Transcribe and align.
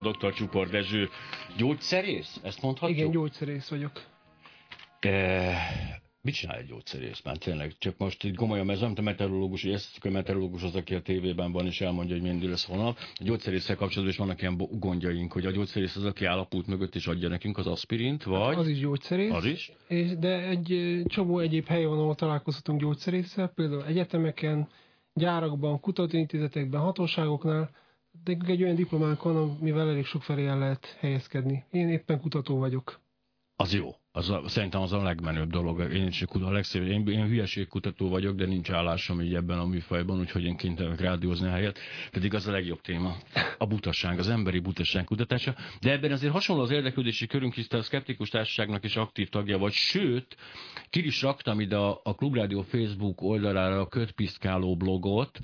Dr. 0.00 0.32
Csupor 0.32 0.68
Dezső 0.68 1.08
gyógyszerész? 1.56 2.40
Ezt 2.42 2.62
mondhatjuk? 2.62 2.98
Igen, 2.98 3.10
gyógyszerész 3.10 3.68
vagyok. 3.68 3.92
E, 5.00 5.54
mit 6.20 6.34
csinál 6.34 6.56
egy 6.56 6.66
gyógyszerész 6.66 7.22
már 7.24 7.36
tényleg? 7.36 7.74
Csak 7.78 7.98
most 7.98 8.24
itt 8.24 8.34
gomolyan, 8.34 8.70
ez 8.70 8.80
nem 8.80 8.92
a 8.96 9.00
meteorológus, 9.00 9.62
hogy 9.62 9.72
ezt 9.72 10.04
a 10.04 10.10
meteorológus 10.10 10.62
az, 10.62 10.74
aki 10.74 10.94
a 10.94 11.00
tévében 11.00 11.52
van, 11.52 11.66
és 11.66 11.80
elmondja, 11.80 12.14
hogy 12.14 12.24
mindig 12.24 12.48
lesz 12.48 12.64
holnap. 12.64 12.96
A 13.14 13.24
gyógyszerésszel 13.24 13.76
kapcsolatban 13.76 14.12
is 14.12 14.16
vannak 14.18 14.40
ilyen 14.40 14.56
gondjaink, 14.70 15.32
hogy 15.32 15.46
a 15.46 15.50
gyógyszerész 15.50 15.96
az, 15.96 16.04
aki 16.04 16.24
állapult 16.24 16.66
mögött, 16.66 16.94
és 16.94 17.06
adja 17.06 17.28
nekünk 17.28 17.58
az 17.58 17.66
aspirint, 17.66 18.22
vagy... 18.22 18.56
Az 18.56 18.68
is 18.68 18.78
gyógyszerész. 18.78 19.32
Az 19.32 19.44
is. 19.44 19.72
És, 19.88 20.18
de 20.18 20.42
egy 20.48 21.02
csomó 21.06 21.38
egyéb 21.38 21.66
hely 21.66 21.84
van, 21.84 21.98
ahol 21.98 22.14
találkozhatunk 22.14 22.80
gyógyszerésszel, 22.80 23.48
például 23.48 23.84
egyetemeken, 23.84 24.68
gyárakban, 25.14 25.80
kutatóintézetekben, 25.80 26.80
hatóságoknál, 26.80 27.70
de 28.24 28.36
egy 28.46 28.62
olyan 28.62 28.74
diplománk 28.74 29.22
van, 29.22 29.36
amivel 29.36 29.88
elég 29.88 30.04
sok 30.04 30.22
felé 30.22 30.46
el 30.46 30.58
lehet 30.58 30.96
helyezkedni. 31.00 31.64
Én 31.70 31.88
éppen 31.88 32.20
kutató 32.20 32.58
vagyok. 32.58 33.00
Az 33.56 33.74
jó. 33.74 33.94
Az 34.12 34.30
a, 34.30 34.42
szerintem 34.46 34.80
az 34.80 34.92
a 34.92 35.02
legmenőbb 35.02 35.50
dolog. 35.50 35.92
Én 35.92 36.06
is 36.06 36.22
a 36.22 36.50
legszebb. 36.50 36.82
Én, 36.82 37.06
én 37.06 37.26
hülyeségkutató 37.26 38.08
vagyok, 38.08 38.36
de 38.36 38.46
nincs 38.46 38.70
állásom 38.70 39.20
így 39.20 39.34
ebben 39.34 39.58
a 39.58 39.66
műfajban, 39.66 40.18
úgyhogy 40.18 40.44
én 40.44 40.56
kénytelenek 40.56 41.00
rádiózni 41.00 41.46
a 41.46 41.50
helyet. 41.50 41.78
Pedig 42.10 42.34
az 42.34 42.46
a 42.46 42.50
legjobb 42.50 42.80
téma. 42.80 43.16
A 43.58 43.66
butaság, 43.66 44.18
az 44.18 44.28
emberi 44.28 44.58
butaság 44.58 45.04
kutatása. 45.04 45.54
De 45.80 45.90
ebben 45.90 46.12
azért 46.12 46.32
hasonló 46.32 46.62
az 46.62 46.70
érdeklődési 46.70 47.26
körünk, 47.26 47.54
hisz 47.54 47.72
a 47.72 47.82
Skeptikus 47.82 48.28
Társaságnak 48.28 48.84
is 48.84 48.96
aktív 48.96 49.28
tagja 49.28 49.58
vagy. 49.58 49.72
Sőt, 49.72 50.36
ki 50.90 51.04
is 51.04 51.22
raktam 51.22 51.60
ide 51.60 51.76
a, 51.76 52.00
a 52.02 52.14
Klubrádió 52.14 52.62
Facebook 52.62 53.22
oldalára 53.22 53.80
a 53.80 53.88
kötpiszkáló 53.88 54.76
blogot, 54.76 55.38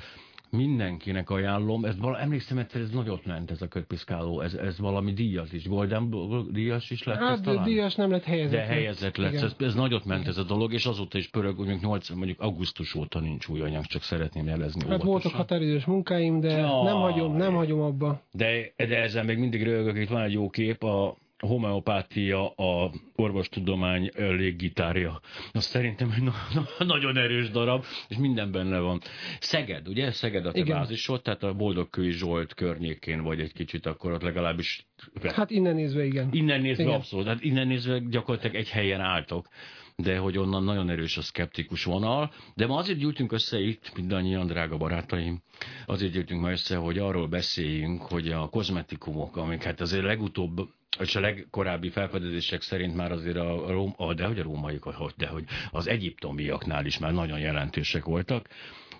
mindenkinek 0.56 1.30
ajánlom. 1.30 1.84
Ez 1.84 1.98
vala, 1.98 2.18
emlékszem, 2.18 2.58
egyszer 2.58 2.80
ez 2.80 2.90
nagyot 2.90 3.26
ment 3.26 3.50
ez 3.50 3.62
a 3.62 3.68
kötpiszkáló, 3.68 4.40
ez, 4.40 4.54
ez 4.54 4.78
valami 4.78 5.12
díjas 5.12 5.52
is, 5.52 5.68
Golden 5.68 6.14
díjas 6.50 6.90
is 6.90 7.02
lett 7.02 7.18
hát, 7.18 7.42
talán? 7.42 7.64
díjas 7.64 7.94
nem 7.94 8.10
lett 8.10 8.24
helyezett. 8.24 8.58
De 8.58 8.64
helyezett 8.64 9.16
lett, 9.16 9.32
ez, 9.32 9.54
ez 9.58 9.74
nagyot 9.74 10.04
ment 10.04 10.26
ez 10.26 10.38
a 10.38 10.42
dolog, 10.42 10.72
és 10.72 10.86
azóta 10.86 11.18
is 11.18 11.28
pörög, 11.28 11.56
mondjuk 11.56 11.80
8, 11.80 12.10
mondjuk 12.10 12.40
augusztus 12.40 12.94
óta 12.94 13.20
nincs 13.20 13.48
új 13.48 13.60
anyag, 13.60 13.84
csak 13.84 14.02
szeretném 14.02 14.46
jelezni 14.46 14.80
Hát 14.80 14.88
óvatosan. 14.88 15.10
voltak 15.10 15.32
határidős 15.32 15.84
munkáim, 15.84 16.40
de 16.40 16.50
ja, 16.50 16.82
nem 16.82 16.96
hagyom, 16.96 17.36
nem 17.36 17.54
hagyom 17.54 17.80
abba. 17.80 18.22
De, 18.32 18.72
de 18.76 19.02
ezzel 19.02 19.24
még 19.24 19.38
mindig 19.38 19.62
rögök, 19.62 19.98
itt 19.98 20.08
van 20.08 20.22
egy 20.22 20.32
jó 20.32 20.50
kép, 20.50 20.82
a, 20.82 21.16
homeopátia 21.46 22.48
a 22.48 22.90
orvostudomány 23.16 24.10
léggitárja. 24.14 25.20
Az 25.52 25.64
szerintem 25.64 26.10
egy 26.16 26.22
na- 26.22 26.48
na- 26.54 26.84
nagyon 26.84 27.16
erős 27.16 27.50
darab, 27.50 27.84
és 28.08 28.16
minden 28.16 28.52
benne 28.52 28.78
van. 28.78 29.00
Szeged, 29.40 29.88
ugye? 29.88 30.12
Szeged 30.12 30.46
a 30.46 30.52
te 30.52 30.64
bázisod, 30.64 31.22
tehát 31.22 31.42
a 31.42 31.54
Boldogkői 31.54 32.10
Zsolt 32.10 32.54
környékén 32.54 33.22
vagy 33.22 33.40
egy 33.40 33.52
kicsit, 33.52 33.86
akkor 33.86 34.12
ott 34.12 34.22
legalábbis... 34.22 34.86
Hát 35.22 35.50
innen 35.50 35.74
nézve, 35.74 36.04
igen. 36.04 36.28
Innen 36.32 36.60
nézve 36.60 36.82
igen. 36.82 36.94
abszolút, 36.94 37.26
hát 37.26 37.44
innen 37.44 37.66
nézve 37.66 37.98
gyakorlatilag 38.10 38.56
egy 38.56 38.68
helyen 38.68 39.00
álltok 39.00 39.48
de 39.96 40.18
hogy 40.18 40.38
onnan 40.38 40.64
nagyon 40.64 40.90
erős 40.90 41.16
a 41.16 41.22
szkeptikus 41.22 41.84
vonal. 41.84 42.32
De 42.54 42.66
ma 42.66 42.76
azért 42.76 42.98
gyűjtünk 42.98 43.32
össze 43.32 43.60
itt, 43.60 43.92
mindannyian, 43.96 44.46
drága 44.46 44.76
barátaim, 44.76 45.42
azért 45.86 46.12
gyűjtünk 46.12 46.40
ma 46.40 46.50
össze, 46.50 46.76
hogy 46.76 46.98
arról 46.98 47.28
beszéljünk, 47.28 48.02
hogy 48.02 48.28
a 48.28 48.48
kozmetikumok, 48.48 49.36
amik 49.36 49.62
hát 49.62 49.80
azért 49.80 50.04
legutóbb 50.04 50.68
és 50.98 51.16
a 51.16 51.20
legkorábbi 51.20 51.90
felfedezések 51.90 52.62
szerint 52.62 52.94
már 52.94 53.12
azért 53.12 53.36
a, 53.36 53.70
Róm, 53.70 53.94
a 53.96 54.14
de 54.14 54.26
hogy 54.26 54.38
a 54.38 54.42
rómaiak, 54.42 54.82
hogy, 54.82 55.14
de 55.16 55.26
hogy 55.26 55.44
az 55.70 55.86
egyiptomiaknál 55.86 56.86
is 56.86 56.98
már 56.98 57.12
nagyon 57.12 57.38
jelentősek 57.38 58.04
voltak, 58.04 58.48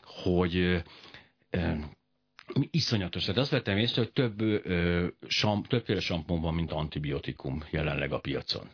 hogy 0.03 0.83
e, 1.51 1.77
iszonyatos. 2.71 3.25
Tehát 3.25 3.41
azt 3.41 3.51
vettem 3.51 3.77
észre, 3.77 4.03
hogy 4.03 4.13
több, 4.13 4.41
ö, 4.41 5.07
sam, 5.27 5.63
többféle 5.63 6.01
sampon 6.01 6.41
van, 6.41 6.55
mint 6.55 6.73
antibiotikum 6.73 7.65
jelenleg 7.71 8.13
a 8.13 8.19
piacon. 8.19 8.69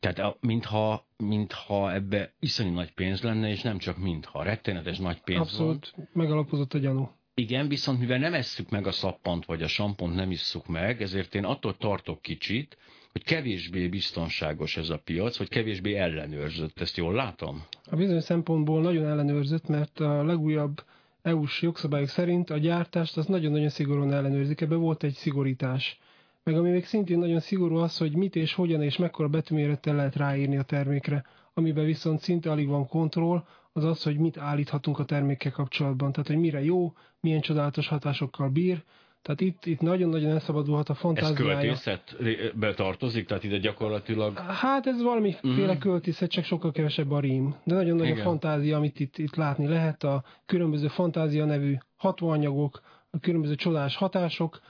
Tehát 0.00 0.18
a, 0.18 0.36
mintha, 0.40 1.06
mintha 1.16 1.92
ebbe 1.92 2.34
iszonyú 2.38 2.72
nagy 2.72 2.92
pénz 2.92 3.22
lenne, 3.22 3.48
és 3.48 3.62
nem 3.62 3.78
csak 3.78 3.98
mintha, 3.98 4.42
rettenetes 4.42 4.98
nagy 4.98 5.20
pénz 5.20 5.40
Abszolút 5.40 5.92
van. 5.96 6.08
megalapozott 6.12 6.74
a 6.74 6.78
gyanú. 6.78 7.10
Igen, 7.36 7.68
viszont 7.68 7.98
mivel 7.98 8.18
nem 8.18 8.34
esszük 8.34 8.70
meg 8.70 8.86
a 8.86 8.92
szappant, 8.92 9.44
vagy 9.44 9.62
a 9.62 9.66
sampont 9.66 10.14
nem 10.14 10.30
isszuk 10.30 10.66
meg, 10.66 11.02
ezért 11.02 11.34
én 11.34 11.44
attól 11.44 11.76
tartok 11.76 12.22
kicsit, 12.22 12.76
hogy 13.12 13.24
kevésbé 13.24 13.88
biztonságos 13.88 14.76
ez 14.76 14.88
a 14.88 14.98
piac, 15.04 15.36
vagy 15.36 15.48
kevésbé 15.48 15.94
ellenőrzött. 15.94 16.80
Ezt 16.80 16.96
jól 16.96 17.14
látom? 17.14 17.62
A 17.90 17.96
bizonyos 17.96 18.22
szempontból 18.22 18.80
nagyon 18.80 19.06
ellenőrzött, 19.06 19.68
mert 19.68 20.00
a 20.00 20.24
legújabb 20.24 20.82
EU-s 21.22 21.62
jogszabályok 21.62 22.08
szerint 22.08 22.50
a 22.50 22.58
gyártást 22.58 23.16
az 23.16 23.26
nagyon-nagyon 23.26 23.68
szigorúan 23.68 24.12
ellenőrzik. 24.12 24.60
Ebben 24.60 24.80
volt 24.80 25.02
egy 25.02 25.14
szigorítás. 25.14 25.98
Meg 26.42 26.56
ami 26.56 26.70
még 26.70 26.84
szintén 26.84 27.18
nagyon 27.18 27.40
szigorú 27.40 27.76
az, 27.76 27.98
hogy 27.98 28.16
mit 28.16 28.36
és 28.36 28.54
hogyan 28.54 28.82
és 28.82 28.96
mekkora 28.96 29.28
betűmérettel 29.28 29.94
lehet 29.94 30.16
ráírni 30.16 30.56
a 30.56 30.62
termékre. 30.62 31.24
Amiben 31.54 31.84
viszont 31.84 32.20
szinte 32.20 32.50
alig 32.50 32.68
van 32.68 32.88
kontroll, 32.88 33.44
az 33.76 33.84
az, 33.84 34.02
hogy 34.02 34.18
mit 34.18 34.38
állíthatunk 34.38 34.98
a 34.98 35.04
termékkel 35.04 35.52
kapcsolatban. 35.52 36.12
Tehát, 36.12 36.26
hogy 36.26 36.38
mire 36.38 36.64
jó, 36.64 36.92
milyen 37.20 37.40
csodálatos 37.40 37.88
hatásokkal 37.88 38.48
bír. 38.48 38.82
Tehát 39.22 39.40
itt, 39.40 39.66
itt 39.66 39.80
nagyon-nagyon 39.80 40.30
elszabadulhat 40.30 40.88
a 40.88 40.94
fantáziája. 40.94 41.70
Ez 41.70 41.82
költészetbe 41.82 42.74
tartozik? 42.74 43.26
Tehát 43.26 43.44
ide 43.44 43.58
gyakorlatilag... 43.58 44.38
Hát 44.38 44.86
ez 44.86 45.02
valamiféle 45.02 45.74
mm. 45.74 45.78
költészet, 45.78 46.30
csak 46.30 46.44
sokkal 46.44 46.72
kevesebb 46.72 47.10
a 47.10 47.20
rím. 47.20 47.54
De 47.64 47.74
nagyon 47.74 47.96
nagy 47.96 48.10
a 48.10 48.22
fantázia, 48.22 48.76
amit 48.76 49.00
itt, 49.00 49.18
itt 49.18 49.34
látni 49.34 49.66
lehet. 49.66 50.04
A 50.04 50.24
különböző 50.46 50.88
fantázia 50.88 51.44
nevű 51.44 51.76
hatóanyagok, 51.96 52.82
a 53.10 53.18
különböző 53.18 53.54
csodás 53.54 53.96
hatások, 53.96 54.60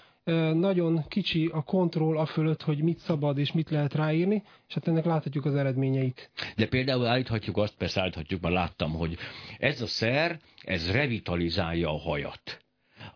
nagyon 0.55 1.05
kicsi 1.09 1.51
a 1.53 1.63
kontroll 1.63 2.19
a 2.19 2.27
fölött, 2.27 2.63
hogy 2.63 2.83
mit 2.83 2.99
szabad 2.99 3.39
és 3.39 3.53
mit 3.53 3.71
lehet 3.71 3.95
ráírni, 3.95 4.43
és 4.69 4.75
hát 4.75 4.89
ennek 4.89 5.05
láthatjuk 5.05 5.45
az 5.45 5.55
eredményeit. 5.55 6.31
De 6.57 6.67
például 6.67 7.07
állíthatjuk 7.07 7.57
azt, 7.57 7.77
persze 7.77 8.01
állíthatjuk, 8.01 8.41
mert 8.41 8.55
láttam, 8.55 8.93
hogy 8.93 9.17
ez 9.59 9.81
a 9.81 9.87
szer, 9.87 10.41
ez 10.65 10.91
revitalizálja 10.91 11.89
a 11.91 11.99
hajat 11.99 12.65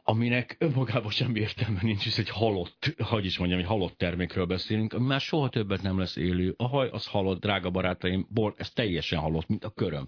aminek 0.03 0.57
önmagában 0.59 1.11
semmi 1.11 1.41
értelme 1.41 1.79
nincs, 1.83 2.03
hisz 2.03 2.19
egy 2.19 2.29
halott, 2.29 2.95
hogy 2.99 3.25
is 3.25 3.39
mondjam, 3.39 3.59
egy 3.59 3.67
halott 3.67 3.97
termékről 3.99 4.47
beszélünk, 4.47 4.93
ami 4.93 5.07
már 5.07 5.21
soha 5.21 5.49
többet 5.49 5.83
nem 5.83 5.99
lesz 5.99 6.17
élő. 6.17 6.55
A 6.57 6.67
haj 6.69 6.89
az 6.89 7.07
halott, 7.07 7.41
drága 7.41 7.71
barátaim, 7.71 8.27
bor, 8.31 8.55
ez 8.57 8.71
teljesen 8.71 9.19
halott, 9.19 9.49
mint 9.49 9.65
a 9.65 9.71
köröm. 9.71 10.05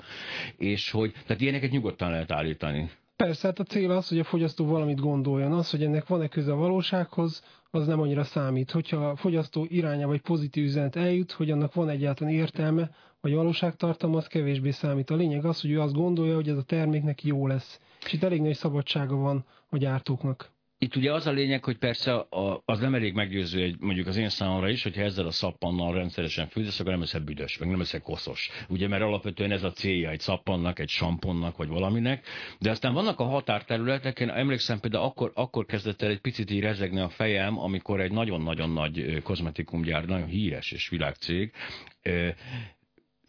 És 0.57 0.91
hogy, 0.91 1.13
tehát 1.27 1.43
ilyeneket 1.43 1.71
nyugodtan 1.71 2.11
lehet 2.11 2.33
állítani. 2.33 2.91
Persze, 3.21 3.47
hát 3.47 3.59
a 3.59 3.65
cél 3.65 3.91
az, 3.91 4.09
hogy 4.09 4.19
a 4.19 4.25
fogyasztó 4.25 4.67
valamit 4.67 5.01
gondoljon. 5.01 5.53
Az, 5.53 5.71
hogy 5.71 5.83
ennek 5.83 6.07
van-e 6.07 6.29
köze 6.29 6.53
a 6.53 6.57
valósághoz, 6.57 7.43
az 7.71 7.87
nem 7.87 8.01
annyira 8.01 8.25
számít. 8.25 8.71
Hogyha 8.71 9.09
a 9.09 9.17
fogyasztó 9.17 9.67
iránya 9.69 10.07
vagy 10.07 10.21
pozitív 10.21 10.65
üzenet 10.65 10.97
eljut, 10.97 11.33
hogy 11.33 11.51
annak 11.51 11.75
van 11.75 11.89
egyáltalán 11.89 12.33
értelme, 12.33 12.91
vagy 13.21 13.35
valóságtartalma, 13.35 14.17
az 14.17 14.27
kevésbé 14.27 14.71
számít. 14.71 15.11
A 15.11 15.15
lényeg 15.15 15.45
az, 15.45 15.61
hogy 15.61 15.71
ő 15.71 15.81
azt 15.81 15.95
gondolja, 15.95 16.35
hogy 16.35 16.49
ez 16.49 16.57
a 16.57 16.63
termék 16.63 17.03
neki 17.03 17.27
jó 17.29 17.47
lesz. 17.47 17.81
És 18.05 18.13
itt 18.13 18.23
elég 18.23 18.41
nagy 18.41 18.55
szabadsága 18.55 19.17
van 19.17 19.45
a 19.69 19.77
gyártóknak. 19.77 20.51
Itt 20.83 20.97
ugye 20.97 21.13
az 21.13 21.27
a 21.27 21.31
lényeg, 21.31 21.65
hogy 21.65 21.79
persze 21.79 22.27
az 22.65 22.79
nem 22.79 22.95
elég 22.95 23.15
meggyőző, 23.15 23.63
egy, 23.63 23.77
mondjuk 23.81 24.07
az 24.07 24.17
én 24.17 24.29
számomra 24.29 24.69
is, 24.69 24.83
hogyha 24.83 25.03
ezzel 25.03 25.27
a 25.27 25.31
szappannal 25.31 25.95
rendszeresen 25.95 26.49
fűzesz, 26.49 26.81
akkor 26.81 26.91
nem 26.91 27.01
leszel 27.01 27.21
büdös, 27.21 27.59
meg 27.59 27.69
nem 27.69 27.79
leszel 27.79 28.01
koszos. 28.01 28.51
Ugye, 28.69 28.89
mert 28.89 29.03
alapvetően 29.03 29.51
ez 29.51 29.63
a 29.63 29.73
célja 29.73 30.11
egy 30.11 30.21
szappannak, 30.21 30.79
egy 30.79 30.89
samponnak, 30.89 31.57
vagy 31.57 31.69
valaminek. 31.69 32.27
De 32.59 32.71
aztán 32.71 32.93
vannak 32.93 33.21
a 33.21 33.25
határterületek, 33.25 34.21
én 34.21 34.29
emlékszem 34.29 34.81
például 34.81 35.05
akkor, 35.05 35.33
akkor 35.35 35.67
kezdett 35.67 36.03
el 36.03 36.11
egy 36.11 36.21
picit 36.21 36.51
így 36.51 36.61
rezegni 36.61 37.01
a 37.01 37.09
fejem, 37.09 37.59
amikor 37.59 38.01
egy 38.01 38.13
nagyon-nagyon 38.13 38.71
nagy 38.71 39.23
kozmetikumgyár, 39.23 40.05
nagyon 40.05 40.29
híres 40.29 40.73
és 40.73 40.89
világcég, 40.89 41.53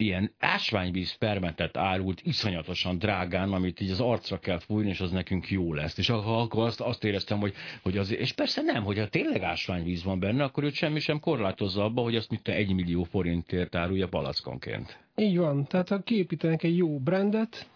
ilyen 0.02 0.34
ásványvíz 0.38 1.10
fermentet 1.18 1.76
árult 1.76 2.20
iszonyatosan 2.24 2.98
drágán, 2.98 3.52
amit 3.52 3.80
így 3.80 3.90
az 3.90 4.00
arcra 4.00 4.38
kell 4.38 4.58
fújni, 4.58 4.88
és 4.88 5.00
az 5.00 5.10
nekünk 5.10 5.50
jó 5.50 5.74
lesz. 5.74 5.98
És 5.98 6.08
akkor 6.08 6.64
azt, 6.64 6.80
azt 6.80 7.04
éreztem, 7.04 7.38
hogy, 7.38 7.54
hogy 7.82 7.98
az, 7.98 8.12
és 8.12 8.32
persze 8.32 8.62
nem, 8.62 8.82
hogyha 8.82 9.08
tényleg 9.08 9.42
ásványvíz 9.42 10.04
van 10.04 10.18
benne, 10.18 10.44
akkor 10.44 10.64
őt 10.64 10.74
semmi 10.74 11.00
sem 11.00 11.20
korlátozza 11.20 11.84
abba, 11.84 12.02
hogy 12.02 12.16
azt 12.16 12.30
mit 12.30 12.42
te 12.42 12.52
egy 12.52 12.74
millió 12.74 13.02
forintért 13.02 13.74
árulja 13.74 14.08
palackonként. 14.08 14.98
Így 15.16 15.38
van, 15.38 15.66
tehát 15.66 15.88
ha 15.88 16.02
kiépítenek 16.02 16.62
egy 16.62 16.76
jó 16.76 16.98
brandet, 16.98 17.70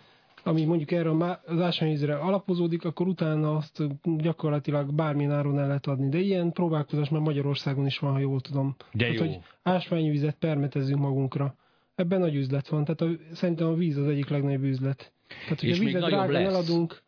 ami 0.46 0.64
mondjuk 0.64 0.90
erre 0.90 1.10
az 1.46 1.60
ásványvízre 1.60 2.16
alapozódik, 2.16 2.84
akkor 2.84 3.06
utána 3.06 3.56
azt 3.56 3.82
gyakorlatilag 4.02 4.94
bármilyen 4.94 5.32
áron 5.32 5.58
el 5.58 5.66
lehet 5.66 5.86
adni. 5.86 6.08
De 6.08 6.18
ilyen 6.18 6.52
próbálkozás 6.52 7.08
már 7.08 7.20
Magyarországon 7.20 7.86
is 7.86 7.98
van, 7.98 8.12
ha 8.12 8.18
jól 8.18 8.40
tudom. 8.40 8.76
De 8.92 9.04
hát, 9.04 9.14
jó. 9.14 9.20
hogy 9.20 9.38
ásványvizet 9.62 10.36
permetezünk 10.38 11.00
magunkra 11.00 11.54
ebben 11.96 12.20
nagy 12.20 12.34
üzlet 12.34 12.68
van. 12.68 12.84
Tehát 12.84 13.00
a, 13.00 13.34
szerintem 13.34 13.66
a 13.66 13.74
víz 13.74 13.96
az 13.96 14.08
egyik 14.08 14.28
legnagyobb 14.28 14.62
üzlet. 14.62 15.12
Tehát, 15.42 15.60
hogy 15.60 15.68
és 15.68 15.78
a 15.78 15.84
vizet 15.84 16.02
drágán 16.02 16.30
lesz. 16.30 16.52
eladunk, 16.52 17.04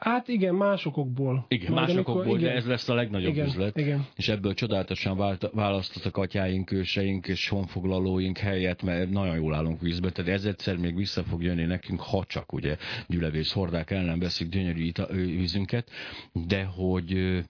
Hát 0.00 0.28
igen, 0.28 0.54
másokból. 0.54 1.44
Igen, 1.48 1.72
Majd 1.72 1.88
másokból, 1.88 2.14
amikor, 2.14 2.38
igen, 2.38 2.50
de 2.50 2.56
ez 2.56 2.66
lesz 2.66 2.88
a 2.88 2.94
legnagyobb 2.94 3.32
igen, 3.32 3.46
üzlet. 3.46 3.76
Igen. 3.76 4.06
És 4.16 4.28
ebből 4.28 4.54
csodálatosan 4.54 5.38
választottak 5.52 6.16
atyáink, 6.16 6.72
őseink 6.72 7.28
és 7.28 7.48
honfoglalóink 7.48 8.38
helyet, 8.38 8.82
mert 8.82 9.10
nagyon 9.10 9.36
jól 9.36 9.54
állunk 9.54 9.80
vízbe. 9.80 10.10
Tehát 10.10 10.30
ez 10.30 10.44
egyszer 10.44 10.76
még 10.76 10.96
vissza 10.96 11.22
fog 11.22 11.42
jönni 11.42 11.64
nekünk, 11.64 12.00
ha 12.00 12.24
csak 12.24 12.52
ugye 12.52 12.76
gyülevész 13.06 13.52
hordák 13.52 13.90
el 13.90 14.04
nem 14.04 14.18
veszik 14.18 14.48
gyönyörű 14.48 14.90
vízünket, 15.12 15.90
de 16.32 16.64
hogy 16.64 17.40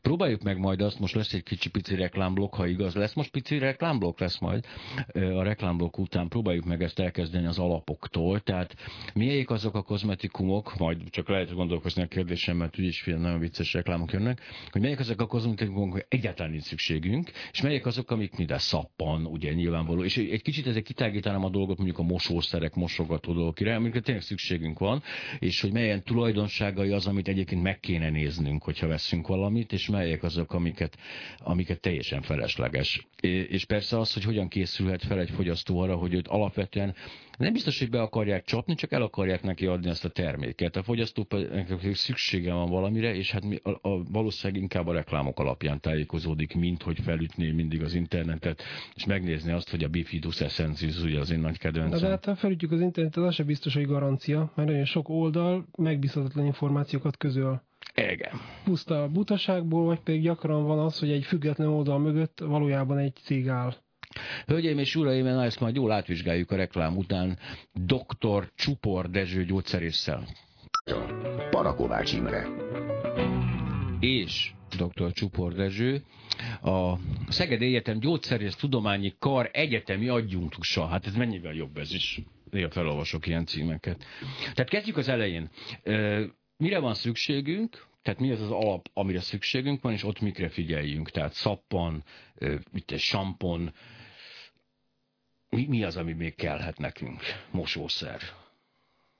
Próbáljuk 0.00 0.42
meg 0.42 0.58
majd 0.58 0.80
azt, 0.80 0.98
most 0.98 1.14
lesz 1.14 1.32
egy 1.32 1.42
kicsi 1.42 1.70
pici 1.70 1.94
reklámblokk, 1.94 2.54
ha 2.54 2.66
igaz 2.66 2.94
lesz. 2.94 3.14
Most 3.14 3.30
pici 3.30 3.58
reklámblokk 3.58 4.18
lesz 4.20 4.38
majd 4.38 4.64
a 5.12 5.42
reklámblokk 5.42 5.98
után. 5.98 6.28
Próbáljuk 6.28 6.64
meg 6.64 6.82
ezt 6.82 6.98
elkezdeni 6.98 7.46
az 7.46 7.58
alapoktól. 7.58 8.40
Tehát 8.40 8.74
milyik 9.14 9.50
azok 9.50 9.74
a 9.74 9.82
kozmetikumok, 9.82 10.76
majd 10.78 11.10
csak 11.10 11.28
lehet 11.28 11.54
gondolkozni 11.54 12.02
a 12.02 12.06
kérdésem, 12.06 12.56
mert 12.56 12.78
úgyis 12.78 13.00
fél 13.00 13.16
nagyon 13.16 13.38
vicces 13.38 13.72
reklámok 13.72 14.12
jönnek, 14.12 14.40
hogy 14.70 14.80
melyik 14.80 14.98
azok 14.98 15.20
a 15.20 15.26
kozmetikumok, 15.26 15.92
hogy 15.92 16.04
egyáltalán 16.08 16.50
nincs 16.50 16.64
szükségünk, 16.64 17.30
és 17.52 17.62
melyik 17.62 17.86
azok, 17.86 18.10
amik 18.10 18.36
minden 18.36 18.58
szappan, 18.58 19.26
ugye 19.26 19.52
nyilvánvaló. 19.52 20.04
És 20.04 20.16
egy 20.16 20.42
kicsit 20.42 20.66
ezek 20.66 20.82
kitágítanám 20.82 21.44
a 21.44 21.50
dolgot 21.50 21.76
mondjuk 21.76 21.98
a 21.98 22.02
mosószerek, 22.02 22.74
mosogató 22.74 23.32
dolgokra, 23.32 23.74
amikre 23.74 24.00
tényleg 24.00 24.22
szükségünk 24.22 24.78
van, 24.78 25.02
és 25.38 25.60
hogy 25.60 25.72
melyen 25.72 26.02
tulajdonságai 26.02 26.90
az, 26.90 27.06
amit 27.06 27.28
egyébként 27.28 27.62
meg 27.62 27.80
kéne 27.80 28.10
néznünk, 28.10 28.62
hogyha 28.62 28.86
veszünk 28.86 29.26
valamit, 29.26 29.67
és 29.72 29.88
melyek 29.88 30.22
azok, 30.22 30.52
amiket, 30.52 30.98
amiket 31.38 31.80
teljesen 31.80 32.22
felesleges. 32.22 33.06
És 33.48 33.64
persze 33.64 33.98
az, 33.98 34.12
hogy 34.12 34.24
hogyan 34.24 34.48
készülhet 34.48 35.04
fel 35.04 35.20
egy 35.20 35.30
fogyasztó 35.30 35.78
arra, 35.78 35.96
hogy 35.96 36.14
őt 36.14 36.28
alapvetően 36.28 36.94
nem 37.38 37.52
biztos, 37.52 37.78
hogy 37.78 37.90
be 37.90 38.00
akarják 38.00 38.44
csapni, 38.44 38.74
csak 38.74 38.92
el 38.92 39.02
akarják 39.02 39.42
neki 39.42 39.66
adni 39.66 39.88
ezt 39.88 40.04
a 40.04 40.08
terméket. 40.08 40.76
A 40.76 40.82
fogyasztó 40.82 41.26
szüksége 41.92 42.52
van 42.52 42.70
valamire, 42.70 43.14
és 43.14 43.30
hát 43.30 43.44
mi 43.44 43.56
a, 43.62 43.88
a, 43.88 44.02
valószínűleg 44.10 44.62
inkább 44.62 44.86
a 44.86 44.92
reklámok 44.92 45.38
alapján 45.38 45.80
tájékozódik, 45.80 46.54
mint 46.54 46.82
hogy 46.82 46.98
felütné 47.00 47.50
mindig 47.50 47.82
az 47.82 47.94
internetet, 47.94 48.62
és 48.94 49.04
megnézni 49.04 49.52
azt, 49.52 49.70
hogy 49.70 49.84
a 49.84 49.88
Bifidus 49.88 50.40
Essensis, 50.40 51.02
ugye 51.02 51.18
az 51.18 51.30
én 51.30 51.40
nagy 51.40 51.58
kedvencem. 51.58 52.00
De 52.00 52.08
hát 52.08 52.24
ha 52.24 52.34
felütjük 52.34 52.72
az 52.72 52.80
internetet, 52.80 53.24
az 53.24 53.34
sem 53.34 53.46
biztos, 53.46 53.74
hogy 53.74 53.86
garancia, 53.86 54.52
mert 54.54 54.68
nagyon 54.68 54.84
sok 54.84 55.08
oldal 55.08 55.66
megbízhatatlan 55.76 56.44
információkat 56.44 57.16
közöl. 57.16 57.62
Igen. 57.98 58.40
Puszta 58.64 59.08
butaságból, 59.08 59.84
vagy 59.84 60.00
pedig 60.00 60.22
gyakran 60.22 60.66
van 60.66 60.78
az, 60.78 60.98
hogy 60.98 61.10
egy 61.10 61.24
független 61.24 61.68
oldal 61.68 61.98
mögött 61.98 62.38
valójában 62.40 62.98
egy 62.98 63.14
cég 63.22 63.48
áll. 63.48 63.74
Hölgyeim 64.46 64.78
és 64.78 64.96
uraim, 64.96 65.24
na 65.24 65.44
ezt 65.44 65.60
majd 65.60 65.74
jól 65.74 65.92
átvizsgáljuk 65.92 66.50
a 66.50 66.56
reklám 66.56 66.96
után 66.96 67.38
dr. 67.72 68.50
Csupor 68.54 69.10
Dezső 69.10 69.44
gyógyszerésszel. 69.44 70.26
Parakovács 71.50 72.12
Imre. 72.12 72.46
És 74.00 74.52
dr. 74.76 75.12
Csupor 75.12 75.52
Dezső, 75.52 76.02
a 76.62 76.94
Szeged 77.28 77.62
Egyetem 77.62 77.98
Gyógyszerész 77.98 78.54
Tudományi 78.54 79.14
Kar 79.18 79.50
egyetemi 79.52 80.08
adjunktusa. 80.08 80.86
Hát 80.86 81.06
ez 81.06 81.14
mennyivel 81.14 81.54
jobb 81.54 81.76
ez 81.76 81.94
is. 81.94 82.20
Néha 82.50 82.70
felolvasok 82.70 83.26
ilyen 83.26 83.46
címeket. 83.46 84.04
Tehát 84.54 84.70
kezdjük 84.70 84.96
az 84.96 85.08
elején. 85.08 85.50
Mire 86.56 86.78
van 86.78 86.94
szükségünk? 86.94 87.87
Tehát 88.08 88.22
mi 88.22 88.30
az 88.30 88.40
az 88.40 88.50
alap, 88.50 88.88
amire 88.94 89.20
szükségünk 89.20 89.82
van, 89.82 89.92
és 89.92 90.04
ott 90.04 90.20
mikre 90.20 90.48
figyeljünk? 90.48 91.10
Tehát 91.10 91.32
szappan, 91.32 92.04
mit 92.72 92.92
egy 92.92 92.98
sampon, 92.98 93.72
mi, 95.48 95.66
mi 95.66 95.84
az, 95.84 95.96
ami 95.96 96.12
még 96.12 96.34
kellhet 96.34 96.78
nekünk? 96.78 97.20
Mosószer. 97.50 98.20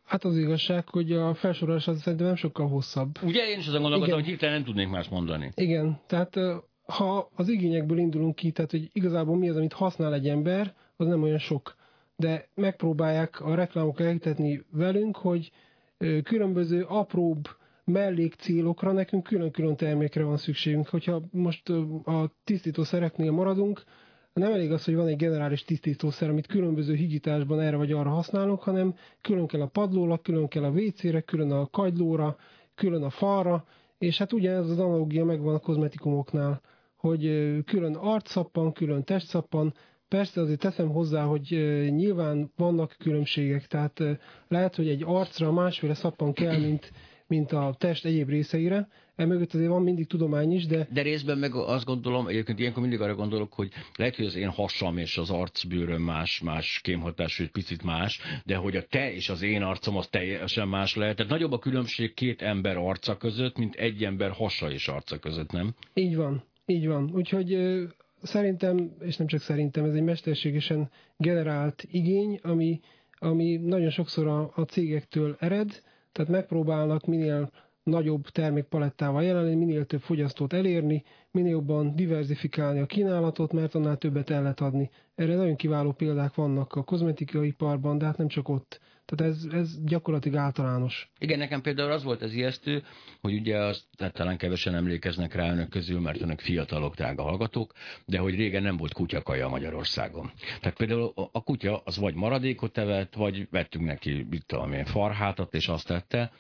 Hát 0.05 0.25
az 0.25 0.37
igazság, 0.37 0.89
hogy 0.89 1.13
a 1.13 1.35
felsorolás 1.35 1.89
az 1.89 2.01
szerintem 2.01 2.27
nem 2.27 2.37
sokkal 2.37 2.69
hosszabb. 2.69 3.23
Ugye 3.23 3.49
én 3.49 3.59
is 3.59 3.67
azon 3.67 3.81
gondolkodom, 3.81 4.15
hogy 4.15 4.27
hirtelen 4.29 4.55
nem 4.55 4.65
tudnék 4.65 4.89
más 4.89 5.09
mondani. 5.09 5.51
Igen, 5.55 6.01
tehát 6.07 6.37
ha 6.83 7.31
az 7.35 7.49
igényekből 7.49 7.99
indulunk 7.99 8.35
ki, 8.35 8.51
tehát 8.51 8.71
hogy 8.71 8.91
igazából 8.93 9.37
mi 9.37 9.49
az, 9.49 9.57
amit 9.57 9.73
használ 9.73 10.15
egy 10.15 10.29
ember, 10.29 10.75
az 10.97 11.07
nem 11.07 11.23
olyan 11.23 11.39
sok. 11.39 11.77
De 12.17 12.49
megpróbálják 12.55 13.41
a 13.41 13.55
reklámok 13.55 14.01
elhitetni 14.01 14.65
velünk, 14.71 15.17
hogy 15.17 15.51
különböző 16.23 16.83
apróbb 16.83 17.49
mellékcélokra 17.89 18.93
nekünk 18.93 19.23
külön-külön 19.23 19.77
termékre 19.77 20.25
van 20.25 20.37
szükségünk. 20.37 20.89
Hogyha 20.89 21.23
most 21.31 21.69
a 22.05 22.31
tisztítószereknél 22.45 23.31
maradunk, 23.31 23.83
nem 24.33 24.53
elég 24.53 24.73
az, 24.73 24.85
hogy 24.85 24.95
van 24.95 25.07
egy 25.07 25.17
generális 25.17 25.65
tisztítószer, 25.65 26.29
amit 26.29 26.47
különböző 26.47 26.95
higításban 26.95 27.61
erre 27.61 27.77
vagy 27.77 27.93
arra 27.93 28.11
használunk, 28.11 28.63
hanem 28.63 28.95
külön 29.21 29.47
kell 29.47 29.61
a 29.61 29.67
padlóra, 29.67 30.19
külön 30.19 30.49
kell 30.49 30.65
a 30.65 30.71
WC-re, 30.71 31.21
külön 31.21 31.51
a 31.51 31.67
kagylóra, 31.67 32.37
külön 32.75 33.03
a 33.03 33.11
falra, 33.11 33.65
és 33.99 34.19
hát 34.19 34.33
ugyanez 34.33 34.71
az 34.71 34.79
analógia 34.79 35.25
megvan 35.25 35.55
a 35.55 35.59
kozmetikumoknál, 35.59 36.61
hogy 36.97 37.23
külön 37.65 37.95
arcszappan, 37.95 38.73
külön 38.73 39.05
testszappan, 39.05 39.75
Persze 40.09 40.41
azért 40.41 40.61
teszem 40.61 40.89
hozzá, 40.89 41.23
hogy 41.25 41.49
nyilván 41.89 42.53
vannak 42.57 42.97
különbségek, 42.99 43.67
tehát 43.67 44.03
lehet, 44.49 44.77
hogy 44.77 44.89
egy 44.89 45.03
arcra 45.07 45.53
másféle 45.53 45.95
szappan 45.95 46.33
kell, 46.33 46.59
mint, 46.59 46.93
mint 47.29 47.53
a 47.53 47.75
test 47.79 48.05
egyéb 48.05 48.29
részeire, 48.29 48.89
emögött 49.17 49.55
azért 49.55 49.69
van 49.69 49.83
mindig 49.83 50.07
tudomány 50.07 50.53
is, 50.53 50.67
de... 50.67 50.89
De 50.93 51.03
részben 51.03 51.39
meg 51.39 51.55
azt 51.55 51.85
gondolom, 51.85 52.27
egyébként 52.27 52.59
ilyenkor 52.59 52.83
mindig 52.83 53.01
arra 53.01 53.15
gondolok, 53.15 53.53
hogy 53.53 53.71
lehet, 53.97 54.17
hogy 54.17 54.27
az 54.27 54.37
én 54.37 54.49
hasam 54.49 54.99
és 54.99 55.17
az 55.17 55.31
arcbőröm 55.31 56.03
más, 56.03 56.41
más 56.41 56.81
kémhatású, 56.83 57.43
egy 57.43 57.51
picit 57.51 57.83
más, 57.83 58.21
de 58.45 58.57
hogy 58.57 58.77
a 58.77 58.83
te 58.83 59.13
és 59.13 59.29
az 59.29 59.43
én 59.43 59.63
arcom 59.63 59.97
az 59.97 60.07
teljesen 60.07 60.69
más 60.69 60.97
lehet. 60.97 61.17
Tehát 61.17 61.33
nagyobb 61.33 61.53
a 61.53 61.59
különbség 61.59 62.15
két 62.15 62.43
ember 62.43 62.77
arca 62.77 63.17
között, 63.17 63.57
mint 63.57 63.75
egy 63.75 64.05
ember 64.05 64.31
hasa 64.31 64.71
és 64.71 64.89
arca 64.89 65.19
között, 65.19 65.51
nem? 65.51 65.75
Így 65.95 66.17
van, 66.17 66.43
így 66.67 66.87
van. 66.87 67.11
Úgyhogy 67.15 67.59
szerintem, 68.23 68.91
és 69.01 69.17
nem 69.17 69.27
csak 69.27 69.41
szerintem, 69.41 69.85
ez 69.85 69.95
egy 69.95 70.03
mesterségesen 70.03 70.91
generált 71.17 71.87
igény, 71.91 72.41
ami, 72.43 72.81
ami 73.19 73.57
nagyon 73.57 73.91
sokszor 73.91 74.27
a, 74.27 74.53
a 74.55 74.63
cégektől 74.63 75.37
ered, 75.41 75.83
tehát 76.19 76.33
megpróbálnak 76.33 77.07
minél 77.07 77.51
nagyobb 77.83 78.29
termékpalettával 78.29 79.23
jelenni, 79.23 79.55
minél 79.55 79.85
több 79.85 80.01
fogyasztót 80.01 80.53
elérni, 80.53 81.05
minél 81.31 81.51
jobban 81.51 81.95
diversifikálni 81.95 82.81
a 82.81 82.87
kínálatot, 82.87 83.53
mert 83.53 83.75
annál 83.75 83.97
többet 83.97 84.31
el 84.31 84.43
lehet 84.43 84.61
adni. 84.61 84.91
Erre 85.15 85.35
nagyon 85.35 85.57
kiváló 85.57 85.93
példák 85.93 86.35
vannak 86.35 86.75
a 86.75 86.83
kozmetikai 86.83 87.47
iparban, 87.47 87.99
de 87.99 88.05
hát 88.05 88.17
nem 88.17 88.29
csak 88.29 88.49
ott. 88.49 88.81
Tehát 89.09 89.35
ez, 89.35 89.47
ez 89.53 89.85
gyakorlatilag 89.85 90.39
általános. 90.39 91.11
Igen, 91.19 91.39
nekem 91.39 91.61
például 91.61 91.93
az 91.93 92.03
volt 92.03 92.23
az 92.23 92.33
ijesztő, 92.33 92.83
hogy 93.21 93.35
ugye 93.35 93.57
azt 93.59 93.85
tehát 93.97 94.15
talán 94.15 94.37
kevesen 94.37 94.75
emlékeznek 94.75 95.35
rá 95.35 95.53
önök 95.53 95.69
közül, 95.69 96.01
mert 96.01 96.21
önök 96.21 96.41
fiatalok, 96.41 96.95
drága 96.95 97.23
hallgatók, 97.23 97.73
de 98.05 98.19
hogy 98.19 98.35
régen 98.35 98.63
nem 98.63 98.77
volt 98.77 98.93
kutyakaja 98.93 99.49
Magyarországon. 99.49 100.31
Tehát 100.61 100.77
például 100.77 101.13
a 101.33 101.43
kutya 101.43 101.83
az 101.85 101.99
vagy 101.99 102.15
maradékot 102.15 102.79
evett, 102.79 103.15
vagy 103.15 103.49
vettünk 103.51 103.85
neki, 103.85 104.27
mit 104.31 104.47
tudom 104.47 104.73
én, 104.73 104.85
farhátat, 104.85 105.55
és 105.55 105.69
azt 105.69 105.87
tette, 105.87 106.33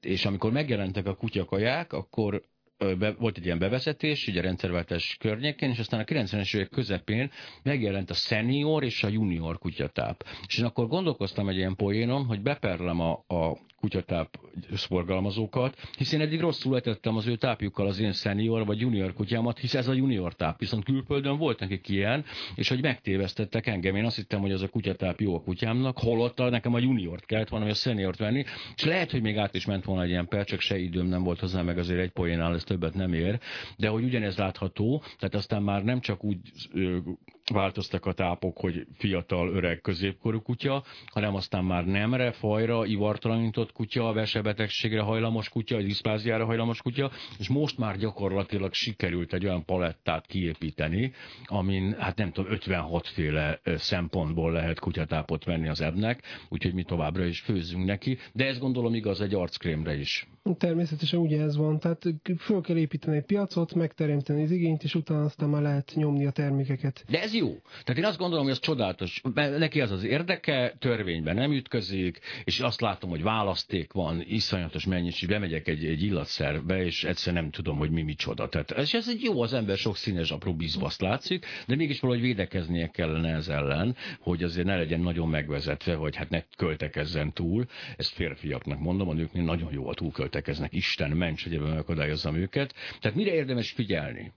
és 0.00 0.24
amikor 0.24 0.52
megjelentek 0.52 1.06
a 1.06 1.14
kutyakaják, 1.14 1.92
akkor 1.92 2.42
be, 2.78 3.12
volt 3.18 3.36
egy 3.36 3.44
ilyen 3.44 3.58
bevezetés, 3.58 4.26
ugye 4.26 4.38
a 4.38 4.42
rendszerváltás 4.42 5.16
környékén, 5.20 5.70
és 5.70 5.78
aztán 5.78 6.00
a 6.00 6.04
90-es 6.04 6.54
évek 6.54 6.68
közepén 6.68 7.30
megjelent 7.62 8.10
a 8.10 8.14
senior 8.14 8.84
és 8.84 9.02
a 9.04 9.08
junior 9.08 9.58
kutyatáp. 9.58 10.24
És 10.46 10.58
én 10.58 10.64
akkor 10.64 10.88
gondolkoztam 10.88 11.48
egy 11.48 11.56
ilyen 11.56 11.76
poénon, 11.76 12.24
hogy 12.24 12.42
beperlem 12.42 13.00
a, 13.00 13.24
a 13.26 13.58
kutyatáp 13.86 14.38
szorgalmazókat, 14.72 15.76
hiszen 15.96 16.20
eddig 16.20 16.40
rosszul 16.40 16.76
etettem 16.76 17.16
az 17.16 17.26
ő 17.26 17.36
tápjukkal 17.36 17.86
az 17.86 17.98
én 17.98 18.12
senior 18.12 18.66
vagy 18.66 18.80
junior 18.80 19.12
kutyámat, 19.12 19.58
hisz 19.58 19.74
ez 19.74 19.88
a 19.88 19.92
junior 19.92 20.34
táp, 20.34 20.58
viszont 20.58 20.84
külföldön 20.84 21.36
volt 21.36 21.60
nekik 21.60 21.88
ilyen, 21.88 22.24
és 22.54 22.68
hogy 22.68 22.82
megtévesztettek 22.82 23.66
engem. 23.66 23.96
Én 23.96 24.04
azt 24.04 24.16
hittem, 24.16 24.40
hogy 24.40 24.52
az 24.52 24.62
a 24.62 24.68
kutyatáp 24.68 25.20
jó 25.20 25.34
a 25.34 25.42
kutyámnak, 25.42 25.98
holott 25.98 26.38
nekem 26.38 26.74
a 26.74 26.78
juniort 26.78 27.26
kellett 27.26 27.48
volna, 27.48 27.64
vagy 27.64 27.74
a 27.74 27.78
seniort 27.78 28.18
venni, 28.18 28.44
és 28.76 28.84
lehet, 28.84 29.10
hogy 29.10 29.22
még 29.22 29.36
át 29.36 29.54
is 29.54 29.66
ment 29.66 29.84
volna 29.84 30.02
egy 30.02 30.08
ilyen 30.08 30.28
perc, 30.28 30.48
csak 30.48 30.60
se 30.60 30.78
időm 30.78 31.06
nem 31.06 31.22
volt 31.22 31.40
hozzá, 31.40 31.62
meg 31.62 31.78
azért 31.78 32.00
egy 32.00 32.10
poénál 32.10 32.54
ez 32.54 32.64
többet 32.64 32.94
nem 32.94 33.12
ér, 33.12 33.40
de 33.76 33.88
hogy 33.88 34.04
ugyanez 34.04 34.36
látható, 34.36 35.02
tehát 35.18 35.34
aztán 35.34 35.62
már 35.62 35.84
nem 35.84 36.00
csak 36.00 36.24
úgy 36.24 36.38
változtak 37.52 38.06
a 38.06 38.12
tápok, 38.12 38.58
hogy 38.58 38.86
fiatal, 38.94 39.48
öreg, 39.48 39.80
középkorú 39.80 40.40
kutya, 40.40 40.84
hanem 41.06 41.34
aztán 41.34 41.64
már 41.64 41.84
nemre, 41.84 42.32
fajra, 42.32 42.86
ivartalanított 42.86 43.72
kutya, 43.72 44.12
vesebetegségre 44.12 45.00
hajlamos 45.00 45.48
kutya, 45.48 45.82
diszpláziára 45.82 46.44
hajlamos 46.44 46.82
kutya, 46.82 47.10
és 47.38 47.48
most 47.48 47.78
már 47.78 47.96
gyakorlatilag 47.96 48.72
sikerült 48.72 49.32
egy 49.32 49.44
olyan 49.44 49.64
palettát 49.64 50.26
kiépíteni, 50.26 51.12
amin, 51.44 51.94
hát 51.98 52.16
nem 52.16 52.32
tudom, 52.32 52.52
56 52.52 53.08
féle 53.08 53.60
szempontból 53.76 54.52
lehet 54.52 54.78
kutyatápot 54.78 55.44
venni 55.44 55.68
az 55.68 55.80
ebnek, 55.80 56.22
úgyhogy 56.48 56.74
mi 56.74 56.82
továbbra 56.82 57.24
is 57.24 57.40
főzzünk 57.40 57.84
neki, 57.84 58.18
de 58.32 58.46
ez 58.46 58.58
gondolom 58.58 58.94
igaz 58.94 59.20
egy 59.20 59.34
arckrémre 59.34 59.98
is. 59.98 60.28
Természetesen 60.58 61.20
ugye 61.20 61.42
ez 61.42 61.56
van, 61.56 61.78
tehát 61.78 62.02
föl 62.38 62.60
kell 62.60 62.76
építeni 62.76 63.16
egy 63.16 63.24
piacot, 63.24 63.74
megteremteni 63.74 64.42
az 64.42 64.50
igényt, 64.50 64.82
és 64.82 64.94
utána 64.94 65.24
aztán 65.24 65.48
már 65.48 65.62
lehet 65.62 65.92
nyomni 65.94 66.26
a 66.26 66.30
termékeket. 66.30 67.04
De 67.08 67.22
ez 67.22 67.34
jó. 67.36 67.56
Tehát 67.84 67.98
én 67.98 68.04
azt 68.04 68.18
gondolom, 68.18 68.44
hogy 68.44 68.52
ez 68.52 68.60
csodálatos. 68.60 69.20
Neki 69.34 69.80
az 69.80 69.90
az 69.90 70.04
érdeke, 70.04 70.74
törvényben 70.78 71.34
nem 71.34 71.52
ütközik, 71.52 72.20
és 72.44 72.60
azt 72.60 72.80
látom, 72.80 73.10
hogy 73.10 73.22
választék 73.22 73.92
van, 73.92 74.22
iszonyatos 74.26 74.84
mennyiség, 74.86 75.28
bemegyek 75.28 75.68
egy, 75.68 75.84
egy 75.84 76.02
illatszerbe, 76.02 76.84
és 76.84 77.04
egyszerűen 77.04 77.42
nem 77.42 77.52
tudom, 77.52 77.78
hogy 77.78 77.90
mi 77.90 78.02
micsoda. 78.02 78.48
Tehát 78.48 78.70
ez, 78.70 78.94
ez 78.94 79.08
egy 79.08 79.22
jó, 79.22 79.42
az 79.42 79.52
ember 79.52 79.76
sok 79.76 79.96
színes 79.96 80.30
apró 80.30 80.54
bizbaszt 80.54 81.00
látszik, 81.00 81.46
de 81.66 81.76
mégis 81.76 82.00
valahogy 82.00 82.22
védekeznie 82.22 82.88
kellene 82.88 83.34
ez 83.34 83.48
ellen, 83.48 83.96
hogy 84.20 84.42
azért 84.42 84.66
ne 84.66 84.76
legyen 84.76 85.00
nagyon 85.00 85.28
megvezetve, 85.28 85.94
vagy 85.94 86.16
hát 86.16 86.30
ne 86.30 86.42
költekezzen 86.56 87.32
túl. 87.32 87.66
Ezt 87.96 88.12
férfiaknak 88.12 88.78
mondom, 88.78 89.08
a 89.08 89.12
nőknél 89.12 89.44
nagyon 89.44 89.72
jól 89.72 89.94
túlköltekeznek. 89.94 90.72
Isten 90.72 91.10
ments, 91.10 91.42
hogy 91.42 91.54
ebben 91.54 91.68
megakadályozzam 91.68 92.36
őket. 92.36 92.74
Tehát 93.00 93.16
mire 93.16 93.34
érdemes 93.34 93.70
figyelni? 93.70 94.32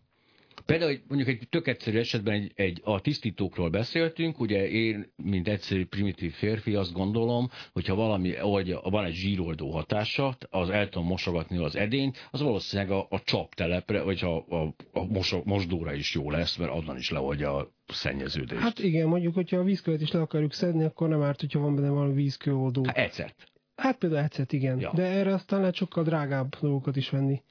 Például 0.70 1.00
mondjuk 1.08 1.30
egy 1.30 1.48
tök 1.50 1.68
egyszerű 1.68 1.98
esetben 1.98 2.34
egy, 2.34 2.52
egy, 2.56 2.82
a 2.84 3.02
tisztítókról 3.02 3.70
beszéltünk, 3.70 4.40
ugye 4.40 4.70
én, 4.70 5.12
mint 5.16 5.48
egyszerű 5.48 5.86
primitív 5.86 6.34
férfi 6.34 6.76
azt 6.76 6.94
gondolom, 6.94 7.50
hogyha 7.74 7.96
valami, 7.96 8.34
vagy 8.42 8.76
van 8.84 9.06
egy 9.06 9.14
zsíroldó 9.14 9.72
hatása, 9.72 10.38
az 10.50 10.70
el 10.70 10.90
tudom 10.90 11.08
mosogatni 11.08 11.58
az 11.58 11.76
edényt, 11.76 12.28
az 12.32 12.42
valószínűleg 12.42 12.92
a, 12.92 13.08
a 13.10 13.22
csaptelepre, 13.24 14.02
vagy 14.02 14.24
a, 14.24 14.38
a, 14.38 14.76
a 14.94 15.06
mos, 15.06 15.36
mosdóra 15.44 15.94
is 15.94 16.14
jó 16.14 16.32
lesz, 16.32 16.56
mert 16.56 16.72
onnan 16.74 16.98
is 16.98 17.10
leoldja 17.10 17.56
a 17.56 17.72
szennyeződést. 17.88 18.62
Hát 18.62 18.80
igen, 18.80 19.08
mondjuk, 19.08 19.34
hogyha 19.34 19.58
a 19.58 19.64
vízkövet 19.64 20.02
is 20.02 20.12
le 20.12 20.22
akarjuk 20.22 20.54
szedni, 20.54 20.84
akkor 20.84 21.10
nem 21.10 21.22
árt, 21.22 21.40
hogyha 21.40 21.60
van 21.60 21.76
benne 21.76 21.90
valami 21.90 22.14
vízkőoldó. 22.14 22.86
Hát 22.86 22.98
ecet. 22.98 23.36
Hát 23.76 23.98
például 23.98 24.24
ecet, 24.24 24.54
igen. 24.54 24.80
Ja. 24.80 24.92
De 24.96 25.04
erre 25.04 25.34
aztán 25.34 25.60
lehet 25.60 25.76
sokkal 25.76 26.04
drágább 26.04 26.56
dolgokat 26.62 26.96
is 26.96 27.10
venni 27.10 27.42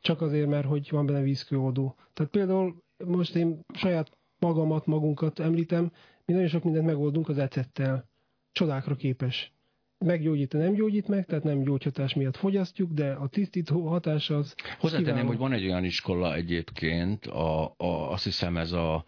csak 0.00 0.20
azért, 0.20 0.48
mert 0.48 0.66
hogy 0.66 0.88
van 0.90 1.06
benne 1.06 1.22
vízkőoldó. 1.22 1.96
Tehát 2.12 2.32
például 2.32 2.82
most 3.04 3.34
én 3.34 3.60
saját 3.74 4.18
magamat, 4.38 4.86
magunkat 4.86 5.38
említem, 5.38 5.92
mi 6.24 6.32
nagyon 6.32 6.48
sok 6.48 6.64
mindent 6.64 6.86
megoldunk 6.86 7.28
az 7.28 7.38
ecettel. 7.38 8.08
Csodákra 8.52 8.94
képes. 8.94 9.52
Meggyógyít, 9.98 10.52
nem 10.52 10.72
gyógyít 10.72 11.08
meg, 11.08 11.26
tehát 11.26 11.44
nem 11.44 11.62
gyógyhatás 11.62 12.14
miatt 12.14 12.36
fogyasztjuk, 12.36 12.92
de 12.92 13.12
a 13.12 13.28
tisztító 13.28 13.86
hatás 13.86 14.30
az 14.30 14.54
Hozzátenném, 14.78 15.26
hogy 15.26 15.36
van 15.36 15.52
egy 15.52 15.64
olyan 15.64 15.84
iskola 15.84 16.34
egyébként, 16.34 17.26
a, 17.26 17.64
a, 17.76 18.10
azt 18.12 18.24
hiszem 18.24 18.56
ez 18.56 18.72
a 18.72 19.04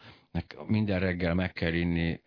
minden 0.66 1.00
reggel 1.00 1.34
meg 1.34 1.52
kell 1.52 1.72
inni 1.72 2.20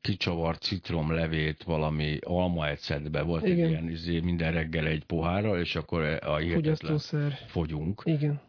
kicsavart 0.00 0.62
citromlevét 0.62 1.62
valami 1.62 2.18
almaecetbe. 2.20 3.22
Volt 3.22 3.46
Igen. 3.46 3.64
egy 3.64 3.70
ilyen 3.70 3.90
izé, 3.90 4.20
minden 4.20 4.52
reggel 4.52 4.86
egy 4.86 5.04
pohárral, 5.04 5.60
és 5.60 5.76
akkor 5.76 6.18
a 6.24 6.36
hihetetlen 6.36 6.98
fogyunk. 7.46 8.02
Igen. 8.04 8.40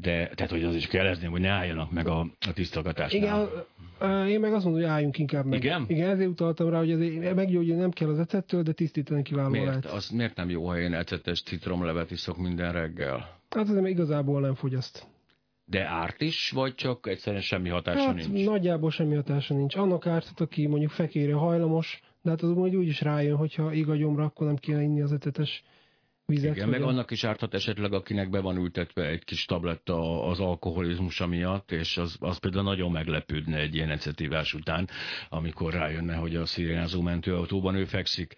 De, 0.00 0.30
tehát, 0.34 0.50
hogy 0.50 0.64
az 0.64 0.74
is 0.74 0.92
jelezném, 0.92 1.30
hogy 1.30 1.40
ne 1.40 1.48
álljanak 1.48 1.90
meg 1.90 2.06
a, 2.06 2.20
a 2.20 2.52
tisztogatásnál. 2.52 3.22
Igen, 3.22 4.26
én 4.28 4.40
meg 4.40 4.52
azt 4.52 4.64
mondom, 4.64 4.82
hogy 4.82 4.90
álljunk 4.90 5.18
inkább 5.18 5.44
meg. 5.44 5.64
Igen? 5.64 5.84
Igen, 5.88 6.10
ezért 6.10 6.28
utaltam 6.28 6.68
rá, 6.68 6.78
hogy 6.78 6.90
ez 6.90 7.34
meggyógyulni 7.34 7.80
nem 7.80 7.90
kell 7.90 8.08
az 8.08 8.18
ecettől, 8.18 8.62
de 8.62 8.72
tisztítani 8.72 9.22
kiváló 9.22 9.48
miért? 9.48 9.66
lehet. 9.66 9.84
Az 9.84 10.08
miért 10.08 10.36
nem 10.36 10.50
jó, 10.50 10.66
ha 10.66 10.78
én 10.78 10.94
ecetes 10.94 11.42
citromlevet 11.42 12.10
iszok 12.10 12.36
minden 12.36 12.72
reggel? 12.72 13.40
Hát 13.50 13.68
azért 13.68 13.88
igazából 13.88 14.40
nem 14.40 14.54
fogyaszt. 14.54 15.06
De 15.72 15.84
árt 15.84 16.20
is, 16.20 16.50
vagy 16.50 16.74
csak 16.74 17.06
egyszerűen 17.06 17.42
semmi 17.42 17.68
hatása 17.68 18.06
hát, 18.06 18.14
nincs? 18.14 18.44
Nagyjából 18.44 18.90
semmi 18.90 19.14
hatása 19.14 19.54
nincs. 19.54 19.76
Annak 19.76 20.06
ártat, 20.06 20.40
aki 20.40 20.66
mondjuk 20.66 20.90
fekére 20.90 21.34
hajlamos, 21.34 22.00
de 22.22 22.30
hát 22.30 22.42
az 22.42 22.50
úgy 22.50 22.76
úgyis 22.76 23.00
rájön, 23.00 23.36
hogyha 23.36 23.72
ég 23.72 23.88
a 23.88 23.96
gyomra, 23.96 24.24
akkor 24.24 24.46
nem 24.46 24.56
kéne 24.56 24.82
inni 24.82 25.00
az 25.02 25.12
etetes 25.12 25.62
vizet. 26.32 26.56
Igen, 26.56 26.68
meg 26.68 26.82
a... 26.82 26.86
annak 26.86 27.10
is 27.10 27.24
árthat 27.24 27.54
esetleg, 27.54 27.92
akinek 27.92 28.30
be 28.30 28.40
van 28.40 28.56
ültetve 28.56 29.06
egy 29.06 29.24
kis 29.24 29.44
tabletta 29.44 30.24
az 30.24 30.40
alkoholizmusa 30.40 31.26
miatt, 31.26 31.72
és 31.72 31.96
az, 31.96 32.16
az 32.20 32.38
például 32.38 32.64
nagyon 32.64 32.90
meglepődne 32.90 33.56
egy 33.56 33.74
ilyen 33.74 33.90
ecetívás 33.90 34.54
után, 34.54 34.88
amikor 35.28 35.72
rájönne, 35.72 36.14
hogy 36.14 36.36
a 36.36 36.46
szirénázó 36.46 37.00
mentőautóban 37.00 37.74
ő 37.74 37.84
fekszik. 37.84 38.36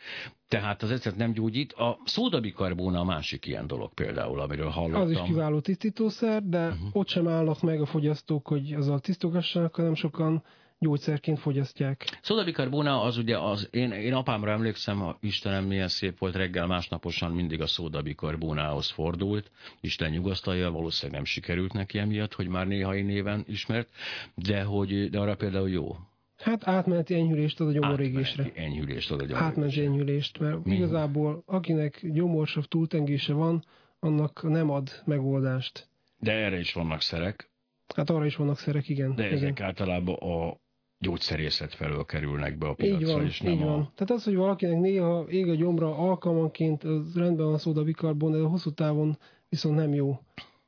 Tehát 0.49 0.83
az 0.83 0.91
ecet 0.91 1.17
nem 1.17 1.33
gyógyít. 1.33 1.73
A 1.73 1.99
szódabikarbóna 2.05 3.01
a 3.01 3.05
másik 3.05 3.47
ilyen 3.47 3.67
dolog 3.67 3.95
például, 3.95 4.41
amiről 4.41 4.69
hallottam. 4.69 5.03
Az 5.03 5.11
is 5.11 5.21
kiváló 5.25 5.61
tisztítószer, 5.61 6.43
de 6.43 6.67
uh-huh. 6.67 6.89
ott 6.93 7.09
sem 7.09 7.29
állnak 7.29 7.61
meg 7.61 7.81
a 7.81 7.87
fogyasztók, 7.87 8.47
hogy 8.47 8.73
azzal 8.73 9.01
tisztogassanak, 9.01 9.75
hanem 9.75 9.95
sokan 9.95 10.43
gyógyszerként 10.85 11.39
fogyasztják. 11.39 12.19
Szódabikarbóna 12.23 13.03
az 13.03 13.17
ugye, 13.17 13.39
az, 13.39 13.69
én, 13.71 13.91
én 13.93 14.15
apámra 14.15 14.51
emlékszem, 14.51 15.03
a 15.03 15.17
Istenem 15.21 15.65
milyen 15.65 15.89
szép 15.89 16.19
volt, 16.19 16.35
reggel 16.35 16.67
másnaposan 16.67 17.33
mindig 17.33 17.61
a 17.61 17.67
szódabikarbónához 17.67 18.91
fordult. 18.91 19.51
Isten 19.81 20.11
nyugasztalja, 20.11 20.71
valószínűleg 20.71 21.17
nem 21.17 21.25
sikerült 21.25 21.73
neki 21.73 21.99
emiatt, 21.99 22.35
hogy 22.35 22.49
már 22.49 22.67
néhai 22.67 23.03
néven 23.03 23.45
ismert, 23.49 23.89
de, 24.35 24.63
hogy, 24.63 25.11
de 25.11 25.19
arra 25.19 25.37
például 25.37 25.71
jó. 25.71 25.97
Hát 26.37 26.69
átmeneti 26.69 27.15
enyhülést 27.15 27.61
ad 27.61 27.69
a 27.69 27.73
gyomorégésre. 27.73 28.43
Átmeneti 28.43 28.61
enyhülést 28.61 29.11
ad 29.11 29.21
a 29.21 29.25
gyomorégésre. 29.25 29.47
Átmeneti 29.47 29.81
enyhülést, 29.81 30.39
mert 30.39 30.65
Mi? 30.65 30.75
igazából 30.75 31.43
akinek 31.47 32.01
gyomorsav 32.13 32.65
túltengése 32.65 33.33
van, 33.33 33.65
annak 33.99 34.43
nem 34.43 34.71
ad 34.71 35.03
megoldást. 35.05 35.89
De 36.19 36.33
erre 36.33 36.59
is 36.59 36.73
vannak 36.73 37.01
szerek. 37.01 37.53
Hát 37.95 38.11
arra 38.11 38.27
is 38.27 38.37
vannak 38.37 38.59
szerek, 38.59 38.89
igen. 38.89 39.15
De 39.15 39.25
ezek 39.25 39.51
igen. 39.51 39.67
általában 39.67 40.15
a 40.15 40.57
gyógyszerészet 41.05 41.75
felől 41.75 42.05
kerülnek 42.05 42.59
be 42.59 42.67
a 42.67 42.75
piacra, 42.75 42.99
így 42.99 43.13
van, 43.13 43.25
és 43.25 43.41
nem 43.41 43.53
így 43.53 43.63
a... 43.63 43.65
van. 43.65 43.91
Tehát 43.95 44.11
az, 44.11 44.25
hogy 44.25 44.35
valakinek 44.35 44.81
néha 44.81 45.27
ég 45.29 45.49
a 45.49 45.55
gyomra 45.55 45.97
alkalmanként, 45.97 46.85
az 46.85 47.15
rendben 47.15 47.47
van 47.47 47.59
szóda 47.59 47.83
bikarbon, 47.83 48.33
de 48.33 48.39
a 48.39 48.49
hosszú 48.49 48.71
távon 48.71 49.19
viszont 49.49 49.77
nem 49.77 49.95
jó. 49.95 50.19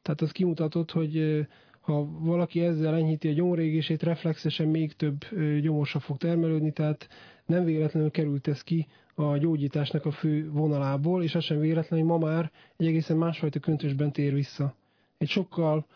Tehát 0.02 0.20
az 0.20 0.32
kimutatott, 0.32 0.90
hogy 0.90 1.46
ha 1.80 2.08
valaki 2.18 2.60
ezzel 2.60 2.94
enyhíti 2.94 3.28
a 3.28 3.32
gyomorégését, 3.32 4.02
reflexesen 4.02 4.68
még 4.68 4.92
több 4.92 5.24
gyomorsa 5.60 6.00
fog 6.00 6.16
termelődni, 6.16 6.72
tehát 6.72 7.08
nem 7.46 7.64
véletlenül 7.64 8.10
került 8.10 8.48
ez 8.48 8.62
ki 8.62 8.86
a 9.14 9.36
gyógyításnak 9.36 10.04
a 10.04 10.10
fő 10.10 10.50
vonalából, 10.50 11.22
és 11.22 11.34
az 11.34 11.44
sem 11.44 11.58
véletlen, 11.58 12.00
hogy 12.00 12.08
ma 12.08 12.18
már 12.18 12.50
egy 12.76 12.86
egészen 12.86 13.16
másfajta 13.16 13.60
köntösben 13.60 14.12
tér 14.12 14.34
vissza. 14.34 14.74
Egy 15.18 15.28
sokkal 15.28 15.86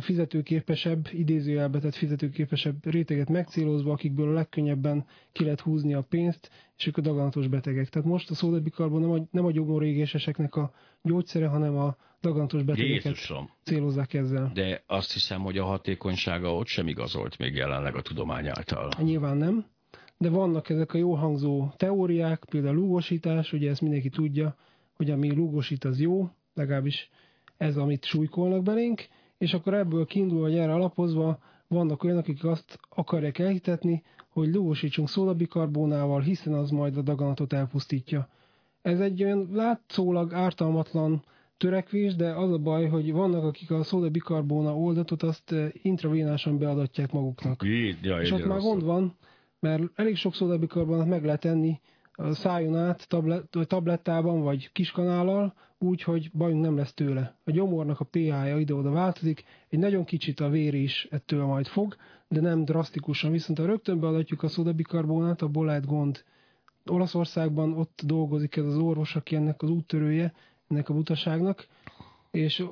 fizetőképesebb, 0.00 1.08
idézőjelbe 1.12 1.78
tett 1.78 1.94
fizetőképesebb 1.94 2.76
réteget 2.84 3.28
megcélozva, 3.28 3.92
akikből 3.92 4.28
a 4.28 4.32
legkönnyebben 4.32 5.06
ki 5.32 5.44
lehet 5.44 5.60
húzni 5.60 5.94
a 5.94 6.02
pénzt, 6.02 6.50
és 6.76 6.86
ők 6.86 6.96
a 6.96 7.00
daganatos 7.00 7.46
betegek. 7.46 7.88
Tehát 7.88 8.08
most 8.08 8.30
a 8.30 8.34
szódabikarbon 8.34 9.00
nem 9.00 9.10
a, 9.10 9.26
nem 9.30 9.44
a 9.44 9.50
gyomorégéseseknek 9.50 10.56
a 10.56 10.72
gyógyszere, 11.02 11.46
hanem 11.46 11.76
a 11.76 11.96
daganatos 12.20 12.62
betegeket 12.62 13.04
Jézusom. 13.04 13.50
célozzák 13.62 14.14
ezzel. 14.14 14.50
De 14.54 14.82
azt 14.86 15.12
hiszem, 15.12 15.40
hogy 15.40 15.58
a 15.58 15.64
hatékonysága 15.64 16.54
ott 16.54 16.66
sem 16.66 16.88
igazolt 16.88 17.38
még 17.38 17.54
jelenleg 17.54 17.96
a 17.96 18.02
tudomány 18.02 18.48
által. 18.48 18.88
Nyilván 19.02 19.36
nem, 19.36 19.66
de 20.18 20.28
vannak 20.28 20.68
ezek 20.68 20.94
a 20.94 20.98
jó 20.98 21.14
hangzó 21.14 21.68
teóriák, 21.76 22.44
például 22.50 22.74
lúgosítás, 22.74 23.52
ugye 23.52 23.70
ezt 23.70 23.80
mindenki 23.80 24.08
tudja, 24.08 24.56
hogy 24.96 25.10
ami 25.10 25.34
lúgosít 25.34 25.84
az 25.84 26.00
jó, 26.00 26.28
legalábbis 26.54 27.10
ez, 27.56 27.76
amit 27.76 28.04
súlykolnak 28.04 28.62
belénk, 28.62 29.06
és 29.44 29.54
akkor 29.54 29.74
ebből 29.74 30.06
kiindul, 30.06 30.40
vagy 30.40 30.56
erre 30.56 30.72
alapozva 30.72 31.38
vannak 31.68 32.02
olyanok, 32.02 32.22
akik 32.22 32.44
azt 32.44 32.78
akarják 32.88 33.38
elhitetni, 33.38 34.02
hogy 34.28 34.54
lúgosítsunk 34.54 35.08
szólabikarbónával, 35.08 36.20
hiszen 36.20 36.52
az 36.52 36.70
majd 36.70 36.96
a 36.96 37.02
daganatot 37.02 37.52
elpusztítja. 37.52 38.28
Ez 38.82 39.00
egy 39.00 39.22
olyan 39.22 39.48
látszólag 39.52 40.32
ártalmatlan 40.32 41.22
törekvés, 41.56 42.14
de 42.14 42.32
az 42.32 42.52
a 42.52 42.58
baj, 42.58 42.86
hogy 42.86 43.12
vannak, 43.12 43.44
akik 43.44 43.70
a 43.70 43.82
szódabikarbóna 43.82 44.76
oldatot 44.76 45.22
azt 45.22 45.52
eh, 45.52 45.70
intravénásan 45.82 46.58
beadatják 46.58 47.12
maguknak. 47.12 47.62
Így, 47.64 47.96
ja, 48.02 48.20
és 48.20 48.30
ott 48.30 48.46
már 48.46 48.60
gond 48.60 48.84
van, 48.84 49.16
mert 49.60 49.82
elég 49.94 50.16
sok 50.16 50.34
szódabikarbonát 50.34 51.06
meg 51.06 51.24
lehet 51.24 51.44
enni 51.44 51.80
a 52.16 52.34
szájon 52.34 52.76
át 52.76 53.08
tablet, 53.08 53.48
tablettában 53.66 54.42
vagy 54.42 54.72
kiskanállal, 54.72 55.54
úgy, 55.78 56.02
hogy 56.02 56.30
bajunk 56.32 56.62
nem 56.62 56.76
lesz 56.76 56.94
tőle. 56.94 57.36
A 57.44 57.50
gyomornak 57.50 58.00
a 58.00 58.04
pH-ja 58.04 58.58
ide-oda 58.58 58.90
változik, 58.90 59.44
egy 59.68 59.78
nagyon 59.78 60.04
kicsit 60.04 60.40
a 60.40 60.48
vér 60.48 60.74
is 60.74 61.08
ettől 61.10 61.44
majd 61.44 61.66
fog, 61.66 61.96
de 62.28 62.40
nem 62.40 62.64
drasztikusan. 62.64 63.30
Viszont 63.30 63.58
ha 63.58 63.66
rögtön 63.66 64.00
beadatjuk 64.00 64.42
a 64.42 64.48
szodabikarbonát, 64.48 65.42
abból 65.42 65.66
lehet 65.66 65.86
gond. 65.86 66.24
Olaszországban 66.90 67.72
ott 67.72 68.02
dolgozik 68.04 68.56
ez 68.56 68.64
az 68.64 68.76
orvos, 68.76 69.16
aki 69.16 69.36
ennek 69.36 69.62
az 69.62 69.70
úttörője, 69.70 70.32
ennek 70.68 70.88
a 70.88 70.94
butaságnak, 70.94 71.66
és 72.30 72.64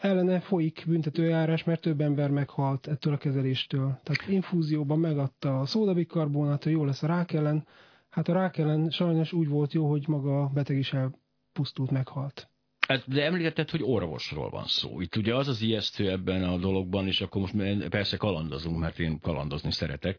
ellene 0.00 0.40
folyik 0.40 0.84
büntetőjárás, 0.86 1.64
mert 1.64 1.80
több 1.80 2.00
ember 2.00 2.30
meghalt 2.30 2.86
ettől 2.86 3.12
a 3.12 3.16
kezeléstől. 3.16 4.00
Tehát 4.02 4.28
infúzióban 4.28 4.98
megadta 4.98 5.60
a 5.60 5.66
szódabikarbonát, 5.66 6.62
hogy 6.62 6.72
jó 6.72 6.84
lesz 6.84 7.02
a 7.02 7.06
rák 7.06 7.32
ellen, 7.32 7.66
Hát 8.14 8.28
a 8.28 8.32
rák 8.32 8.58
ellen 8.58 8.90
sajnos 8.90 9.32
úgy 9.32 9.48
volt 9.48 9.72
jó, 9.72 9.88
hogy 9.88 10.08
maga 10.08 10.42
a 10.42 10.48
beteg 10.48 10.76
is 10.78 10.92
elpusztult, 10.92 11.90
meghalt. 11.90 12.48
Hát, 12.88 13.08
de 13.08 13.24
említetted, 13.24 13.70
hogy 13.70 13.82
orvosról 13.82 14.50
van 14.50 14.66
szó. 14.66 15.00
Itt 15.00 15.16
ugye 15.16 15.34
az 15.34 15.48
az 15.48 15.62
ijesztő 15.62 16.10
ebben 16.10 16.44
a 16.44 16.56
dologban, 16.56 17.06
és 17.06 17.20
akkor 17.20 17.40
most 17.40 17.88
persze 17.88 18.16
kalandozunk, 18.16 18.78
mert 18.78 18.98
én 18.98 19.20
kalandozni 19.20 19.72
szeretek, 19.72 20.18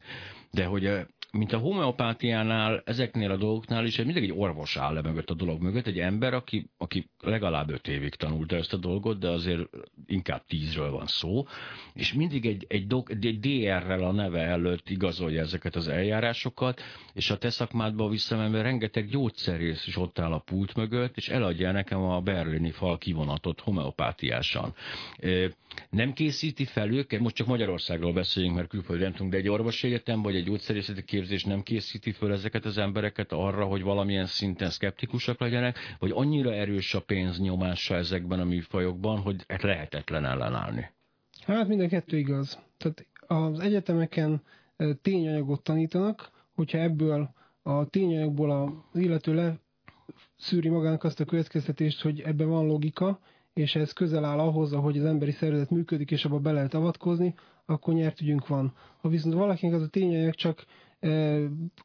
de 0.52 0.66
hogy 0.66 1.06
mint 1.36 1.54
a 1.54 1.58
homeopátiánál, 1.58 2.82
ezeknél 2.86 3.32
a 3.32 3.38
dolgoknál 3.38 3.86
is 3.86 3.98
mindig 3.98 4.24
egy 4.24 4.34
orvos 4.38 4.78
áll 4.78 4.94
le 4.94 5.02
mögött 5.02 5.30
a 5.30 5.34
dolog 5.34 5.62
mögött, 5.62 5.88
egy 5.88 6.00
ember, 6.00 6.34
aki, 6.34 6.70
aki 6.78 7.10
legalább 7.20 7.70
öt 7.70 7.88
évig 7.88 8.16
tanulta 8.16 8.56
ezt 8.56 8.74
a 8.74 8.78
dolgot, 8.78 9.20
de 9.20 9.30
azért 9.30 9.70
inkább 10.06 10.46
tízről 10.46 10.92
van 10.92 11.08
szó, 11.08 11.46
és 11.94 12.14
mindig 12.14 12.46
egy, 12.46 12.66
egy, 12.70 12.88
dok, 12.88 13.12
egy 13.12 13.40
DR-rel 13.40 14.04
a 14.04 14.12
neve 14.12 14.42
előtt 14.42 14.90
igazolja 14.90 15.42
ezeket 15.42 15.76
az 15.76 15.88
eljárásokat, 15.88 16.82
és 17.14 17.30
a 17.30 17.38
te 17.38 17.50
szakmádba 17.50 18.10
visszamenve 18.10 18.62
rengeteg 18.62 19.10
gyógyszerész 19.10 19.88
is 19.88 19.98
ott 19.98 20.20
áll 20.20 20.32
a 20.34 20.40
pult 20.40 20.76
mögött, 20.76 21.18
és 21.18 21.30
eladja 21.30 21.72
nekem 21.72 22.02
a 22.02 22.22
berlini 22.56 22.72
fal 22.72 22.98
kivonatot 22.98 23.60
homeopátiásan. 23.60 24.74
Nem 25.90 26.14
készíti 26.14 26.66
fel 26.66 26.92
őket, 26.92 27.20
most 27.20 27.36
csak 27.36 27.48
Magyarországról 27.48 28.14
beszéljünk, 28.14 28.56
mert 28.56 28.68
külföldre 28.68 29.04
nem 29.04 29.14
tudunk, 29.14 29.32
de 29.32 29.38
egy 29.38 29.48
orvosi 29.48 29.88
egyetem 29.88 30.22
vagy 30.22 30.36
egy 30.36 30.44
gyógyszerészeti 30.44 31.04
képzés 31.04 31.44
nem 31.44 31.62
készíti 31.62 32.12
föl 32.12 32.32
ezeket 32.32 32.66
az 32.66 32.78
embereket 32.78 33.32
arra, 33.32 33.66
hogy 33.66 33.82
valamilyen 33.82 34.26
szinten 34.26 34.70
szkeptikusak 34.70 35.40
legyenek, 35.40 35.78
vagy 36.00 36.12
annyira 36.14 36.54
erős 36.54 36.94
a 36.94 37.02
pénznyomása 37.02 37.96
ezekben 37.96 38.40
a 38.40 38.46
műfajokban, 38.46 39.20
hogy 39.20 39.44
hát 39.48 39.62
lehetetlen 39.62 40.26
ellenállni. 40.26 40.92
Hát 41.46 41.68
minden 41.68 41.90
kettő 41.90 42.18
igaz. 42.18 42.60
Tehát 42.78 43.06
az 43.28 43.60
egyetemeken 43.60 44.42
tényanyagot 45.02 45.64
tanítanak, 45.64 46.30
hogyha 46.54 46.78
ebből 46.78 47.34
a 47.64 47.86
tényanyagból 47.86 48.52
az 48.92 49.00
illető 49.00 49.34
leszűri 50.38 50.70
magának 50.70 51.04
azt 51.04 51.20
a 51.20 51.26
következtetést, 51.26 52.02
hogy 52.02 52.20
ebben 52.20 52.50
van 52.50 52.66
logika, 52.66 53.20
és 53.54 53.76
ez 53.76 53.94
közel 53.94 54.26
áll 54.26 54.40
ahhoz, 54.40 54.74
ahogy 54.74 54.98
az 54.98 55.06
emberi 55.06 55.32
szervezet 55.32 55.70
működik, 55.70 56.12
és 56.12 56.26
abba 56.26 56.40
be 56.40 56.52
lehet 56.52 56.74
avatkozni, 56.74 57.34
akkor 57.66 57.94
nyert 57.94 58.22
ügyünk 58.22 58.48
van. 58.48 58.74
Ha 59.02 59.10
viszont 59.10 59.34
valakinek 59.34 59.76
az 59.76 59.82
a 59.82 59.88
tényanyag 59.88 60.34
csak 60.34 60.66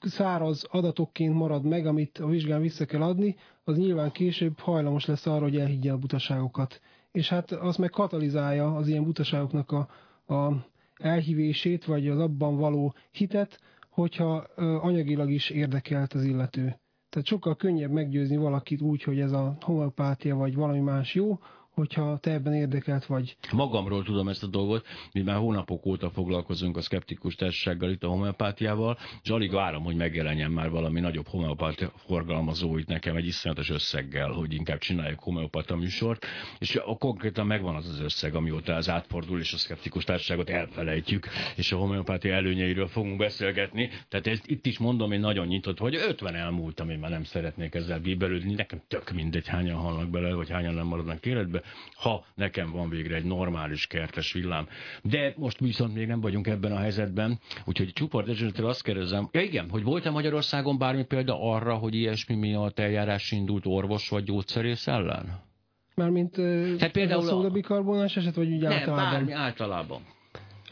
száraz 0.01 0.67
adatokként 0.71 1.35
marad 1.35 1.65
meg, 1.65 1.87
amit 1.87 2.19
a 2.19 2.27
vizsgán 2.27 2.61
vissza 2.61 2.85
kell 2.85 3.03
adni, 3.03 3.37
az 3.65 3.77
nyilván 3.77 4.11
később 4.11 4.59
hajlamos 4.59 5.07
lesz 5.07 5.27
arra, 5.27 5.43
hogy 5.43 5.57
elhiggye 5.57 5.93
a 5.93 5.99
butaságokat. 5.99 6.81
És 7.13 7.29
hát 7.29 7.51
az 7.51 7.77
meg 7.77 7.91
katalizálja 7.91 8.77
az 8.77 8.89
ilyen 8.89 9.05
butaságoknak 9.05 9.73
a, 9.73 9.89
a 10.35 10.67
elhívését, 10.97 11.85
vagy 11.85 12.09
az 12.09 12.19
abban 12.19 12.57
való 12.57 12.95
hitet, 13.11 13.61
hogyha 13.91 14.35
anyagilag 14.81 15.31
is 15.31 15.51
érdekelt 15.51 16.13
az 16.13 16.25
illető. 16.25 16.79
Tehát 17.11 17.27
sokkal 17.27 17.57
könnyebb 17.57 17.91
meggyőzni 17.91 18.37
valakit 18.37 18.81
úgy, 18.81 19.03
hogy 19.03 19.21
ez 19.21 19.33
a 19.33 19.57
homeopátia 19.61 20.37
vagy 20.37 20.55
valami 20.55 20.81
más 20.81 21.15
jó, 21.15 21.39
hogyha 21.81 22.19
te 22.19 22.31
ebben 22.31 22.55
érdekelt 22.55 23.07
vagy. 23.07 23.37
Magamról 23.53 24.03
tudom 24.03 24.29
ezt 24.29 24.43
a 24.43 24.47
dolgot, 24.47 24.87
mi 25.13 25.23
már 25.23 25.37
hónapok 25.37 25.87
óta 25.87 26.11
foglalkozunk 26.11 26.77
a 26.77 26.81
szkeptikus 26.81 27.35
társasággal 27.35 27.91
itt 27.91 28.05
a 28.05 28.09
homeopátiával, 28.09 28.99
és 29.23 29.31
alig 29.31 29.53
várom, 29.53 29.83
hogy 29.83 29.97
megjelenjen 29.97 30.51
már 30.51 30.71
valami 30.71 31.01
nagyobb 31.01 31.27
homeopátia 31.27 31.93
forgalmazó 32.07 32.79
itt 32.79 32.87
nekem 32.87 33.17
egy 33.17 33.27
iszonyatos 33.27 33.71
összeggel, 33.71 34.31
hogy 34.31 34.55
inkább 34.55 34.79
csináljuk 34.79 35.19
homeopata 35.21 35.77
műsort, 35.77 36.27
és 36.59 36.77
a 36.77 36.97
konkrétan 36.97 37.47
megvan 37.47 37.75
az 37.75 37.89
az 37.89 38.01
összeg, 38.01 38.35
amióta 38.35 38.75
az 38.75 38.89
átfordul, 38.89 39.41
és 39.41 39.53
a 39.53 39.57
szkeptikus 39.57 40.05
társaságot 40.05 40.51
elfelejtjük, 40.51 41.29
és 41.57 41.73
a 41.73 41.77
homeopátia 41.77 42.35
előnyeiről 42.35 42.89
fogunk 42.89 43.17
beszélgetni. 43.17 43.91
Tehát 44.09 44.27
ezt 44.27 44.47
itt 44.47 44.67
is 44.67 44.79
mondom, 44.79 45.13
én 45.13 45.21
nagyon 45.21 45.47
nyitott, 45.47 45.79
hogy 45.79 45.95
50 45.95 46.35
elmúlt, 46.35 46.81
ami 46.81 46.97
már 46.97 47.11
nem 47.11 47.25
szeretnék 47.25 47.75
ezzel 47.75 48.01
bíbelődni, 48.01 48.55
nekem 48.55 48.83
tök 48.89 49.11
mindegy, 49.11 49.49
hányan 49.49 49.77
halnak 49.77 50.11
bele, 50.11 50.35
vagy 50.35 50.51
hányan 50.51 50.75
nem 50.75 50.87
maradnak 50.87 51.27
életbe 51.27 51.63
ha 51.95 52.25
nekem 52.35 52.71
van 52.71 52.89
végre 52.89 53.15
egy 53.15 53.25
normális 53.25 53.87
kertes 53.87 54.33
villám. 54.33 54.69
De 55.03 55.35
most 55.37 55.59
viszont 55.59 55.95
még 55.95 56.07
nem 56.07 56.21
vagyunk 56.21 56.47
ebben 56.47 56.73
a 56.73 56.79
helyzetben, 56.79 57.39
úgyhogy 57.65 57.93
Csuport 57.93 58.27
Dezsőtől 58.27 58.67
azt 58.67 58.83
kérdezem, 58.83 59.29
ja 59.33 59.41
igen, 59.41 59.71
hogy 59.71 59.83
volt-e 59.83 60.11
Magyarországon 60.11 60.79
bármi 60.79 61.05
példa 61.05 61.51
arra, 61.53 61.75
hogy 61.75 61.95
ilyesmi 61.95 62.35
miatt 62.35 62.79
eljárás 62.79 63.31
indult 63.31 63.67
orvos 63.67 64.09
vagy 64.09 64.25
gyógyszerész 64.25 64.87
ellen? 64.87 65.49
Mármint 65.95 66.37
hát 66.79 66.91
például 66.91 67.21
a 67.21 67.25
szódabikarbonás 67.25 68.17
eset, 68.17 68.35
vagy 68.35 68.53
úgy 68.53 68.61
nem, 68.61 68.73
általában? 68.73 69.11
bármi 69.11 69.33
általában. 69.33 70.01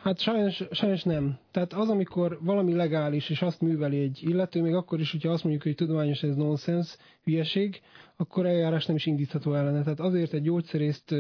Hát 0.09 0.21
sajnos, 0.21 0.65
sajnos 0.71 1.03
nem. 1.03 1.39
Tehát 1.51 1.73
az, 1.73 1.89
amikor 1.89 2.39
valami 2.41 2.75
legális, 2.75 3.31
és 3.31 3.43
azt 3.43 3.61
műveli 3.61 4.01
egy 4.01 4.19
illető, 4.23 4.63
még 4.63 4.75
akkor 4.75 5.01
is, 5.01 5.11
hogyha 5.11 5.31
azt 5.31 5.43
mondjuk, 5.43 5.65
hogy 5.65 5.75
tudományos 5.75 6.23
ez 6.23 6.37
nonsens, 6.37 6.97
hülyeség, 7.25 7.81
akkor 8.17 8.47
eljárás 8.47 8.87
nem 8.87 8.97
is 8.97 9.07
indítható 9.07 9.55
ellene. 9.55 9.83
Tehát 9.83 10.01
azért 10.01 10.33
egy 10.33 10.43
gyógyszerészt 10.43 11.15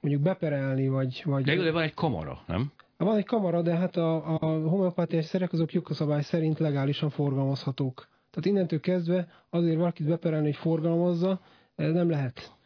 mondjuk 0.00 0.22
beperelni, 0.22 0.88
vagy... 0.88 1.22
vagy 1.24 1.44
de, 1.44 1.72
van 1.72 1.82
egy 1.82 1.94
kamara, 1.94 2.42
nem? 2.46 2.72
Van 2.96 3.16
egy 3.16 3.24
kamara, 3.24 3.62
de 3.62 3.74
hát 3.74 3.96
a, 3.96 4.34
a 4.34 4.68
homeopátiás 4.68 5.24
szerek 5.24 5.52
azok 5.52 5.72
jogszabály 5.72 6.22
szerint 6.22 6.58
legálisan 6.58 7.10
forgalmazhatók. 7.10 8.08
Tehát 8.30 8.46
innentől 8.46 8.80
kezdve 8.80 9.28
azért 9.50 9.76
valakit 9.76 10.06
beperelni, 10.06 10.46
hogy 10.46 10.56
forgalmazza, 10.56 11.40
nem 11.74 12.10
lehet. 12.10 12.57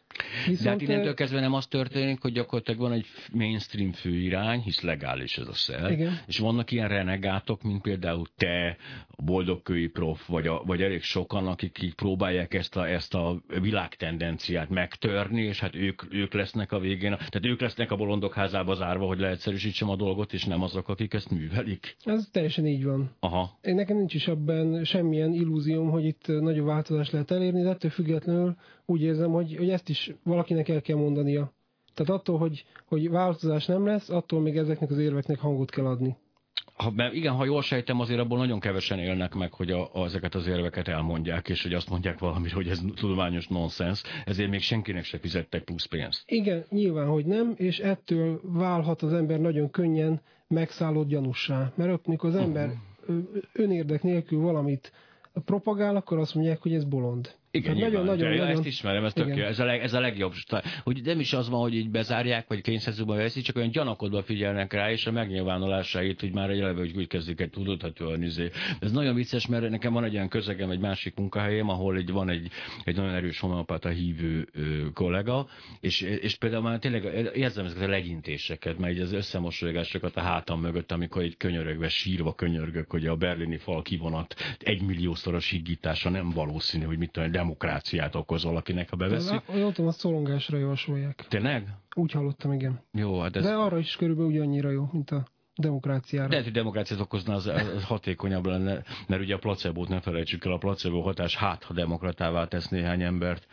Viszont, 0.45 0.63
De 0.63 0.69
hát 0.69 0.81
innentől 0.81 1.13
kezdve 1.13 1.39
nem 1.39 1.53
az 1.53 1.67
történik, 1.67 2.21
hogy 2.21 2.31
gyakorlatilag 2.31 2.79
van 2.79 2.91
egy 2.91 3.05
mainstream 3.31 3.91
főirány, 3.91 4.59
hisz 4.59 4.81
legális 4.81 5.37
ez 5.37 5.47
a 5.47 5.53
szer, 5.53 5.91
igen. 5.91 6.19
és 6.27 6.37
vannak 6.37 6.71
ilyen 6.71 6.87
renegátok, 6.87 7.63
mint 7.63 7.81
például 7.81 8.25
te, 8.37 8.77
a 9.07 9.23
boldogkői 9.23 9.87
prof, 9.87 10.27
vagy, 10.27 10.47
a, 10.47 10.61
vagy 10.65 10.81
elég 10.81 11.01
sokan, 11.01 11.47
akik 11.47 11.81
így 11.81 11.95
próbálják 11.95 12.53
ezt 12.53 12.75
a, 12.75 12.89
ezt 12.89 13.13
a 13.13 13.41
világtendenciát 13.61 14.69
megtörni, 14.69 15.41
és 15.41 15.59
hát 15.59 15.75
ők, 15.75 16.13
ők 16.13 16.33
lesznek 16.33 16.71
a 16.71 16.79
végén, 16.79 17.11
tehát 17.11 17.45
ők 17.45 17.61
lesznek 17.61 17.91
a 17.91 17.95
bolondok 17.95 18.33
házába 18.33 18.75
zárva, 18.75 19.05
hogy 19.05 19.19
leegyszerűsítsem 19.19 19.89
a 19.89 19.95
dolgot, 19.95 20.33
és 20.33 20.45
nem 20.45 20.61
azok, 20.61 20.89
akik 20.89 21.13
ezt 21.13 21.31
művelik. 21.31 21.95
Ez 22.03 22.27
teljesen 22.31 22.67
így 22.67 22.83
van. 22.83 23.11
Aha. 23.19 23.57
Én 23.61 23.75
nekem 23.75 23.97
nincs 23.97 24.13
is 24.13 24.27
abban 24.27 24.83
semmilyen 24.83 25.33
illúzióm, 25.33 25.89
hogy 25.89 26.05
itt 26.05 26.27
nagyobb 26.27 26.65
változást 26.65 27.11
lehet 27.11 27.31
elérni, 27.31 27.61
de 27.61 27.69
ettől 27.69 27.91
függetlenül 27.91 28.55
úgy 28.85 29.01
érzem, 29.01 29.31
hogy, 29.31 29.55
hogy 29.55 29.69
ezt 29.69 29.89
is 29.89 30.11
valakinek 30.23 30.69
el 30.69 30.81
kell 30.81 30.97
mondania. 30.97 31.53
Tehát 31.93 32.11
attól, 32.11 32.37
hogy, 32.37 32.65
hogy 32.85 33.09
változás 33.09 33.65
nem 33.65 33.85
lesz, 33.85 34.09
attól 34.09 34.41
még 34.41 34.57
ezeknek 34.57 34.91
az 34.91 34.97
érveknek 34.97 35.39
hangot 35.39 35.69
kell 35.71 35.85
adni. 35.85 36.15
Ha, 36.75 36.91
mert 36.91 37.13
igen, 37.13 37.33
ha 37.33 37.45
jól 37.45 37.61
sejtem, 37.61 37.99
azért 37.99 38.19
abból 38.19 38.37
nagyon 38.37 38.59
kevesen 38.59 38.99
élnek 38.99 39.33
meg, 39.33 39.53
hogy 39.53 39.71
a, 39.71 39.89
a, 39.93 40.03
ezeket 40.03 40.35
az 40.35 40.47
érveket 40.47 40.87
elmondják, 40.87 41.49
és 41.49 41.63
hogy 41.63 41.73
azt 41.73 41.89
mondják 41.89 42.19
valamire, 42.19 42.53
hogy 42.53 42.67
ez 42.67 42.81
tudományos 42.95 43.47
nonsens, 43.47 44.03
ezért 44.25 44.49
még 44.49 44.61
senkinek 44.61 45.03
se 45.03 45.17
fizettek 45.17 45.63
plusz 45.63 45.85
pénzt. 45.85 46.23
Igen, 46.25 46.65
nyilván, 46.69 47.07
hogy 47.07 47.25
nem, 47.25 47.53
és 47.55 47.79
ettől 47.79 48.39
válhat 48.43 49.01
az 49.01 49.13
ember 49.13 49.39
nagyon 49.39 49.69
könnyen 49.69 50.21
megszállott 50.47 51.07
gyanussá. 51.07 51.71
Mert 51.75 51.91
ott, 51.91 52.07
mikor 52.07 52.29
az 52.29 52.35
ember 52.35 52.73
uh-huh. 53.01 53.25
önérdek 53.53 54.03
nélkül 54.03 54.39
valamit 54.39 54.91
propagál, 55.45 55.95
akkor 55.95 56.17
azt 56.17 56.35
mondják, 56.35 56.61
hogy 56.61 56.73
ez 56.73 56.83
bolond. 56.83 57.35
Igen, 57.55 57.73
hát 57.73 57.83
nagyon, 57.83 58.05
nagyon, 58.05 58.29
nagyon, 58.29 58.47
ezt 58.47 58.65
ismerem, 58.65 59.05
ez, 59.05 59.13
tök 59.13 59.35
jó, 59.35 59.43
ez, 59.43 59.59
a 59.59 59.65
leg, 59.65 59.81
ez 59.81 59.93
a 59.93 59.99
legjobb. 59.99 60.33
Hogy 60.83 61.01
nem 61.03 61.19
is 61.19 61.33
az 61.33 61.49
van, 61.49 61.61
hogy 61.61 61.75
így 61.75 61.89
bezárják, 61.89 62.47
vagy 62.47 62.61
kényszerzőben 62.61 63.17
veszi, 63.17 63.41
csak 63.41 63.55
olyan 63.55 63.69
gyanakodva 63.69 64.23
figyelnek 64.23 64.73
rá, 64.73 64.91
és 64.91 65.05
a 65.05 65.11
megnyilvánulásait, 65.11 66.19
hogy 66.19 66.33
már 66.33 66.49
egy 66.49 66.59
eleve 66.59 66.79
hogy 66.79 66.93
úgy 66.95 67.07
kezdik 67.07 67.41
egy 67.41 67.49
tudathatóan 67.49 68.23
izé. 68.23 68.49
Ez 68.79 68.91
nagyon 68.91 69.15
vicces, 69.15 69.47
mert 69.47 69.69
nekem 69.69 69.93
van 69.93 70.03
egy 70.03 70.13
olyan 70.15 70.27
közegem, 70.27 70.69
egy 70.69 70.79
másik 70.79 71.15
munkahelyem, 71.15 71.69
ahol 71.69 71.97
egy, 71.97 72.11
van 72.11 72.29
egy, 72.29 72.49
egy 72.83 72.95
nagyon 72.95 73.13
erős 73.13 73.39
homeopata 73.39 73.89
hívő 73.89 74.47
ö, 74.53 74.91
kollega, 74.93 75.47
és, 75.79 76.01
és 76.01 76.35
például 76.35 76.63
már 76.63 76.79
tényleg 76.79 77.31
érzem 77.35 77.65
ezeket 77.65 77.87
a 77.87 77.89
legyintéseket, 77.91 78.77
mert 78.77 78.99
az 78.99 79.13
összemosolygásokat 79.13 80.15
a 80.15 80.21
hátam 80.21 80.61
mögött, 80.61 80.91
amikor 80.91 81.21
egy 81.21 81.37
könyörögve, 81.37 81.89
sírva 81.89 82.33
könyörgök, 82.35 82.91
hogy 82.91 83.07
a 83.07 83.15
berlini 83.15 83.57
fal 83.57 83.81
kivonat 83.81 84.35
egy 84.59 84.81
milliószoros 84.81 85.49
higítása 85.49 86.09
nem 86.09 86.29
valószínű, 86.29 86.85
hogy 86.85 86.97
mit 86.97 87.11
tudom, 87.11 87.31
demokráciát 87.43 88.15
okoz 88.15 88.43
valakinek, 88.43 88.89
ha 88.89 88.95
beveszik. 88.95 89.41
Hallottam, 89.45 89.87
azt 89.87 89.99
szorongásra 89.99 90.57
javasolják. 90.57 91.25
Tényleg? 91.27 91.67
Úgy 91.95 92.11
hallottam, 92.11 92.53
igen. 92.53 92.81
Jó, 92.91 93.19
hát 93.19 93.35
ez... 93.35 93.43
De 93.43 93.53
arra 93.53 93.77
is 93.77 93.95
körülbelül 93.95 94.31
ugyannyira 94.31 94.69
jó, 94.69 94.89
mint 94.91 95.11
a 95.11 95.27
demokráciára. 95.55 96.29
Lehet, 96.29 96.43
hogy 96.43 96.53
demokráciát 96.53 96.99
okozna, 96.99 97.33
az, 97.33 97.47
az 97.47 97.83
hatékonyabb 97.83 98.45
lenne, 98.45 98.83
mert 99.07 99.21
ugye 99.21 99.35
a 99.35 99.37
placebo 99.37 99.85
ne 99.89 100.01
felejtsük 100.01 100.45
el, 100.45 100.51
a 100.51 100.57
placebo 100.57 101.01
hatás 101.01 101.35
hát, 101.35 101.63
ha 101.63 101.73
demokratává 101.73 102.45
tesz 102.47 102.67
néhány 102.67 103.01
embert. 103.01 103.47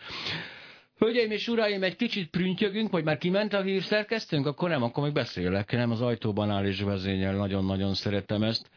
Hölgyeim 0.98 1.30
és 1.30 1.48
uraim, 1.48 1.82
egy 1.82 1.96
kicsit 1.96 2.30
prüntjögünk, 2.30 2.90
vagy 2.90 3.04
már 3.04 3.18
kiment 3.18 3.52
a 3.52 3.62
hírszerkesztőnk? 3.62 4.46
Akkor 4.46 4.68
nem, 4.68 4.82
akkor 4.82 5.04
még 5.04 5.12
beszélek. 5.12 5.72
Nem 5.72 5.90
az 5.90 6.00
ajtóban 6.00 6.50
áll 6.50 6.66
és 6.66 6.80
vezényel, 6.80 7.34
nagyon-nagyon 7.34 7.94
szeretem 7.94 8.42
ezt. 8.42 8.70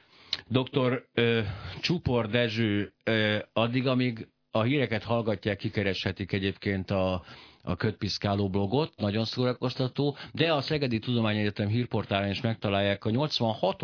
Dr. 0.48 1.06
Ö, 1.14 1.42
Csupor 1.82 2.28
Dezső, 2.28 2.94
ö, 3.04 3.38
addig, 3.54 3.88
amíg 3.88 4.28
a 4.56 4.64
híreket 4.64 5.04
hallgatják, 5.04 5.58
kikereshetik 5.58 6.32
egyébként 6.32 6.92
a, 6.92 7.24
a 7.62 7.76
Kötpiszkáló 7.76 8.50
blogot, 8.50 8.94
nagyon 8.98 9.26
szórakoztató, 9.26 10.16
de 10.32 10.54
a 10.54 10.62
Szegedi 10.62 11.00
Tudományegyetem 11.00 11.68
hírportálán 11.68 12.30
is 12.30 12.42
megtalálják 12.42 13.06
a 13.06 13.10
86 13.10 13.82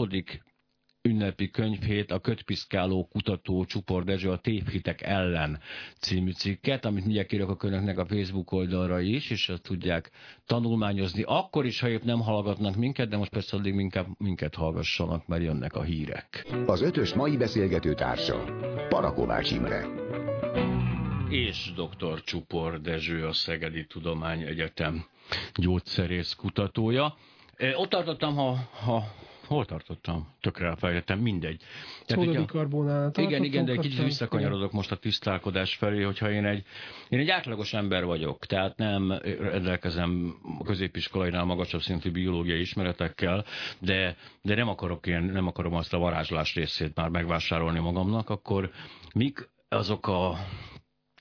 ünnepi 1.02 1.50
könyvhét 1.50 2.12
a 2.12 2.20
kötpiszkáló 2.20 3.08
kutató 3.12 3.66
Csupor 3.66 4.04
Dezső 4.04 4.30
a 4.30 4.38
tévhitek 4.38 5.02
ellen 5.02 5.60
című 6.00 6.32
cikket, 6.32 6.86
amit 6.86 7.04
mindjárt 7.04 7.28
kirakok 7.28 7.64
önöknek 7.64 7.98
a 7.98 8.06
Facebook 8.06 8.52
oldalra 8.52 9.00
is, 9.00 9.30
és 9.30 9.50
azt 9.50 9.62
tudják 9.62 10.12
tanulmányozni. 10.46 11.24
Akkor 11.26 11.66
is, 11.66 11.80
ha 11.80 11.90
épp 11.90 12.04
nem 12.04 12.20
hallgatnak 12.22 12.76
minket, 12.76 13.10
de 13.10 13.18
most 13.18 13.32
persze 13.32 13.58
addig 13.58 13.76
inkább 13.76 14.08
minket 14.18 14.56
hallgassanak, 14.56 15.28
mert 15.28 15.44
jönnek 15.44 15.76
a 15.76 15.84
hírek. 15.84 16.48
Az 16.66 16.82
ötös 16.82 17.14
mai 17.14 17.38
beszélgető 17.38 17.94
társa, 17.94 18.44
Parakovács 18.90 19.52
Imre. 19.52 19.88
És 21.30 21.72
dr. 21.76 22.24
Csupor 22.24 22.82
Dezső, 22.82 23.26
a 23.26 23.34
Szegedi 23.34 23.86
Tudományegyetem 23.86 25.06
gyógyszerész 25.56 26.34
kutatója. 26.34 27.18
Ott 27.76 27.90
tartottam, 27.90 28.36
ha, 28.36 28.70
ha 28.72 29.04
hol 29.50 29.66
tartottam? 29.66 30.28
Tökre 30.42 30.68
elfelejtettem, 30.68 31.20
mindegy. 31.20 31.62
Szódabikarbonál 32.06 33.12
Igen, 33.16 33.44
igen, 33.44 33.66
de 33.66 33.72
egy 33.72 33.80
kicsit 33.80 34.04
visszakanyarodok 34.04 34.72
most 34.72 34.92
a 34.92 34.96
tisztálkodás 34.96 35.76
felé, 35.76 36.02
hogyha 36.04 36.32
én 36.32 36.46
egy, 36.46 36.64
én 37.10 37.20
egy 37.20 37.30
átlagos 37.30 37.74
ember 37.74 38.06
vagyok, 38.06 38.46
tehát 38.46 38.78
nem 38.78 39.20
rendelkezem 39.40 40.36
a 40.60 40.64
középiskolainál 40.64 41.44
magasabb 41.46 41.82
szintű 41.82 42.12
biológiai 42.12 42.60
ismeretekkel, 42.60 43.46
de, 43.80 44.16
de 44.42 44.56
nem 44.56 44.68
akarok 44.68 45.08
én, 45.08 45.22
nem 45.22 45.48
akarom 45.48 45.74
azt 45.74 45.94
a 45.94 45.98
varázslás 45.98 46.56
részét 46.56 46.96
már 46.96 47.10
megvásárolni 47.10 47.80
magamnak, 47.80 48.30
akkor 48.30 48.72
mik 49.14 49.50
azok 49.70 50.08
a 50.08 50.38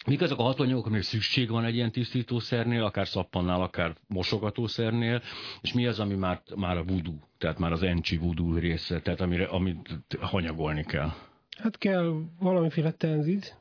Mik 0.08 0.20
azok 0.20 0.38
a 0.38 0.42
hatóanyagok, 0.42 0.86
amire 0.86 1.02
szükség 1.02 1.50
van 1.50 1.64
egy 1.64 1.74
ilyen 1.74 1.92
tisztítószernél, 1.92 2.84
akár 2.84 3.08
szappannál, 3.08 3.62
akár 3.62 3.94
mosogatószernél, 4.06 5.22
és 5.60 5.72
mi 5.72 5.86
az, 5.86 6.00
ami 6.00 6.14
már, 6.14 6.42
már 6.56 6.76
a 6.76 6.84
voodoo, 6.84 7.14
tehát 7.38 7.58
már 7.58 7.72
az 7.72 7.82
encsi 7.82 8.16
voodoo 8.16 8.58
része, 8.58 9.00
tehát 9.00 9.20
amire, 9.20 9.44
amit 9.44 9.98
hanyagolni 10.20 10.84
kell? 10.84 11.10
Hát 11.58 11.78
kell 11.78 12.12
valamiféle 12.40 12.90
tenzid. 12.90 13.54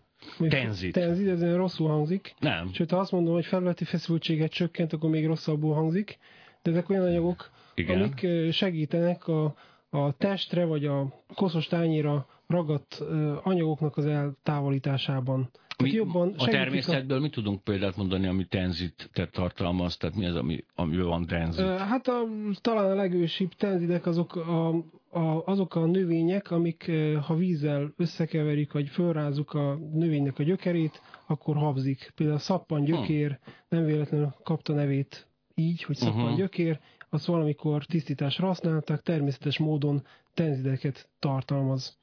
Tenzid. 0.49 0.93
Tenzid, 0.93 1.27
ez 1.27 1.55
rosszul 1.55 1.87
hangzik. 1.87 2.33
Nem. 2.39 2.73
Sőt, 2.73 2.91
ha 2.91 2.97
azt 2.97 3.11
mondom, 3.11 3.33
hogy 3.33 3.45
felületi 3.45 3.83
feszültséget 3.83 4.51
csökkent, 4.51 4.93
akkor 4.93 5.09
még 5.09 5.25
rosszabbul 5.25 5.73
hangzik. 5.73 6.17
De 6.61 6.71
ezek 6.71 6.89
olyan 6.89 7.05
anyagok, 7.05 7.49
Igen. 7.75 8.01
amik 8.01 8.27
segítenek 8.51 9.27
a, 9.27 9.55
a 9.89 10.11
testre 10.11 10.65
vagy 10.65 10.85
a 10.85 11.23
koszos 11.35 11.67
tányéra 11.67 12.27
ragadt 12.47 13.03
anyagoknak 13.43 13.97
az 13.97 14.05
eltávolításában. 14.05 15.49
Mi, 15.83 15.91
jobban 15.91 16.33
a 16.37 16.45
természetből 16.45 17.17
a... 17.17 17.21
mit 17.21 17.31
tudunk 17.31 17.63
példát 17.63 17.95
mondani, 17.95 18.27
ami 18.27 18.45
tenzitet 18.45 19.31
tartalmaz? 19.31 19.97
Tehát 19.97 20.15
mi 20.15 20.25
az, 20.25 20.35
ami, 20.35 20.63
ami 20.75 20.97
van 20.97 21.25
tenzit? 21.25 21.65
Hát 21.65 22.07
a, 22.07 22.27
talán 22.61 22.91
a 22.91 22.95
legősibb 22.95 23.53
tenzidek 23.53 24.05
azok 24.05 24.35
a, 24.35 24.67
a, 25.09 25.43
azok 25.45 25.75
a 25.75 25.85
növények, 25.85 26.51
amik 26.51 26.91
ha 27.21 27.35
vízzel 27.35 27.93
összekeverik, 27.97 28.71
vagy 28.71 28.89
fölrázzuk 28.89 29.53
a 29.53 29.79
növénynek 29.93 30.39
a 30.39 30.43
gyökerét, 30.43 31.01
akkor 31.27 31.55
habzik. 31.55 32.11
Például 32.15 32.37
a 32.37 32.41
szappan 32.41 32.83
gyökér 32.83 33.39
hm. 33.43 33.51
nem 33.69 33.85
véletlenül 33.85 34.33
kapta 34.43 34.73
nevét 34.73 35.27
így, 35.55 35.83
hogy 35.83 35.95
szappan 35.95 36.21
uh-huh. 36.21 36.37
gyökér, 36.37 36.79
azt 37.09 37.25
valamikor 37.25 37.85
tisztításra 37.85 38.47
használták, 38.47 39.01
természetes 39.01 39.57
módon 39.57 40.03
tenzideket 40.33 41.09
tartalmaz. 41.19 41.97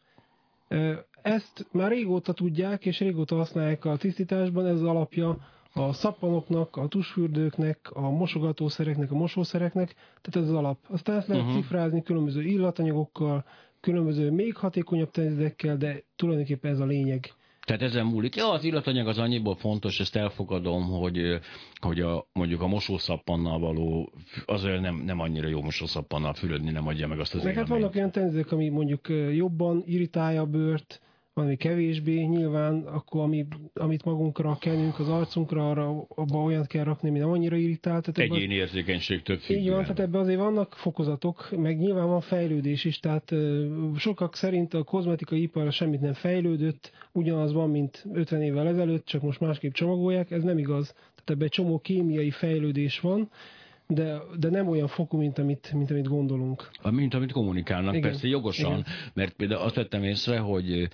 Ezt 1.25 1.67
már 1.73 1.91
régóta 1.91 2.33
tudják, 2.33 2.87
és 2.87 3.01
régóta 3.01 3.37
használják 3.37 3.85
a 3.85 3.97
tisztításban, 3.97 4.67
ez 4.67 4.73
az 4.73 4.83
alapja 4.83 5.39
a 5.73 5.93
szappanoknak, 5.93 6.77
a 6.77 6.89
tusfürdőknek, 6.89 7.91
a 7.93 8.11
mosogatószereknek, 8.11 9.11
a 9.11 9.15
mosószereknek, 9.15 9.95
tehát 9.95 10.49
ez 10.49 10.55
az 10.55 10.59
alap. 10.59 10.79
Aztán 10.89 11.17
ezt 11.17 11.29
lehet 11.29 11.45
uh-huh. 11.45 11.61
cifrázni 11.61 12.03
különböző 12.03 12.43
illatanyagokkal, 12.43 13.45
különböző 13.81 14.31
még 14.31 14.57
hatékonyabb 14.57 15.11
tenzidekkel, 15.11 15.77
de 15.77 16.03
tulajdonképpen 16.17 16.71
ez 16.71 16.79
a 16.79 16.85
lényeg. 16.85 17.35
Tehát 17.61 17.83
ezen 17.83 18.07
múlik. 18.07 18.37
Ja, 18.37 18.51
az 18.51 18.65
illatanyag 18.65 19.09
az 19.09 19.19
annyiból 19.19 19.55
fontos, 19.55 20.01
ezt 20.01 20.17
elfogadom, 20.17 20.83
hogy, 20.83 21.39
hogy 21.81 22.01
a, 22.01 22.27
mondjuk 22.33 22.61
a 22.61 22.67
mosószappannal 22.67 23.59
való, 23.59 24.13
az 24.45 24.63
nem, 24.63 25.03
nem 25.05 25.21
annyira 25.21 25.49
jó 25.49 25.63
mosószappannal 25.63 26.35
fürödni, 26.35 26.71
nem 26.71 26.87
adja 26.87 27.07
meg 27.07 27.19
azt 27.19 27.35
az 27.35 27.43
Meg 27.43 27.55
hát 27.55 27.69
vannak 27.69 27.95
olyan 27.95 28.11
tenzidek, 28.11 28.53
ami 28.53 28.69
mondjuk 28.69 29.09
jobban 29.33 29.83
irritálja 29.87 30.41
a 30.41 30.47
bőrt, 30.47 31.01
valami 31.35 31.57
kevésbé, 31.57 32.23
nyilván 32.23 32.83
akkor 32.83 33.21
ami, 33.21 33.47
amit 33.75 34.05
magunkra 34.05 34.57
kenünk, 34.61 34.99
az 34.99 35.09
arcunkra, 35.09 35.71
arra, 35.71 36.07
abba 36.09 36.39
olyat 36.39 36.67
kell 36.67 36.85
rakni, 36.85 37.09
ami 37.09 37.19
nem 37.19 37.31
annyira 37.31 37.57
irritál. 37.57 38.01
Tehát 38.01 38.33
Egyéni 38.33 38.55
érzékenység 38.55 39.23
több 39.23 39.41
Így 39.49 39.71
van, 39.71 39.83
tehát 39.83 40.01
ebben 40.01 40.21
azért 40.21 40.39
vannak 40.39 40.75
fokozatok, 40.77 41.49
meg 41.57 41.79
nyilván 41.79 42.09
van 42.09 42.21
fejlődés 42.21 42.85
is, 42.85 43.01
tehát 43.01 43.35
sokak 43.97 44.37
szerint 44.37 44.75
a 44.75 44.83
kozmetikai 44.83 45.43
ipar 45.43 45.73
semmit 45.73 46.01
nem 46.01 46.13
fejlődött, 46.13 46.93
ugyanaz 47.13 47.53
van, 47.53 47.71
mint 47.71 48.05
50 48.13 48.43
évvel 48.43 48.67
ezelőtt, 48.67 49.07
csak 49.07 49.23
most 49.23 49.41
másképp 49.41 49.73
csomagolják, 49.73 50.31
ez 50.31 50.43
nem 50.43 50.59
igaz. 50.59 50.93
Tehát 50.93 51.31
ebben 51.31 51.43
egy 51.43 51.51
csomó 51.51 51.79
kémiai 51.79 52.31
fejlődés 52.31 53.01
van, 53.01 53.31
de, 53.87 54.19
de 54.39 54.51
nem 54.51 54.69
olyan 54.69 54.89
fokú, 54.89 55.19
mint 55.19 55.39
amit, 55.39 55.73
mint 55.73 55.91
amit 55.91 56.09
gondolunk. 56.09 56.71
Mint 56.91 57.15
amit 57.15 57.33
kommunikálnak, 57.33 57.95
Igen. 57.95 58.11
persze 58.11 58.27
jogosan, 58.27 58.73
Igen. 58.73 58.85
mert 59.15 59.33
például 59.33 59.61
azt 59.61 59.75
vettem 59.75 60.03
észre, 60.03 60.39
hogy 60.39 60.89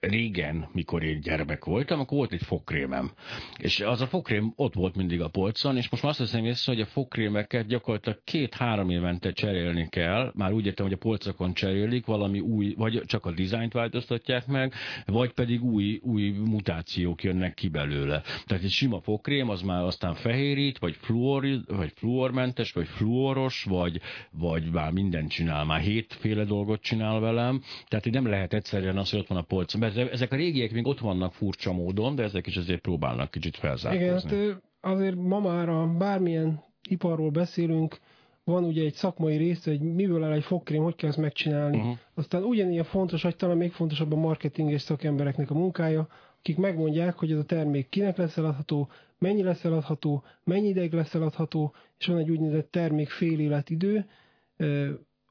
régen, 0.00 0.68
mikor 0.72 1.02
én 1.02 1.20
gyermek 1.20 1.64
voltam, 1.64 2.00
akkor 2.00 2.16
volt 2.16 2.32
egy 2.32 2.42
fogkrémem. 2.42 3.10
És 3.56 3.80
az 3.80 4.00
a 4.00 4.06
fogkrém 4.06 4.52
ott 4.56 4.74
volt 4.74 4.96
mindig 4.96 5.20
a 5.20 5.28
polcon, 5.28 5.76
és 5.76 5.88
most 5.88 6.02
már 6.02 6.10
azt 6.10 6.20
hiszem 6.20 6.44
észre, 6.44 6.72
hogy 6.72 6.80
a 6.80 6.86
fogkrémeket 6.86 7.66
gyakorlatilag 7.66 8.20
két-három 8.24 8.90
évente 8.90 9.32
cserélni 9.32 9.88
kell. 9.88 10.32
Már 10.34 10.52
úgy 10.52 10.66
értem, 10.66 10.84
hogy 10.86 10.94
a 10.94 10.98
polcokon 10.98 11.54
cserélik, 11.54 12.06
valami 12.06 12.40
új, 12.40 12.74
vagy 12.76 13.02
csak 13.06 13.26
a 13.26 13.32
dizájnt 13.32 13.72
változtatják 13.72 14.46
meg, 14.46 14.72
vagy 15.06 15.32
pedig 15.32 15.62
új, 15.62 16.00
új 16.02 16.30
mutációk 16.30 17.22
jönnek 17.22 17.54
ki 17.54 17.68
belőle. 17.68 18.22
Tehát 18.46 18.64
egy 18.64 18.70
sima 18.70 19.00
fogkrém, 19.00 19.48
az 19.48 19.62
már 19.62 19.82
aztán 19.82 20.14
fehérít, 20.14 20.78
vagy, 20.78 20.96
fluor, 21.00 21.46
vagy 21.66 21.92
fluormentes, 21.94 22.72
vagy 22.72 22.86
fluoros, 22.86 23.64
vagy, 23.64 24.00
vagy 24.30 24.70
már 24.70 24.92
mindent 24.92 25.30
csinál, 25.30 25.64
már 25.64 25.80
hétféle 25.80 26.44
dolgot 26.44 26.80
csinál 26.80 27.20
velem. 27.20 27.62
Tehát 27.88 28.06
így 28.06 28.12
nem 28.12 28.26
lehet 28.26 28.54
egyszerűen 28.54 28.98
az, 28.98 29.10
hogy 29.10 29.18
ott 29.18 29.26
van 29.26 29.38
a 29.38 29.42
polcon 29.42 29.86
ezek 29.96 30.32
a 30.32 30.36
régiek 30.36 30.72
még 30.72 30.86
ott 30.86 30.98
vannak 30.98 31.32
furcsa 31.32 31.72
módon, 31.72 32.14
de 32.14 32.22
ezek 32.22 32.46
is 32.46 32.56
azért 32.56 32.80
próbálnak 32.80 33.30
kicsit 33.30 33.56
felzárkózni. 33.56 34.36
Igen, 34.36 34.52
hát 34.52 34.62
azért 34.80 35.16
ma 35.16 35.40
már 35.40 35.68
a 35.68 35.86
bármilyen 35.86 36.62
iparról 36.88 37.30
beszélünk, 37.30 37.98
van 38.44 38.64
ugye 38.64 38.84
egy 38.84 38.94
szakmai 38.94 39.36
része, 39.36 39.70
hogy 39.70 39.80
miből 39.80 40.24
áll 40.24 40.32
egy 40.32 40.44
fogkrém, 40.44 40.82
hogy 40.82 40.94
kell 40.94 41.08
ezt 41.08 41.18
megcsinálni. 41.18 41.76
Uh-huh. 41.76 41.96
Aztán 42.14 42.42
ugyanilyen 42.42 42.84
fontos, 42.84 43.22
hogy 43.22 43.36
talán 43.36 43.56
még 43.56 43.72
fontosabb 43.72 44.12
a 44.12 44.16
marketing 44.16 44.70
és 44.70 44.82
szakembereknek 44.82 45.50
a 45.50 45.54
munkája, 45.54 46.08
akik 46.38 46.56
megmondják, 46.56 47.14
hogy 47.14 47.32
ez 47.32 47.38
a 47.38 47.44
termék 47.44 47.88
kinek 47.88 48.16
lesz 48.16 48.36
eladható, 48.36 48.88
mennyi 49.18 49.42
lesz 49.42 49.64
eladható, 49.64 50.22
mennyi 50.44 50.68
ideig 50.68 50.92
lesz 50.92 51.14
eladható, 51.14 51.74
és 51.98 52.06
van 52.06 52.18
egy 52.18 52.30
úgynevezett 52.30 52.70
termék 52.70 53.08
fél 53.08 53.40
életidő, 53.40 54.06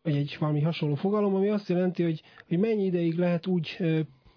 vagy 0.01 0.15
egy 0.15 0.37
valami 0.39 0.61
hasonló 0.61 0.95
fogalom, 0.95 1.35
ami 1.35 1.49
azt 1.49 1.69
jelenti, 1.69 2.03
hogy, 2.03 2.21
hogy 2.47 2.59
mennyi 2.59 2.85
ideig 2.85 3.17
lehet 3.17 3.47
úgy 3.47 3.77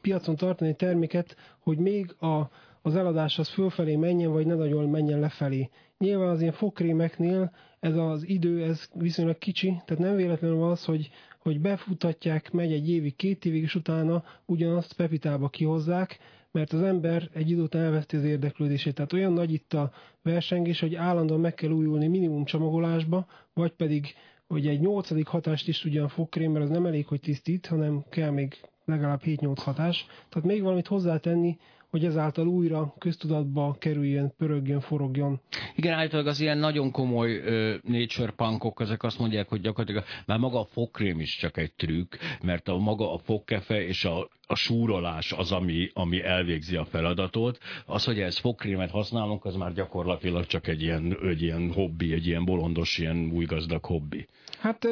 piacon 0.00 0.36
tartani 0.36 0.70
egy 0.70 0.76
terméket, 0.76 1.36
hogy 1.58 1.78
még 1.78 2.14
a, 2.18 2.50
az 2.82 2.96
eladás 2.96 3.38
az 3.38 3.48
fölfelé 3.48 3.96
menjen, 3.96 4.32
vagy 4.32 4.46
ne 4.46 4.54
nagyon 4.54 4.88
menjen 4.88 5.20
lefelé. 5.20 5.70
Nyilván 5.98 6.28
az 6.28 6.40
ilyen 6.40 6.52
fogkrémeknél 6.52 7.52
ez 7.80 7.96
az 7.96 8.28
idő, 8.28 8.62
ez 8.62 8.88
viszonylag 8.94 9.38
kicsi, 9.38 9.66
tehát 9.66 10.02
nem 10.02 10.16
véletlenül 10.16 10.62
az, 10.62 10.84
hogy, 10.84 11.10
hogy 11.38 11.60
befutatják, 11.60 12.50
megy 12.52 12.72
egy 12.72 12.90
évig, 12.90 13.16
két 13.16 13.44
évig, 13.44 13.62
és 13.62 13.74
utána 13.74 14.24
ugyanazt 14.46 14.92
pepitába 14.92 15.48
kihozzák, 15.48 16.18
mert 16.52 16.72
az 16.72 16.82
ember 16.82 17.28
egy 17.32 17.50
idő 17.50 17.62
után 17.62 17.82
elveszti 17.82 18.16
az 18.16 18.24
érdeklődését. 18.24 18.94
Tehát 18.94 19.12
olyan 19.12 19.32
nagy 19.32 19.52
itt 19.52 19.72
a 19.72 19.92
versengés, 20.22 20.80
hogy 20.80 20.94
állandóan 20.94 21.40
meg 21.40 21.54
kell 21.54 21.70
újulni 21.70 22.08
minimum 22.08 22.44
csomagolásba, 22.44 23.26
vagy 23.54 23.72
pedig, 23.72 24.06
hogy 24.46 24.66
egy 24.66 24.80
nyolcadik 24.80 25.26
hatást 25.26 25.68
is 25.68 25.80
tudjon 25.80 26.08
fogkrém, 26.08 26.52
mert 26.52 26.64
az 26.64 26.70
nem 26.70 26.86
elég, 26.86 27.06
hogy 27.06 27.20
tisztít, 27.20 27.66
hanem 27.66 28.04
kell 28.08 28.30
még 28.30 28.56
legalább 28.90 29.20
7-8 29.24 29.56
hatás. 29.64 30.06
Tehát 30.28 30.48
még 30.48 30.62
valamit 30.62 30.86
hozzátenni, 30.86 31.56
hogy 31.90 32.04
ezáltal 32.04 32.46
újra 32.46 32.94
köztudatba 32.98 33.76
kerüljön, 33.78 34.34
pörögjön, 34.36 34.80
forogjon. 34.80 35.40
Igen, 35.74 35.92
állítólag 35.92 36.26
az 36.26 36.40
ilyen 36.40 36.58
nagyon 36.58 36.90
komoly 36.90 37.36
uh, 37.38 37.74
nature 37.82 38.30
punkok, 38.30 38.80
ezek 38.80 39.02
azt 39.02 39.18
mondják, 39.18 39.48
hogy 39.48 39.60
gyakorlatilag 39.60 40.04
már 40.26 40.38
maga 40.38 40.60
a 40.60 40.64
fogkrém 40.64 41.20
is 41.20 41.36
csak 41.36 41.56
egy 41.56 41.72
trükk, 41.72 42.14
mert 42.42 42.68
a 42.68 42.78
maga 42.78 43.12
a 43.12 43.18
fogkefe 43.18 43.86
és 43.86 44.04
a, 44.04 44.28
a 44.46 44.54
súrolás 44.54 45.32
az, 45.32 45.52
ami, 45.52 45.90
ami 45.92 46.22
elvégzi 46.22 46.76
a 46.76 46.84
feladatot. 46.84 47.58
Az, 47.86 48.04
hogy 48.04 48.20
ez 48.20 48.38
fogkrémet 48.38 48.90
használunk, 48.90 49.44
az 49.44 49.54
már 49.54 49.72
gyakorlatilag 49.72 50.46
csak 50.46 50.66
egy 50.66 50.82
ilyen, 50.82 51.16
egy 51.22 51.42
ilyen 51.42 51.72
hobbi, 51.72 52.12
egy 52.12 52.26
ilyen 52.26 52.44
bolondos, 52.44 52.98
ilyen 52.98 53.30
új 53.32 53.44
gazdag 53.44 53.84
hobbi. 53.84 54.26
Hát 54.58 54.86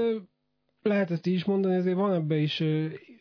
lehet 0.83 1.11
ezt 1.11 1.27
is 1.27 1.45
mondani, 1.45 1.75
ezért 1.75 1.97
van 1.97 2.15
ebbe 2.15 2.37
is 2.37 2.63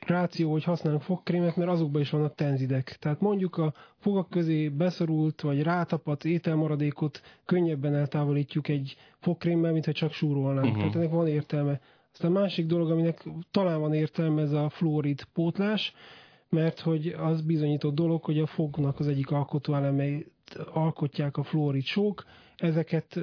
ráció, 0.06 0.52
hogy 0.52 0.64
használunk 0.64 1.02
fogkrémet, 1.02 1.56
mert 1.56 1.70
azokban 1.70 2.02
is 2.02 2.10
vannak 2.10 2.36
tenzidek. 2.36 2.98
Tehát 3.00 3.22
mondjuk 3.22 3.58
a 3.58 3.74
fogak 3.98 4.30
közé 4.30 4.70
beszorult 4.70 5.42
vagy 5.42 5.64
rátapadt 5.64 6.26
ételmaradékot 6.26 7.22
könnyebben 7.46 7.96
eltávolítjuk 7.96 8.68
egy 8.68 8.98
fogkrémmel, 9.20 9.72
mint 9.72 9.86
ha 9.86 9.92
csak 9.92 10.12
súrolnánk. 10.12 10.66
Uh-huh. 10.66 10.80
Tehát 10.80 10.96
ennek 10.96 11.10
van 11.10 11.28
értelme. 11.28 11.80
Aztán 12.14 12.36
a 12.36 12.40
másik 12.40 12.66
dolog, 12.66 12.92
aminek 12.92 13.24
talán 13.52 13.80
van 13.80 13.94
értelme, 13.94 14.42
ez 14.42 14.52
a 14.52 14.70
fluorid 14.70 15.24
pótlás, 15.34 15.94
mert 16.50 16.80
hogy 16.80 17.08
az 17.08 17.42
bizonyított 17.42 17.96
dolog, 17.96 18.24
hogy 18.24 18.40
a 18.40 18.46
fognak 18.46 19.00
az 19.00 19.08
egyik 19.08 19.32
alkotóelemeit 19.32 20.32
alkotják 20.74 21.38
a 21.38 21.44
fluorid 21.44 21.84
sók, 21.84 22.26
ezeket 22.58 23.20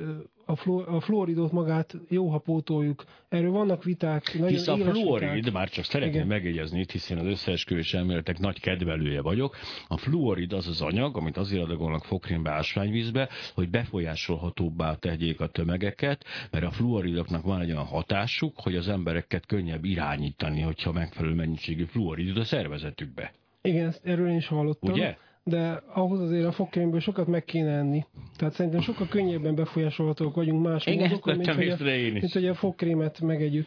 a, 0.46 0.56
flu, 0.56 0.78
a 0.78 1.00
fluoridot 1.00 1.52
magát 1.52 1.96
jó, 2.08 2.28
ha 2.28 2.38
pótoljuk. 2.38 3.04
Erről 3.28 3.50
vannak 3.50 3.84
viták, 3.84 4.32
nagyon 4.34 4.48
Hisz 4.48 4.66
a 4.68 4.76
fluorid, 4.76 5.32
viták. 5.32 5.52
már 5.52 5.68
csak 5.68 5.84
szeretném 5.84 6.14
Igen. 6.14 6.26
megjegyezni 6.26 6.80
itt, 6.80 6.90
hiszen 6.90 7.18
az 7.18 7.26
összeesküvés 7.26 7.94
elméletek 7.94 8.38
nagy 8.38 8.60
kedvelője 8.60 9.20
vagyok. 9.20 9.56
A 9.88 9.96
fluorid 9.96 10.52
az 10.52 10.66
az 10.68 10.80
anyag, 10.80 11.16
amit 11.16 11.36
azért 11.36 11.62
adagolnak 11.62 12.04
fokrénbe, 12.04 12.50
ásványvízbe, 12.50 13.28
hogy 13.54 13.70
befolyásolhatóbbá 13.70 14.94
tegyék 14.94 15.40
a 15.40 15.46
tömegeket, 15.46 16.24
mert 16.50 16.64
a 16.64 16.70
fluoridoknak 16.70 17.42
van 17.42 17.60
egy 17.60 17.70
olyan 17.70 17.84
hatásuk, 17.84 18.60
hogy 18.60 18.76
az 18.76 18.88
embereket 18.88 19.46
könnyebb 19.46 19.84
irányítani, 19.84 20.60
hogyha 20.60 20.92
megfelelő 20.92 21.34
mennyiségű 21.34 21.84
fluoridot 21.84 22.36
a 22.36 22.44
szervezetükbe. 22.44 23.32
Igen, 23.62 23.86
ezt 23.86 24.06
erről 24.06 24.28
én 24.28 24.36
is 24.36 24.46
hallottam. 24.46 24.92
Ugye? 24.92 25.16
De 25.44 25.82
ahhoz 25.92 26.20
azért 26.20 26.46
a 26.46 26.52
fogkrémből 26.52 27.00
sokat 27.00 27.26
meg 27.26 27.44
kéne 27.44 27.70
enni. 27.70 28.04
Tehát 28.36 28.54
szerintem 28.54 28.80
sokkal 28.80 29.06
könnyebben 29.06 29.54
befolyásolhatók 29.54 30.34
vagyunk 30.34 30.64
más 30.64 30.86
Igen, 30.86 31.08
módokon, 31.08 31.36
mint, 31.36 31.50
hogy 31.50 31.68
a, 31.68 31.84
mint 32.12 32.32
hogy 32.32 32.46
a 32.46 32.54
fogkrémet 32.54 33.20
megegyük. 33.20 33.66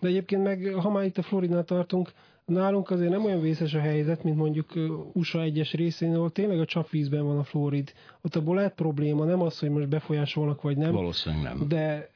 De 0.00 0.08
egyébként 0.08 0.42
meg, 0.42 0.74
ha 0.74 0.90
már 0.90 1.04
itt 1.04 1.18
a 1.18 1.22
Floridnál 1.22 1.64
tartunk, 1.64 2.12
nálunk 2.44 2.90
azért 2.90 3.10
nem 3.10 3.24
olyan 3.24 3.40
vészes 3.40 3.74
a 3.74 3.80
helyzet, 3.80 4.22
mint 4.24 4.36
mondjuk 4.36 4.72
USA 5.12 5.42
egyes 5.42 5.72
részén, 5.72 6.14
ahol 6.14 6.30
tényleg 6.30 6.60
a 6.60 6.64
csapvízben 6.64 7.24
van 7.24 7.38
a 7.38 7.44
fluorid. 7.44 7.92
Ott 8.22 8.36
abból 8.36 8.54
lehet 8.54 8.74
probléma, 8.74 9.24
nem 9.24 9.40
az, 9.40 9.58
hogy 9.58 9.70
most 9.70 9.88
befolyásolnak 9.88 10.62
vagy 10.62 10.76
nem. 10.76 10.92
Valószínűleg 10.92 11.42
nem. 11.42 11.68
De, 11.68 12.10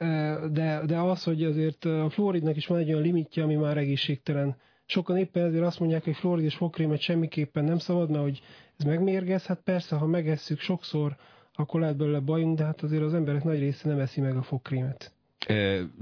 de, 0.52 0.82
de 0.86 0.98
az, 0.98 1.24
hogy 1.24 1.44
azért 1.44 1.84
a 1.84 2.10
fluoridnak 2.10 2.56
is 2.56 2.66
van 2.66 2.78
egy 2.78 2.88
olyan 2.88 3.02
limitje, 3.02 3.42
ami 3.42 3.54
már 3.54 3.76
egészségtelen. 3.76 4.56
Sokan 4.86 5.16
éppen 5.16 5.44
ezért 5.44 5.64
azt 5.64 5.78
mondják, 5.78 6.04
hogy 6.04 6.16
fluorid 6.16 6.44
és 6.44 6.54
fogkrémet 6.54 7.00
semmiképpen 7.00 7.64
nem 7.64 7.78
szabad, 7.78 8.10
mert 8.10 8.22
hogy 8.22 8.42
megmérgez, 8.84 9.46
hát 9.46 9.60
persze, 9.60 9.96
ha 9.96 10.06
megesszük 10.06 10.60
sokszor, 10.60 11.16
akkor 11.54 11.80
lehet 11.80 11.96
belőle 11.96 12.20
bajunk, 12.20 12.58
de 12.58 12.64
hát 12.64 12.82
azért 12.82 13.02
az 13.02 13.14
emberek 13.14 13.44
nagy 13.44 13.58
része 13.58 13.88
nem 13.88 13.98
eszi 13.98 14.20
meg 14.20 14.36
a 14.36 14.42
fogkrémet 14.42 15.12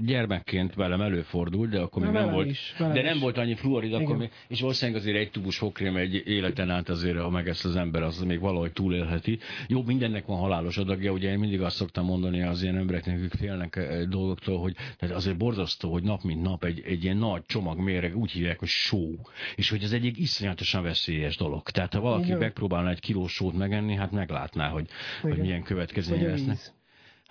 gyermekként 0.05 0.73
velem 0.73 1.01
előfordult, 1.01 1.69
de 1.69 1.79
akkor 1.79 2.01
még 2.01 2.11
nem 2.11 2.31
volt, 2.31 2.49
is, 2.49 2.75
de 2.77 3.01
nem 3.01 3.15
is. 3.15 3.21
volt 3.21 3.37
annyi 3.37 3.55
fluorid, 3.55 3.93
akkor 3.93 4.17
még, 4.17 4.29
és 4.47 4.61
valószínűleg 4.61 5.01
azért 5.01 5.17
egy 5.17 5.31
tubus 5.31 5.57
fogkrém 5.57 5.95
egy 5.95 6.23
életen 6.25 6.69
át 6.69 6.89
azért, 6.89 7.17
ha 7.17 7.41
ezt 7.43 7.65
az 7.65 7.75
ember, 7.75 8.03
az 8.03 8.21
még 8.21 8.39
valahogy 8.39 8.71
túlélheti. 8.71 9.39
Jó, 9.67 9.83
mindennek 9.83 10.25
van 10.25 10.37
halálos 10.37 10.77
adagja, 10.77 11.11
ugye 11.11 11.31
én 11.31 11.39
mindig 11.39 11.61
azt 11.61 11.75
szoktam 11.75 12.05
mondani 12.05 12.41
az 12.41 12.63
ilyen 12.63 12.77
embereknek, 12.77 13.17
akik 13.17 13.33
félnek 13.39 13.79
dolgoktól, 14.09 14.59
hogy 14.59 14.75
tehát 14.97 15.15
azért 15.15 15.37
borzasztó, 15.37 15.91
hogy 15.91 16.03
nap 16.03 16.21
mint 16.23 16.41
nap 16.41 16.63
egy, 16.63 16.81
egy 16.85 17.03
ilyen 17.03 17.17
nagy 17.17 17.41
csomag 17.45 17.79
méreg, 17.79 18.17
úgy 18.17 18.31
hívják, 18.31 18.59
hogy 18.59 18.67
só, 18.67 19.09
és 19.55 19.69
hogy 19.69 19.83
ez 19.83 19.91
egy 19.91 20.19
iszonyatosan 20.19 20.83
veszélyes 20.83 21.37
dolog. 21.37 21.69
Tehát 21.69 21.93
ha 21.93 21.99
valaki 21.99 22.25
Igen. 22.25 22.37
megpróbálna 22.37 22.89
egy 22.89 22.99
kilós 22.99 23.33
sót 23.33 23.57
megenni, 23.57 23.95
hát 23.95 24.11
meglátná, 24.11 24.69
hogy, 24.69 24.87
hogy 25.21 25.37
milyen 25.37 25.63
következménye 25.63 26.27
lesznek. 26.27 26.79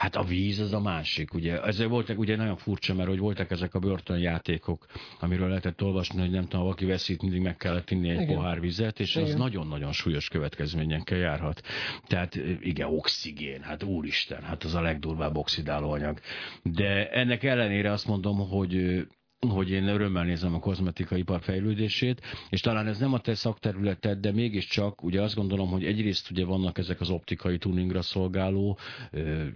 Hát 0.01 0.17
a 0.17 0.23
víz 0.23 0.59
az 0.61 0.73
a 0.73 0.81
másik, 0.81 1.35
ugye. 1.35 1.63
Ezzel 1.63 1.89
voltak 1.89 2.19
ugye 2.19 2.37
nagyon 2.37 2.57
furcsa, 2.57 2.95
mert 2.95 3.09
hogy 3.09 3.19
voltak 3.19 3.51
ezek 3.51 3.75
a 3.75 3.79
börtönjátékok, 3.79 4.87
amiről 5.19 5.49
lehetett 5.49 5.83
olvasni, 5.83 6.21
hogy 6.21 6.31
nem 6.31 6.43
tudom, 6.43 6.61
valaki 6.61 6.85
veszít, 6.85 7.23
mindig 7.23 7.41
meg 7.41 7.57
kellett 7.57 7.91
inni 7.91 8.09
egy 8.09 8.21
igen. 8.21 8.35
pohár 8.35 8.61
vizet, 8.61 9.01
és 9.01 9.15
igen. 9.15 9.29
az 9.29 9.35
nagyon-nagyon 9.35 9.93
súlyos 9.93 10.29
következményekkel 10.29 11.19
járhat. 11.19 11.63
Tehát 12.07 12.35
igen, 12.61 12.89
oxigén, 12.89 13.63
hát 13.63 13.83
úristen, 13.83 14.43
hát 14.43 14.65
az 14.65 14.75
a 14.75 14.81
legdurvább 14.81 15.37
oxidáló 15.37 15.91
anyag. 15.91 16.21
De 16.63 17.11
ennek 17.11 17.43
ellenére 17.43 17.93
azt 17.93 18.07
mondom, 18.07 18.49
hogy 18.49 19.07
hogy 19.48 19.70
én 19.70 19.88
örömmel 19.88 20.24
nézem 20.24 20.55
a 20.55 20.59
kozmetikai 20.59 21.18
ipar 21.18 21.40
fejlődését, 21.42 22.20
és 22.48 22.61
talán 22.61 22.87
ez 22.87 22.98
nem 22.98 23.12
a 23.12 23.18
te 23.18 23.35
szakterületed, 23.35 24.18
de 24.18 24.33
mégiscsak 24.33 25.03
ugye 25.03 25.22
azt 25.22 25.35
gondolom, 25.35 25.70
hogy 25.70 25.85
egyrészt 25.85 26.31
ugye 26.31 26.44
vannak 26.44 26.79
ezek 26.79 27.00
az 27.00 27.11
optikai 27.11 27.59
tuningra 27.59 28.03
szolgáló, 28.03 28.79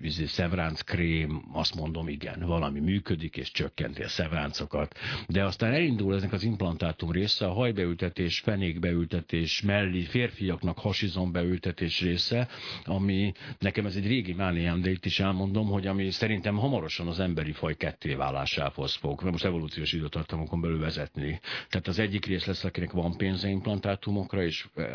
izé, 0.03 0.25
szemránc 0.25 0.81
krém, 0.81 1.45
azt 1.53 1.75
mondom, 1.75 2.09
igen, 2.09 2.41
valami 2.47 2.81
működik, 2.81 3.37
és 3.37 3.51
csökkenti 3.51 4.03
a 4.03 4.09
szemráncokat, 4.09 4.95
de 5.29 5.45
aztán 5.45 5.73
elindul 5.73 6.15
ezek 6.15 6.33
az 6.33 6.43
implantátum 6.43 7.11
része, 7.11 7.47
a 7.47 7.53
hajbeültetés, 7.53 8.41
fenékbeültetés, 8.41 9.63
melli 9.63 10.03
férfiaknak 10.03 10.79
hasizombeültetés 10.79 12.01
része, 12.01 12.49
ami 12.85 13.33
nekem 13.59 13.87
ez 13.87 13.97
egy 13.97 14.07
régi 14.07 14.33
mániám, 14.33 14.81
de 14.81 14.91
itt 14.91 15.05
is 15.05 15.21
elmondom, 15.21 15.67
hogy 15.67 15.87
ami 15.87 16.11
szerintem 16.11 16.57
hamarosan 16.57 17.07
az 17.07 17.21
emberi 17.21 17.53
faj 17.53 17.77
kettéválásához 17.77 18.95
fog. 18.95 19.23
Most 19.23 19.45
evolúció 19.45 19.74
evolúciós 19.75 19.93
időtartamokon 19.93 20.61
belül 20.61 20.79
vezetni. 20.79 21.41
Tehát 21.69 21.87
az 21.87 21.99
egyik 21.99 22.27
rész 22.27 22.47
lesz, 22.47 22.65
akinek 22.65 22.93
van 22.93 23.17
pénze 23.17 23.49
implantátumokra, 23.49 24.43
és 24.43 24.67
eh, 24.75 24.87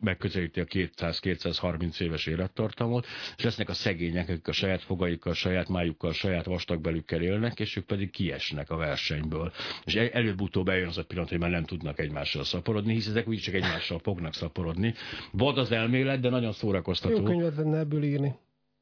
megközelíti 0.00 0.60
a 0.60 0.64
200-230 0.64 2.00
éves 2.00 2.26
élettartamot, 2.26 3.06
és 3.36 3.44
lesznek 3.44 3.68
a 3.68 3.74
szegények, 3.74 4.28
akik 4.28 4.48
a 4.48 4.52
saját 4.52 4.82
fogaikkal, 4.82 5.32
a 5.32 5.34
saját 5.34 5.68
májukkal, 5.68 6.10
a 6.10 6.12
saját 6.12 6.44
vastagbelükkel 6.44 7.22
élnek, 7.22 7.60
és 7.60 7.76
ők 7.76 7.84
pedig 7.84 8.10
kiesnek 8.10 8.70
a 8.70 8.76
versenyből. 8.76 9.52
És 9.84 9.94
előbb-utóbb 9.94 10.68
eljön 10.68 10.88
az 10.88 10.98
a 10.98 11.04
pillanat, 11.04 11.30
hogy 11.30 11.38
már 11.38 11.50
nem 11.50 11.64
tudnak 11.64 11.98
egymással 11.98 12.44
szaporodni, 12.44 12.92
hisz 12.92 13.06
ezek 13.06 13.28
úgyis 13.28 13.42
csak 13.42 13.54
egymással 13.54 13.98
fognak 13.98 14.34
szaporodni. 14.34 14.94
Vad 15.30 15.58
az 15.58 15.70
elmélet, 15.70 16.20
de 16.20 16.28
nagyon 16.28 16.52
szórakoztató. 16.52 17.16
Jó 17.16 17.22
könyvet 17.22 17.56
lenne 17.56 17.78
ebből 17.78 18.02
írni. 18.02 18.34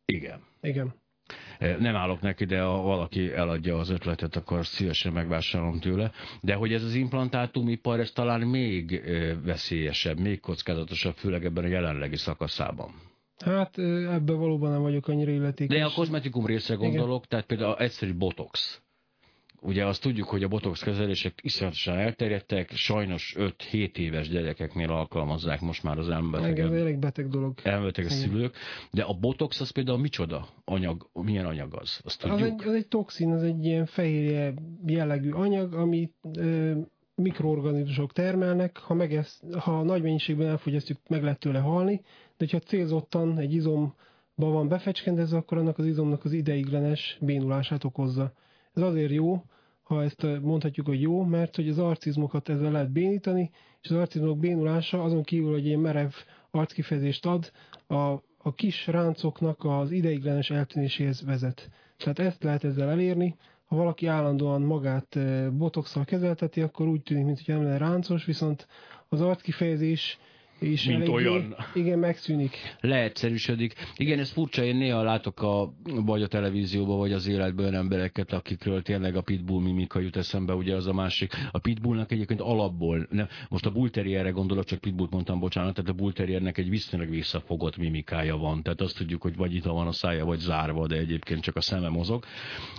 Igen. 0.04 0.42
Igen. 0.60 0.94
Nem 1.78 1.96
állok 1.96 2.20
neki, 2.20 2.44
de 2.44 2.60
ha 2.60 2.82
valaki 2.82 3.32
eladja 3.32 3.78
az 3.78 3.90
ötletet, 3.90 4.36
akkor 4.36 4.66
szívesen 4.66 5.12
megvásárolom 5.12 5.80
tőle. 5.80 6.10
De 6.40 6.54
hogy 6.54 6.72
ez 6.72 6.82
az 6.82 6.94
implantátumipar, 6.94 8.00
ez 8.00 8.10
talán 8.10 8.40
még 8.40 9.02
veszélyesebb, 9.44 10.18
még 10.18 10.40
kockázatosabb, 10.40 11.14
főleg 11.14 11.44
ebben 11.44 11.64
a 11.64 11.68
jelenlegi 11.68 12.16
szakaszában. 12.16 12.94
Hát 13.44 13.78
ebben 13.78 14.38
valóban 14.38 14.70
nem 14.70 14.82
vagyok 14.82 15.08
annyira 15.08 15.30
illetékes. 15.30 15.78
De 15.78 15.84
a 15.84 15.92
kozmetikum 15.94 16.46
részre 16.46 16.74
gondolok, 16.74 17.16
Igen. 17.16 17.28
tehát 17.28 17.46
például 17.46 17.76
egyszerű 17.76 18.14
botox 18.14 18.80
Ugye 19.62 19.86
azt 19.86 20.02
tudjuk, 20.02 20.28
hogy 20.28 20.42
a 20.42 20.48
botox 20.48 20.82
kezelések 20.82 21.38
iszonyatosan 21.42 21.98
elterjedtek, 21.98 22.70
sajnos 22.70 23.34
5-7 23.38 23.96
éves 23.96 24.28
gyerekeknél 24.28 24.90
alkalmazzák 24.90 25.60
most 25.60 25.82
már 25.82 25.98
az 25.98 26.08
elmebeteg, 26.08 26.58
ez 26.58 26.70
elég 26.70 26.98
beteg 26.98 27.28
dolog. 27.28 27.58
elmebeteg 27.62 28.08
szülők, 28.08 28.56
de 28.90 29.02
a 29.02 29.12
botox 29.12 29.60
az 29.60 29.70
például 29.70 29.98
micsoda 29.98 30.48
anyag, 30.64 31.10
milyen 31.12 31.46
anyag 31.46 31.74
az? 31.74 32.00
Azt 32.04 32.20
tudjuk? 32.20 32.40
Az 32.40 32.46
egy, 32.46 32.68
az 32.68 32.74
egy 32.74 32.88
toxin, 32.88 33.30
az 33.30 33.42
egy 33.42 33.64
ilyen 33.64 33.86
fehérje 33.86 34.54
jellegű 34.86 35.30
anyag, 35.30 35.74
amit 35.74 36.14
ö, 36.38 36.72
mikroorganizmusok 37.14 38.12
termelnek, 38.12 38.78
ha, 38.78 38.94
megesz, 38.94 39.42
ha 39.58 39.82
nagy 39.82 40.02
mennyiségben 40.02 40.48
elfogyasztjuk, 40.48 40.98
meg 41.08 41.22
lehet 41.22 41.38
tőle 41.38 41.58
halni, 41.58 41.94
de 41.96 42.36
hogyha 42.38 42.58
célzottan 42.58 43.38
egy 43.38 43.54
izomba 43.54 43.94
van 44.36 44.68
befecskendezve, 44.68 45.36
akkor 45.36 45.58
annak 45.58 45.78
az 45.78 45.86
izomnak 45.86 46.24
az 46.24 46.32
ideiglenes 46.32 47.18
bénulását 47.20 47.84
okozza. 47.84 48.32
Ez 48.80 48.86
azért 48.86 49.10
jó, 49.10 49.44
ha 49.82 50.02
ezt 50.02 50.26
mondhatjuk, 50.42 50.86
hogy 50.86 51.00
jó, 51.00 51.24
mert 51.24 51.56
hogy 51.56 51.68
az 51.68 51.78
arcizmokat 51.78 52.48
ezzel 52.48 52.70
lehet 52.70 52.90
bénítani, 52.92 53.50
és 53.82 53.90
az 53.90 53.96
arcizmok 53.96 54.38
bénulása 54.38 55.02
azon 55.02 55.22
kívül, 55.22 55.52
hogy 55.52 55.66
ilyen 55.66 55.80
merev 55.80 56.10
arckifejezést 56.50 57.26
ad, 57.26 57.50
a, 57.86 57.94
a 58.38 58.54
kis 58.54 58.86
ráncoknak 58.86 59.64
az 59.64 59.90
ideiglenes 59.90 60.50
eltűnéséhez 60.50 61.24
vezet. 61.24 61.70
Tehát 61.96 62.18
ezt 62.18 62.42
lehet 62.42 62.64
ezzel 62.64 62.90
elérni. 62.90 63.36
Ha 63.64 63.76
valaki 63.76 64.06
állandóan 64.06 64.62
magát 64.62 65.18
botoxsal 65.52 66.04
kezelteti, 66.04 66.60
akkor 66.60 66.88
úgy 66.88 67.02
tűnik, 67.02 67.24
mintha 67.24 67.52
nem 67.52 67.62
lenne 67.62 67.78
ráncos, 67.78 68.24
viszont 68.24 68.66
az 69.08 69.20
arckifejezés 69.20 70.18
és 70.60 70.84
mint 70.84 71.02
eléggé, 71.02 71.12
olyan. 71.12 71.56
Igen, 71.74 71.98
megszűnik. 71.98 72.56
Leegyszerűsödik. 72.80 73.74
Igen, 73.96 74.18
ez 74.18 74.30
furcsa, 74.30 74.64
én 74.64 74.76
néha 74.76 75.02
látok 75.02 75.42
a, 75.42 75.72
vagy 75.82 76.22
a 76.22 76.26
televízióban, 76.26 76.98
vagy 76.98 77.12
az 77.12 77.26
életben 77.26 77.74
embereket, 77.74 78.32
akikről 78.32 78.82
tényleg 78.82 79.16
a 79.16 79.20
pitbull 79.20 79.62
mimika 79.62 80.00
jut 80.00 80.16
eszembe, 80.16 80.54
ugye 80.54 80.74
az 80.74 80.86
a 80.86 80.92
másik. 80.92 81.32
A 81.50 81.58
pitbullnak 81.58 82.12
egyébként 82.12 82.40
alapból, 82.40 83.06
nem, 83.10 83.28
most 83.48 83.66
a 83.66 83.70
bullterrierre 83.70 84.30
gondolok, 84.30 84.64
csak 84.64 84.78
pitbullt 84.78 85.10
mondtam, 85.10 85.38
bocsánat, 85.38 85.74
tehát 85.74 85.90
a 85.90 85.94
bullterriernek 85.94 86.58
egy 86.58 86.68
viszonylag 86.68 87.10
visszafogott 87.10 87.76
mimikája 87.76 88.36
van. 88.36 88.62
Tehát 88.62 88.80
azt 88.80 88.96
tudjuk, 88.96 89.22
hogy 89.22 89.36
vagy 89.36 89.54
itt 89.54 89.64
van 89.64 89.86
a 89.86 89.92
szája, 89.92 90.24
vagy 90.24 90.38
zárva, 90.38 90.86
de 90.86 90.96
egyébként 90.96 91.42
csak 91.42 91.56
a 91.56 91.60
szeme 91.60 91.88
mozog. 91.88 92.24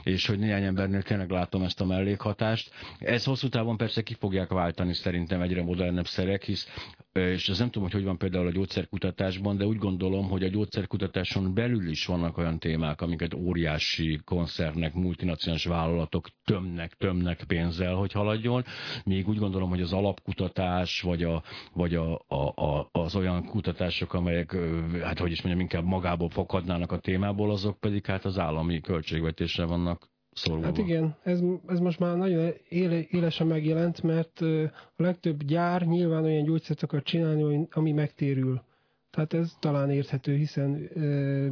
És 0.04 0.28
hogy 0.28 0.40
néhány 0.40 0.64
embernél 0.64 1.02
tényleg 1.02 1.30
látom 1.30 1.64
ezt 1.64 1.82
a 1.82 1.86
mellékhatást. 1.86 2.72
Ez 3.00 3.24
hosszú 3.24 3.50
távon 3.50 3.78
persze 3.78 4.02
ki 4.02 4.14
fogják 4.14 4.50
váltani 4.50 4.94
szerintem 4.94 5.42
egyre 5.42 5.64
modernebb 5.64 6.08
szerek, 6.08 6.44
hisz 6.44 6.68
és 7.14 7.50
ez 7.50 7.60
nem 7.60 7.70
tudom, 7.72 7.84
hogy 7.84 7.92
hogy 7.92 8.04
van 8.04 8.18
például 8.18 8.48
a 8.48 8.52
gyógyszerkutatásban, 8.52 9.58
de 9.58 9.66
úgy 9.66 9.78
gondolom, 9.78 10.30
hogy 10.30 10.44
a 10.44 10.48
gyógyszerkutatáson 10.48 11.54
belül 11.54 11.90
is 11.90 12.06
vannak 12.06 12.38
olyan 12.38 12.60
témák, 12.60 13.02
amiket 13.02 13.34
óriási 13.34 14.20
koncernek, 14.26 14.94
multinacionális 14.94 15.66
vállalatok 15.66 16.28
tömnek, 16.46 16.94
tömnek 16.94 17.44
pénzzel, 17.44 17.96
hogy 17.96 18.12
haladjon. 18.12 18.64
Még 19.06 19.28
úgy 19.28 19.38
gondolom, 19.38 19.70
hogy 19.70 19.82
az 19.82 19.94
alapkutatás, 19.94 21.02
vagy, 21.02 21.24
a, 21.24 21.44
vagy 21.74 21.96
a, 21.96 22.22
a, 22.28 22.64
a, 22.66 22.90
az 22.92 23.16
olyan 23.16 23.46
kutatások, 23.46 24.14
amelyek, 24.14 24.56
hát 25.02 25.20
hogy 25.20 25.32
is 25.32 25.42
mondjam, 25.42 25.64
inkább 25.64 25.86
magából 25.86 26.30
fakadnának 26.30 26.92
a 26.92 27.00
témából, 27.00 27.52
azok 27.52 27.80
pedig 27.80 28.06
hát 28.06 28.26
az 28.26 28.40
állami 28.40 28.82
költségvetésre 28.82 29.66
vannak 29.66 30.10
szorulva. 30.34 30.66
Hát 30.66 30.78
igen, 30.78 31.16
ez, 31.24 31.40
ez 31.68 31.80
most 31.80 32.00
már 32.00 32.18
nagyon 32.18 32.54
éle, 32.70 33.02
élesen 33.10 33.48
megjelent, 33.48 34.04
mert 34.04 34.42
a 34.96 35.02
legtöbb 35.02 35.44
gyár 35.44 35.82
nyilván 35.82 36.24
olyan 36.24 36.44
gyógyszert 36.44 36.84
akar 36.84 37.04
csinálni, 37.04 37.68
ami 37.72 37.92
megtérül. 37.92 38.62
Tehát 39.12 39.34
ez 39.34 39.56
talán 39.60 39.90
érthető, 39.90 40.36
hiszen 40.36 40.90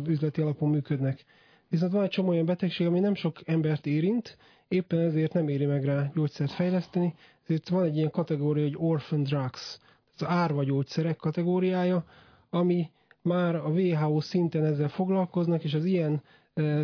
üzleti 0.07 0.41
alapon 0.41 0.69
működnek. 0.69 1.25
Viszont 1.69 1.91
van 1.91 2.03
egy 2.03 2.09
csomó 2.09 2.29
olyan 2.29 2.45
betegség, 2.45 2.87
ami 2.87 2.99
nem 2.99 3.15
sok 3.15 3.39
embert 3.45 3.85
érint, 3.85 4.37
éppen 4.67 4.99
ezért 4.99 5.33
nem 5.33 5.47
éri 5.47 5.65
meg 5.65 5.83
rá 5.85 6.11
gyógyszert 6.15 6.51
fejleszteni, 6.51 7.13
ezért 7.43 7.69
van 7.69 7.83
egy 7.83 7.95
ilyen 7.95 8.11
kategória, 8.11 8.63
hogy 8.63 8.75
orphan 8.77 9.23
drugs, 9.23 9.79
az 10.15 10.25
árva 10.27 10.63
gyógyszerek 10.63 11.15
kategóriája, 11.15 12.05
ami 12.49 12.89
már 13.21 13.55
a 13.55 13.69
WHO 13.69 14.21
szinten 14.21 14.65
ezzel 14.65 14.89
foglalkoznak, 14.89 15.63
és 15.63 15.73
az 15.73 15.85
ilyen 15.85 16.21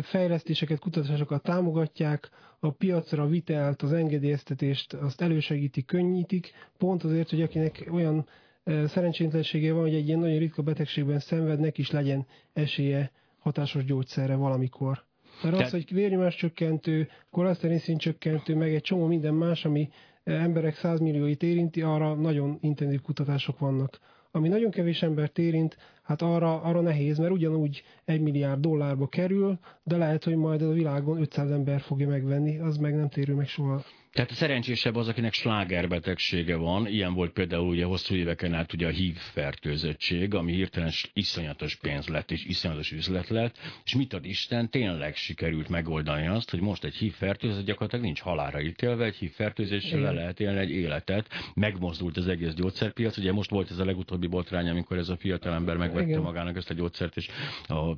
fejlesztéseket, 0.02 0.78
kutatásokat 0.78 1.42
támogatják, 1.42 2.30
a 2.60 2.70
piacra 2.70 3.26
vitelt, 3.26 3.82
az 3.82 3.92
engedélyeztetést, 3.92 4.92
azt 4.92 5.20
elősegítik, 5.20 5.86
könnyítik, 5.86 6.52
pont 6.78 7.04
azért, 7.04 7.30
hogy 7.30 7.42
akinek 7.42 7.88
olyan 7.90 8.26
szerencsétlensége 8.64 9.72
van, 9.72 9.82
hogy 9.82 9.94
egy 9.94 10.06
ilyen 10.06 10.18
nagyon 10.18 10.38
ritka 10.38 10.62
betegségben 10.62 11.18
szenvednek 11.18 11.78
is 11.78 11.90
legyen 11.90 12.26
esélye 12.52 13.10
hatásos 13.38 13.84
gyógyszerre 13.84 14.34
valamikor. 14.34 15.04
Mert 15.42 15.60
az, 15.60 15.70
hogy 15.70 15.92
vérnyomás 15.92 16.34
csökkentő, 16.36 17.08
koleszterin 17.30 17.78
szint 17.78 18.00
csökkentő, 18.00 18.54
meg 18.54 18.74
egy 18.74 18.82
csomó 18.82 19.06
minden 19.06 19.34
más, 19.34 19.64
ami 19.64 19.88
emberek 20.24 20.74
százmillióit 20.74 21.42
érinti, 21.42 21.82
arra 21.82 22.14
nagyon 22.14 22.58
intenzív 22.60 23.00
kutatások 23.00 23.58
vannak. 23.58 23.98
Ami 24.30 24.48
nagyon 24.48 24.70
kevés 24.70 25.02
embert 25.02 25.38
érint, 25.38 25.76
hát 26.06 26.22
arra, 26.22 26.60
arra 26.62 26.80
nehéz, 26.80 27.18
mert 27.18 27.32
ugyanúgy 27.32 27.82
egy 28.04 28.20
milliárd 28.20 28.60
dollárba 28.60 29.08
kerül, 29.08 29.58
de 29.82 29.96
lehet, 29.96 30.24
hogy 30.24 30.36
majd 30.36 30.62
a 30.62 30.72
világon 30.72 31.20
500 31.20 31.50
ember 31.50 31.80
fogja 31.80 32.08
megvenni, 32.08 32.58
az 32.58 32.76
meg 32.76 32.94
nem 32.94 33.08
térül 33.08 33.36
meg 33.36 33.48
soha. 33.48 33.82
Tehát 34.16 34.30
a 34.30 34.34
szerencsésebb 34.34 34.96
az, 34.96 35.08
akinek 35.08 35.32
slágerbetegsége 35.32 36.56
van, 36.56 36.86
ilyen 36.86 37.14
volt 37.14 37.32
például 37.32 37.68
ugye 37.68 37.84
hosszú 37.84 38.14
éveken 38.14 38.54
át 38.54 38.72
ugye 38.72 38.86
a 38.86 38.90
HIV 38.90 39.16
fertőzöttség, 39.16 40.34
ami 40.34 40.52
hirtelen 40.52 40.90
iszonyatos 41.12 41.76
pénz 41.76 42.06
lett 42.08 42.30
és 42.30 42.44
iszonyatos 42.44 42.92
üzlet 42.92 43.28
lett, 43.28 43.56
és 43.84 43.94
mit 43.94 44.12
ad 44.12 44.24
Isten, 44.24 44.70
tényleg 44.70 45.14
sikerült 45.14 45.68
megoldani 45.68 46.26
azt, 46.26 46.50
hogy 46.50 46.60
most 46.60 46.84
egy 46.84 46.94
HIV 46.94 47.12
fertőzött 47.12 47.64
gyakorlatilag 47.64 48.04
nincs 48.04 48.20
halára 48.20 48.60
ítélve, 48.60 49.04
egy 49.04 49.16
HIV 49.16 49.30
fertőzéssel 49.30 50.00
le 50.00 50.10
lehet 50.10 50.40
élni 50.40 50.58
egy 50.58 50.70
életet, 50.70 51.28
megmozdult 51.54 52.16
az 52.16 52.28
egész 52.28 52.54
gyógyszerpiac, 52.54 53.16
ugye 53.16 53.32
most 53.32 53.50
volt 53.50 53.70
ez 53.70 53.78
a 53.78 53.84
legutóbbi 53.84 54.26
botrány, 54.26 54.68
amikor 54.68 54.96
ez 54.96 55.08
a 55.08 55.16
fiatalember 55.16 55.76
megvette 55.96 56.18
Igen. 56.18 56.32
magának 56.32 56.56
ezt 56.56 56.70
a 56.70 56.74
gyógyszert, 56.74 57.16
és 57.16 57.28
a, 57.66 57.94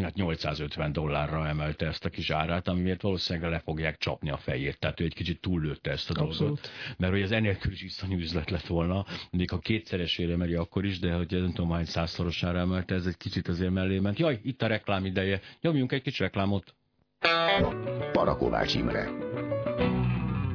hát 0.00 0.14
850 0.14 0.92
dollárra 0.92 1.48
emelte 1.48 1.86
ezt 1.86 2.04
a 2.04 2.08
kis 2.08 2.30
árát, 2.30 2.68
amiért 2.68 3.02
valószínűleg 3.02 3.50
le 3.50 3.58
fogják 3.58 3.98
csapni 3.98 4.30
a 4.30 4.36
fejét, 4.36 4.78
tehát 4.78 5.00
ő 5.00 5.04
egy 5.04 5.14
kicsit 5.14 5.40
túl 5.40 5.54
túllőtte 5.54 5.90
ezt 5.90 6.10
a 6.10 6.12
Abszolút. 6.12 6.38
dolgot. 6.38 6.70
Mert 6.96 7.12
hogy 7.12 7.22
az 7.22 7.32
enélkül 7.32 7.72
is 7.72 7.82
iszonyú 7.82 8.18
üzlet 8.18 8.50
lett 8.50 8.66
volna, 8.66 9.04
még 9.30 9.50
ha 9.50 9.58
kétszeresére 9.58 10.36
meri 10.36 10.54
akkor 10.54 10.84
is, 10.84 10.98
de 10.98 11.12
hogy 11.12 11.30
nem 11.30 11.52
tudom, 11.52 11.70
hány 11.70 11.84
százszorosára 11.84 12.58
emelte, 12.58 12.94
ez 12.94 13.06
egy 13.06 13.16
kicsit 13.16 13.48
azért 13.48 13.70
mellé 13.70 13.98
ment. 13.98 14.18
Jaj, 14.18 14.40
itt 14.42 14.62
a 14.62 14.66
reklám 14.66 15.04
ideje. 15.04 15.40
Nyomjunk 15.60 15.92
egy 15.92 16.02
kis 16.02 16.18
reklámot. 16.18 16.74
Parakovács 18.12 18.74
Imre 18.74 19.10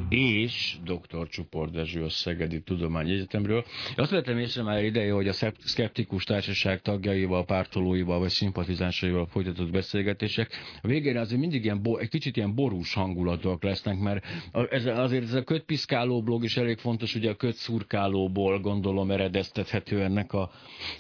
és 0.10 0.78
dr. 0.84 1.28
Csupor 1.28 1.70
Dezső 1.70 2.04
a 2.04 2.10
Szegedi 2.10 2.62
Tudományegyetemről. 2.62 3.66
Azt 3.96 4.12
vettem 4.12 4.38
észre 4.38 4.64
már 4.64 4.84
ideje, 4.84 5.12
hogy 5.12 5.28
a 5.28 5.34
szkeptikus 5.60 6.24
társaság 6.24 6.82
tagjaival, 6.82 7.46
pártolóival 7.46 8.20
vagy 8.20 8.30
szimpatizánsaival 8.30 9.26
folytatott 9.26 9.72
beszélgetések 9.72 10.52
a 10.82 10.88
végén 10.88 11.18
azért 11.18 11.40
mindig 11.40 11.64
ilyen, 11.64 11.82
egy 12.00 12.10
kicsit 12.10 12.38
ilyen 12.38 12.56
borús 12.56 12.94
hangulatok 12.94 13.64
lesznek, 13.64 14.00
mert 14.00 14.26
ez, 14.70 14.86
azért 14.86 15.24
ez 15.24 15.34
a 15.34 15.44
kötpiszkáló 15.44 16.24
blog 16.24 16.44
is 16.44 16.58
elég 16.58 16.78
fontos, 16.78 17.16
ugye 17.16 17.30
a 17.30 17.36
kötszurkálóból 17.36 18.60
gondolom 18.60 19.12
eredeztethető 19.12 20.04
ennek 20.04 20.34
a, 20.34 20.52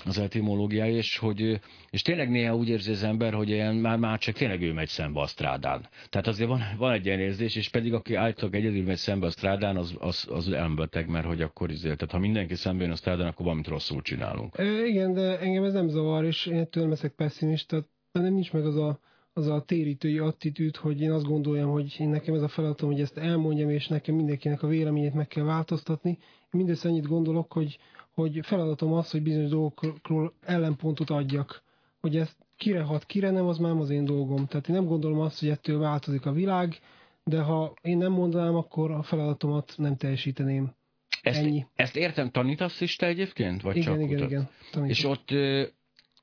az 0.05 0.17
etimológiája, 0.17 0.95
és 0.95 1.17
hogy 1.17 1.59
és 1.89 2.01
tényleg 2.01 2.29
néha 2.29 2.55
úgy 2.55 2.69
érzi 2.69 2.91
az 2.91 3.03
ember, 3.03 3.33
hogy 3.33 3.49
ilyen, 3.49 3.75
már, 3.75 3.97
már 3.97 4.19
csak 4.19 4.35
tényleg 4.35 4.61
ő 4.61 4.73
megy 4.73 4.87
szembe 4.87 5.19
a 5.19 5.27
strádán. 5.27 5.87
Tehát 6.09 6.27
azért 6.27 6.49
van, 6.49 6.63
van 6.77 6.93
egy 6.93 7.05
ilyen 7.05 7.19
érzés, 7.19 7.55
és 7.55 7.69
pedig 7.69 7.93
aki 7.93 8.15
általában 8.15 8.59
egyedül 8.59 8.83
megy 8.83 8.97
szembe 8.99 9.25
a 9.25 9.29
strádán, 9.29 9.77
az, 9.77 9.95
az, 9.99 10.27
az 10.29 10.49
elmbeteg, 10.49 11.09
mert 11.09 11.25
hogy 11.25 11.41
akkor 11.41 11.71
izé, 11.71 11.83
tehát 11.83 12.11
ha 12.11 12.19
mindenki 12.19 12.55
szembe 12.55 12.83
jön 12.83 12.91
a 12.91 12.95
strádán, 12.95 13.27
akkor 13.27 13.45
valamit 13.45 13.67
rosszul 13.67 14.01
csinálunk. 14.01 14.57
E, 14.57 14.85
igen, 14.85 15.13
de 15.13 15.39
engem 15.39 15.63
ez 15.63 15.73
nem 15.73 15.87
zavar, 15.87 16.25
és 16.25 16.45
én 16.45 16.57
ettől 16.57 16.89
leszek 16.89 17.11
pessimista, 17.11 17.85
nem 18.11 18.33
nincs 18.33 18.53
meg 18.53 18.65
az 18.65 18.75
a, 18.75 18.99
az 19.33 19.47
a 19.47 19.61
térítői 19.61 20.17
attitűd, 20.17 20.75
hogy 20.75 21.01
én 21.01 21.11
azt 21.11 21.25
gondoljam, 21.25 21.69
hogy 21.69 21.95
én 21.99 22.09
nekem 22.09 22.33
ez 22.33 22.41
a 22.41 22.47
feladatom, 22.47 22.91
hogy 22.91 23.01
ezt 23.01 23.17
elmondjam, 23.17 23.69
és 23.69 23.87
nekem 23.87 24.15
mindenkinek 24.15 24.63
a 24.63 24.67
véleményét 24.67 25.13
meg 25.13 25.27
kell 25.27 25.43
változtatni. 25.43 26.09
Én 26.09 26.17
mindössze 26.51 26.89
annyit 26.89 27.07
gondolok, 27.07 27.53
hogy, 27.53 27.79
hogy 28.13 28.39
feladatom 28.41 28.93
az, 28.93 29.11
hogy 29.11 29.21
bizonyos 29.21 29.49
dolgokról 29.49 30.33
ellenpontot 30.41 31.09
adjak 31.09 31.63
hogy 32.01 32.15
ez 32.15 32.35
kire 32.57 32.81
hat, 32.81 33.05
kire 33.05 33.31
nem, 33.31 33.45
az 33.47 33.57
már 33.57 33.75
az 33.75 33.89
én 33.89 34.05
dolgom. 34.05 34.45
Tehát 34.45 34.67
én 34.67 34.75
nem 34.75 34.85
gondolom 34.85 35.19
azt, 35.19 35.39
hogy 35.39 35.49
ettől 35.49 35.79
változik 35.79 36.25
a 36.25 36.31
világ, 36.31 36.79
de 37.29 37.41
ha 37.41 37.73
én 37.81 37.97
nem 37.97 38.11
mondanám, 38.11 38.55
akkor 38.55 38.91
a 38.91 39.01
feladatomat 39.01 39.73
nem 39.77 39.97
teljesíteném. 39.97 40.77
Ezt, 41.21 41.39
Ennyi. 41.39 41.65
ezt 41.75 41.95
értem, 41.95 42.29
tanítasz 42.29 42.81
is 42.81 42.95
te 42.95 43.05
egyébként? 43.07 43.61
Vagy 43.61 43.75
igen, 43.75 43.93
csak 43.93 44.01
igen, 44.01 44.17
utat? 44.17 44.29
igen. 44.29 44.49
Tanítom. 44.71 44.89
És 44.89 45.03
ott, 45.03 45.29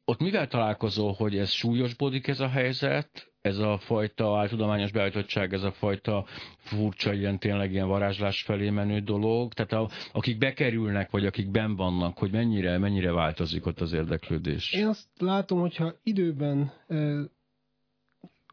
ott 0.04 0.20
mivel 0.20 0.46
találkozol, 0.46 1.12
hogy 1.12 1.38
ez 1.38 1.50
súlyosbodik 1.50 2.26
ez 2.26 2.40
a 2.40 2.48
helyzet, 2.48 3.32
ez 3.40 3.58
a 3.58 3.78
fajta 3.78 4.38
áltudományos 4.38 4.92
beállítottság, 4.92 5.52
ez 5.52 5.62
a 5.62 5.72
fajta 5.72 6.24
furcsa, 6.58 7.12
ilyen 7.12 7.38
tényleg 7.38 7.72
ilyen 7.72 7.88
varázslás 7.88 8.42
felé 8.42 8.70
menő 8.70 9.00
dolog, 9.00 9.52
tehát 9.52 9.72
a, 9.72 9.90
akik 10.12 10.38
bekerülnek, 10.38 11.10
vagy 11.10 11.26
akik 11.26 11.50
ben 11.50 11.76
vannak, 11.76 12.18
hogy 12.18 12.30
mennyire, 12.30 12.78
mennyire 12.78 13.12
változik 13.12 13.66
ott 13.66 13.80
az 13.80 13.92
érdeklődés? 13.92 14.72
Én 14.72 14.86
azt 14.86 15.06
látom, 15.18 15.60
hogyha 15.60 15.94
időben 16.02 16.72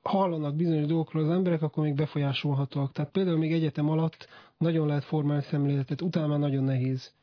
hallanak 0.03 0.55
bizonyos 0.55 0.85
dolgokról 0.85 1.23
az 1.23 1.29
emberek, 1.29 1.61
akkor 1.61 1.83
még 1.83 1.95
befolyásolhatóak. 1.95 2.91
Tehát 2.91 3.11
például 3.11 3.37
még 3.37 3.53
egyetem 3.53 3.89
alatt 3.89 4.27
nagyon 4.57 4.87
lehet 4.87 5.03
formálni 5.03 5.43
szemléletet, 5.43 6.01
utána 6.01 6.27
már 6.27 6.39
nagyon 6.39 6.63
nehéz. 6.63 7.13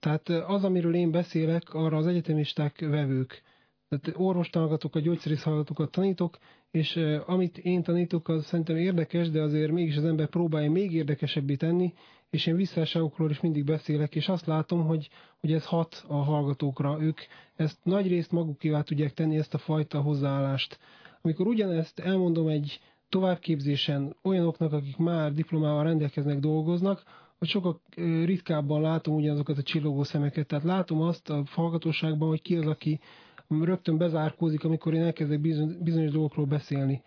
Tehát 0.00 0.28
az, 0.28 0.64
amiről 0.64 0.94
én 0.94 1.10
beszélek, 1.10 1.74
arra 1.74 1.96
az 1.96 2.06
egyetemisták 2.06 2.80
vevők. 2.80 3.42
Tehát 3.88 4.20
orvostanogatókat, 4.20 5.02
gyógyszerész 5.02 5.42
hallgatókat 5.42 5.90
tanítok, 5.90 6.38
és 6.70 6.96
amit 7.26 7.58
én 7.58 7.82
tanítok, 7.82 8.28
az 8.28 8.44
szerintem 8.44 8.76
érdekes, 8.76 9.30
de 9.30 9.40
azért 9.40 9.72
mégis 9.72 9.96
az 9.96 10.04
ember 10.04 10.26
próbálja 10.26 10.70
még 10.70 10.92
érdekesebbé 10.92 11.54
tenni, 11.54 11.92
és 12.30 12.46
én 12.46 12.56
visszásságokról 12.56 13.30
is 13.30 13.40
mindig 13.40 13.64
beszélek, 13.64 14.14
és 14.14 14.28
azt 14.28 14.46
látom, 14.46 14.86
hogy, 14.86 15.08
hogy 15.40 15.52
ez 15.52 15.64
hat 15.66 16.04
a 16.08 16.14
hallgatókra. 16.14 16.96
Ők 17.00 17.20
ezt 17.56 17.78
nagy 17.82 18.08
részt 18.08 18.32
magukévá 18.32 18.80
tudják 18.82 19.12
tenni, 19.14 19.36
ezt 19.36 19.54
a 19.54 19.58
fajta 19.58 20.00
hozzáállást. 20.00 20.78
Amikor 21.22 21.46
ugyanezt 21.46 21.98
elmondom 21.98 22.48
egy 22.48 22.80
továbbképzésen 23.08 24.16
olyanoknak, 24.22 24.72
akik 24.72 24.96
már 24.96 25.32
diplomával 25.32 25.84
rendelkeznek, 25.84 26.38
dolgoznak, 26.38 27.02
hogy 27.38 27.48
sokkal 27.48 27.80
ritkábban 28.24 28.80
látom 28.80 29.14
ugyanazokat 29.14 29.58
a 29.58 29.62
csillogó 29.62 30.02
szemeket. 30.02 30.46
Tehát 30.46 30.64
látom 30.64 31.00
azt 31.00 31.30
a 31.30 31.44
hallgatóságban, 31.50 32.28
hogy 32.28 32.42
ki 32.42 32.56
az, 32.56 32.66
aki 32.66 33.00
rögtön 33.48 33.96
bezárkózik, 33.98 34.64
amikor 34.64 34.94
én 34.94 35.02
elkezdek 35.02 35.40
bizonyos 35.82 36.10
dolgokról 36.10 36.46
beszélni. 36.46 37.02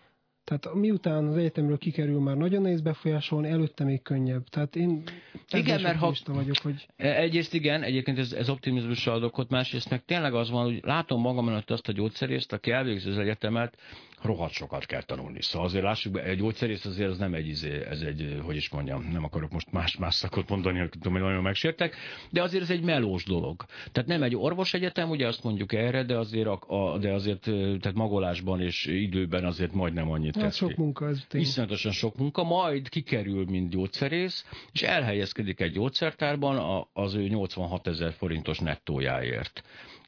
Tehát 0.46 0.74
miután 0.74 1.26
az 1.26 1.36
egyetemről 1.36 1.78
kikerül, 1.78 2.20
már 2.20 2.36
nagyon 2.36 2.62
nehéz 2.62 2.80
befolyásolni, 2.80 3.48
előtte 3.48 3.84
még 3.84 4.02
könnyebb. 4.02 4.48
Tehát 4.48 4.76
én 4.76 5.02
igen, 5.50 5.80
mert 5.80 5.98
ha... 5.98 6.14
vagyok, 6.26 6.56
hogy... 6.62 6.86
E, 6.96 7.16
egyrészt 7.16 7.54
igen, 7.54 7.82
egyébként 7.82 8.18
ez, 8.18 8.32
ez 8.32 8.48
optimizmussal 8.48 9.14
ad 9.14 9.22
okot, 9.22 9.50
másrészt 9.50 9.90
meg 9.90 10.04
tényleg 10.04 10.34
az 10.34 10.50
van, 10.50 10.64
hogy 10.64 10.80
látom 10.82 11.20
magam 11.20 11.48
előtt 11.48 11.70
azt 11.70 11.88
a 11.88 11.92
gyógyszerészt, 11.92 12.52
aki 12.52 12.70
elvégzi 12.70 13.08
az 13.10 13.18
egyetemet, 13.18 13.76
rohadt 14.26 14.52
sokat 14.52 14.86
kell 14.86 15.02
tanulni. 15.02 15.42
Szóval 15.42 15.66
azért 15.66 15.84
lássuk 15.84 16.12
be, 16.12 16.22
egy 16.22 16.38
gyógyszerész 16.38 16.84
azért 16.84 17.10
az 17.10 17.18
nem 17.18 17.34
egy, 17.34 17.48
izé, 17.48 17.84
ez 17.84 18.00
egy, 18.00 18.40
hogy 18.44 18.56
is 18.56 18.68
mondjam, 18.68 19.08
nem 19.12 19.24
akarok 19.24 19.50
most 19.50 19.72
más, 19.72 19.96
más 19.96 20.14
szakot 20.14 20.48
mondani, 20.48 20.78
hogy 20.78 20.88
tudom, 20.88 21.12
hogy 21.12 21.22
nagyon 21.22 21.42
megsértek, 21.42 21.96
de 22.30 22.42
azért 22.42 22.62
ez 22.62 22.70
egy 22.70 22.82
melós 22.82 23.24
dolog. 23.24 23.64
Tehát 23.92 24.08
nem 24.08 24.22
egy 24.22 24.36
orvos 24.36 24.74
egyetem, 24.74 25.10
ugye 25.10 25.26
azt 25.26 25.44
mondjuk 25.44 25.72
erre, 25.72 26.04
de 26.04 26.18
azért, 26.18 26.46
a, 26.46 26.60
a, 26.66 26.98
de 26.98 27.12
azért 27.12 27.40
tehát 27.40 27.94
magolásban 27.94 28.60
és 28.60 28.86
időben 28.86 29.44
azért 29.44 29.72
majdnem 29.72 30.10
annyit 30.10 30.36
hát 30.36 30.54
sok 30.54 30.68
ki. 30.68 30.74
munka 30.78 31.08
ez 31.08 31.24
tény. 31.28 31.40
Iszonyatosan 31.40 31.92
sok 31.92 32.16
munka, 32.16 32.44
majd 32.44 32.88
kikerül, 32.88 33.44
mint 33.44 33.70
gyógyszerész, 33.70 34.44
és 34.72 34.82
elhelyezkedik 34.82 35.60
egy 35.60 35.72
gyógyszertárban 35.72 36.86
az 36.92 37.14
ő 37.14 37.28
86 37.28 37.86
ezer 37.86 38.12
forintos 38.12 38.58
nettójáért 38.58 39.62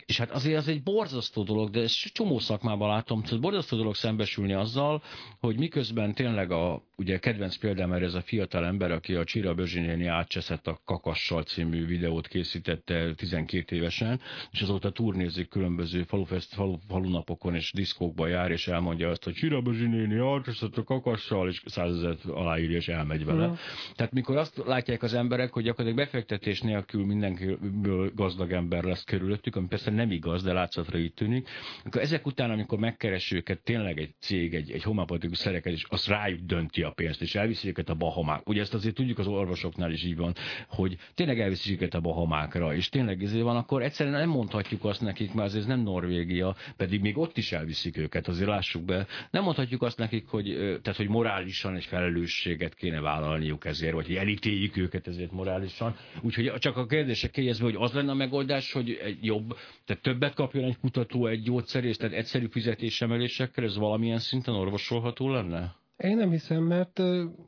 És 0.08 0.18
hát 0.18 0.30
azért 0.30 0.56
az 0.56 0.68
egy 0.68 0.82
borzasztó 0.82 1.42
dolog, 1.42 1.70
de 1.70 1.80
ezt 1.80 2.12
csomó 2.12 2.38
szakmában 2.38 2.88
látom, 2.88 3.22
hogy 3.28 3.40
borzasztó 3.40 3.76
dolog 3.76 3.94
szembesülni 3.94 4.52
azzal, 4.52 5.02
hogy 5.40 5.58
miközben 5.58 6.14
tényleg 6.14 6.50
a, 6.50 6.82
ugye 6.96 7.18
kedvenc 7.18 7.56
példám 7.56 7.92
erre 7.92 8.04
ez 8.04 8.14
a 8.14 8.20
fiatal 8.20 8.64
ember, 8.66 8.90
aki 8.90 9.14
a 9.14 9.24
Csira 9.24 9.54
Bözsinyéni 9.54 10.06
átcseszett 10.06 10.66
a 10.66 10.80
Kakassal 10.84 11.42
című 11.42 11.86
videót 11.86 12.28
készítette 12.28 13.14
12 13.14 13.76
évesen, 13.76 14.20
és 14.50 14.60
azóta 14.60 14.90
turnézik 14.90 15.48
különböző 15.48 16.02
falufest, 16.02 16.54
falu, 16.54 16.76
falunapokon 16.88 17.54
és 17.54 17.72
diszkókba 17.72 18.26
jár, 18.26 18.50
és 18.50 18.68
elmondja 18.68 19.08
azt, 19.08 19.24
hogy 19.24 19.34
Csira 19.34 19.60
Bözsinyéni 19.60 20.18
átcseszett 20.18 20.76
a 20.76 20.84
Kakassal, 20.84 21.48
és 21.48 21.62
százezet 21.66 22.24
aláírja, 22.24 22.76
és 22.76 22.88
elmegy 22.88 23.24
vele. 23.24 23.46
Mm. 23.46 23.52
Tehát 23.94 24.12
mikor 24.12 24.36
azt 24.36 24.62
látják 24.66 25.02
az 25.02 25.14
emberek, 25.14 25.52
hogy 25.52 25.62
gyakorlatilag 25.64 26.06
befektetés 26.06 26.60
nélkül 26.60 27.06
mindenkiből 27.06 28.12
gazdag 28.14 28.52
ember 28.52 28.84
lesz 28.84 29.04
körülöttük, 29.04 29.56
ami 29.56 29.66
persze 29.66 29.96
nem 29.98 30.10
igaz, 30.10 30.42
de 30.42 30.52
látszatra 30.52 30.98
így 30.98 31.14
tűnik, 31.14 31.48
akkor 31.84 32.00
ezek 32.00 32.26
után, 32.26 32.50
amikor 32.50 32.78
megkeres 32.78 33.32
őket 33.32 33.60
tényleg 33.60 33.98
egy 33.98 34.14
cég, 34.20 34.54
egy, 34.54 34.70
egy 34.70 34.82
homopatikus 34.82 35.38
szerekedés, 35.38 35.86
az 35.88 36.06
rájuk 36.06 36.40
dönti 36.40 36.82
a 36.82 36.90
pénzt, 36.90 37.22
és 37.22 37.34
elviszi 37.34 37.68
őket 37.68 37.88
a 37.88 37.94
Bahamák. 37.94 38.48
Ugye 38.48 38.60
ezt 38.60 38.74
azért 38.74 38.94
tudjuk 38.94 39.18
az 39.18 39.26
orvosoknál 39.26 39.92
is 39.92 40.04
így 40.04 40.16
van, 40.16 40.34
hogy 40.68 40.96
tényleg 41.14 41.40
elviszi 41.40 41.72
őket 41.72 41.94
a 41.94 42.00
Bahamákra, 42.00 42.74
és 42.74 42.88
tényleg 42.88 43.22
ezért 43.22 43.42
van, 43.42 43.56
akkor 43.56 43.82
egyszerűen 43.82 44.18
nem 44.18 44.28
mondhatjuk 44.28 44.84
azt 44.84 45.00
nekik, 45.00 45.34
mert 45.34 45.54
ez 45.54 45.66
nem 45.66 45.80
Norvégia, 45.80 46.56
pedig 46.76 47.00
még 47.00 47.18
ott 47.18 47.36
is 47.36 47.52
elviszik 47.52 47.96
őket, 47.96 48.28
azért 48.28 48.48
lássuk 48.48 48.84
be. 48.84 49.06
Nem 49.30 49.42
mondhatjuk 49.42 49.82
azt 49.82 49.98
nekik, 49.98 50.26
hogy, 50.26 50.44
tehát, 50.82 50.96
hogy 50.96 51.08
morálisan 51.08 51.76
egy 51.76 51.84
felelősséget 51.84 52.74
kéne 52.74 53.00
vállalniuk 53.00 53.64
ezért, 53.64 53.94
vagy 53.94 54.06
hogy 54.06 54.16
elítéljük 54.16 54.76
őket 54.76 55.06
ezért 55.06 55.32
morálisan. 55.32 55.96
Úgyhogy 56.20 56.52
csak 56.58 56.76
a 56.76 56.86
kérdések 56.86 57.30
kérdezve, 57.30 57.64
hogy 57.64 57.76
az 57.78 57.92
lenne 57.92 58.10
a 58.10 58.14
megoldás, 58.14 58.72
hogy 58.72 58.98
egy 59.02 59.24
jobb, 59.24 59.56
tehát 59.88 60.02
többet 60.02 60.34
kapjon 60.34 60.64
egy 60.64 60.78
kutató 60.78 61.26
egy 61.26 61.42
gyógyszerész, 61.42 61.96
tehát 61.96 62.14
egyszerű 62.14 62.46
fizetésemelésekkel, 62.46 63.64
ez 63.64 63.76
valamilyen 63.76 64.18
szinten 64.18 64.54
orvosolható 64.54 65.30
lenne? 65.30 65.74
Én 65.96 66.16
nem 66.16 66.30
hiszem, 66.30 66.62
mert 66.62 67.00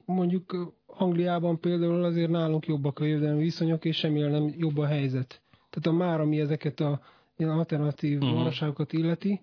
mondjuk 0.04 0.74
Angliában 0.86 1.60
például 1.60 2.04
azért 2.04 2.30
nálunk 2.30 2.66
jobbak 2.66 2.98
a 2.98 3.04
jövedelmi 3.04 3.42
viszonyok, 3.42 3.84
és 3.84 3.96
semmilyen 3.96 4.30
nem 4.30 4.54
jobb 4.56 4.78
a 4.78 4.86
helyzet. 4.86 5.42
Tehát 5.70 5.98
a 5.98 6.04
már, 6.04 6.20
ami 6.20 6.40
ezeket 6.40 6.80
a 6.80 7.00
ilyen 7.36 7.50
alternatív 7.50 8.22
uh-huh. 8.22 8.86
illeti, 8.90 9.40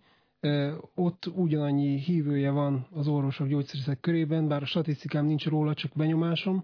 ott 0.96 1.26
ugyanannyi 1.36 2.00
hívője 2.00 2.52
van 2.52 2.88
az 2.92 3.08
orvosok 3.08 3.48
gyógyszerészek 3.48 4.00
körében, 4.00 4.48
bár 4.48 4.62
a 4.62 4.66
statisztikám 4.66 5.26
nincs 5.26 5.46
róla, 5.46 5.74
csak 5.74 5.92
benyomásom, 5.96 6.64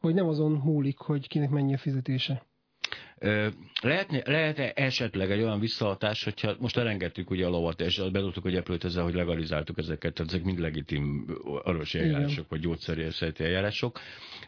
hogy 0.00 0.14
nem 0.14 0.26
azon 0.26 0.52
múlik, 0.64 0.98
hogy 0.98 1.28
kinek 1.28 1.50
mennyi 1.50 1.74
a 1.74 1.78
fizetése. 1.78 2.42
Lehetne, 3.82 4.22
lehet 4.24 4.58
-e 4.58 4.72
esetleg 4.74 5.30
egy 5.30 5.42
olyan 5.42 5.60
visszahatás, 5.60 6.24
hogyha 6.24 6.54
most 6.58 6.76
elengedtük 6.76 7.30
ugye 7.30 7.46
a 7.46 7.48
lovat, 7.48 7.80
és 7.80 8.02
bedobtuk 8.12 8.44
a 8.44 8.50
gyeplőt 8.50 8.84
ezzel, 8.84 9.02
hogy 9.02 9.14
legalizáltuk 9.14 9.78
ezeket, 9.78 10.14
tehát 10.14 10.32
ezek 10.32 10.44
mind 10.44 10.58
legitim 10.58 11.26
orvosi 11.44 11.98
eljárások, 11.98 12.48
vagy 12.48 12.60
gyógyszerészeti 12.60 13.44
eljárások, 13.44 13.98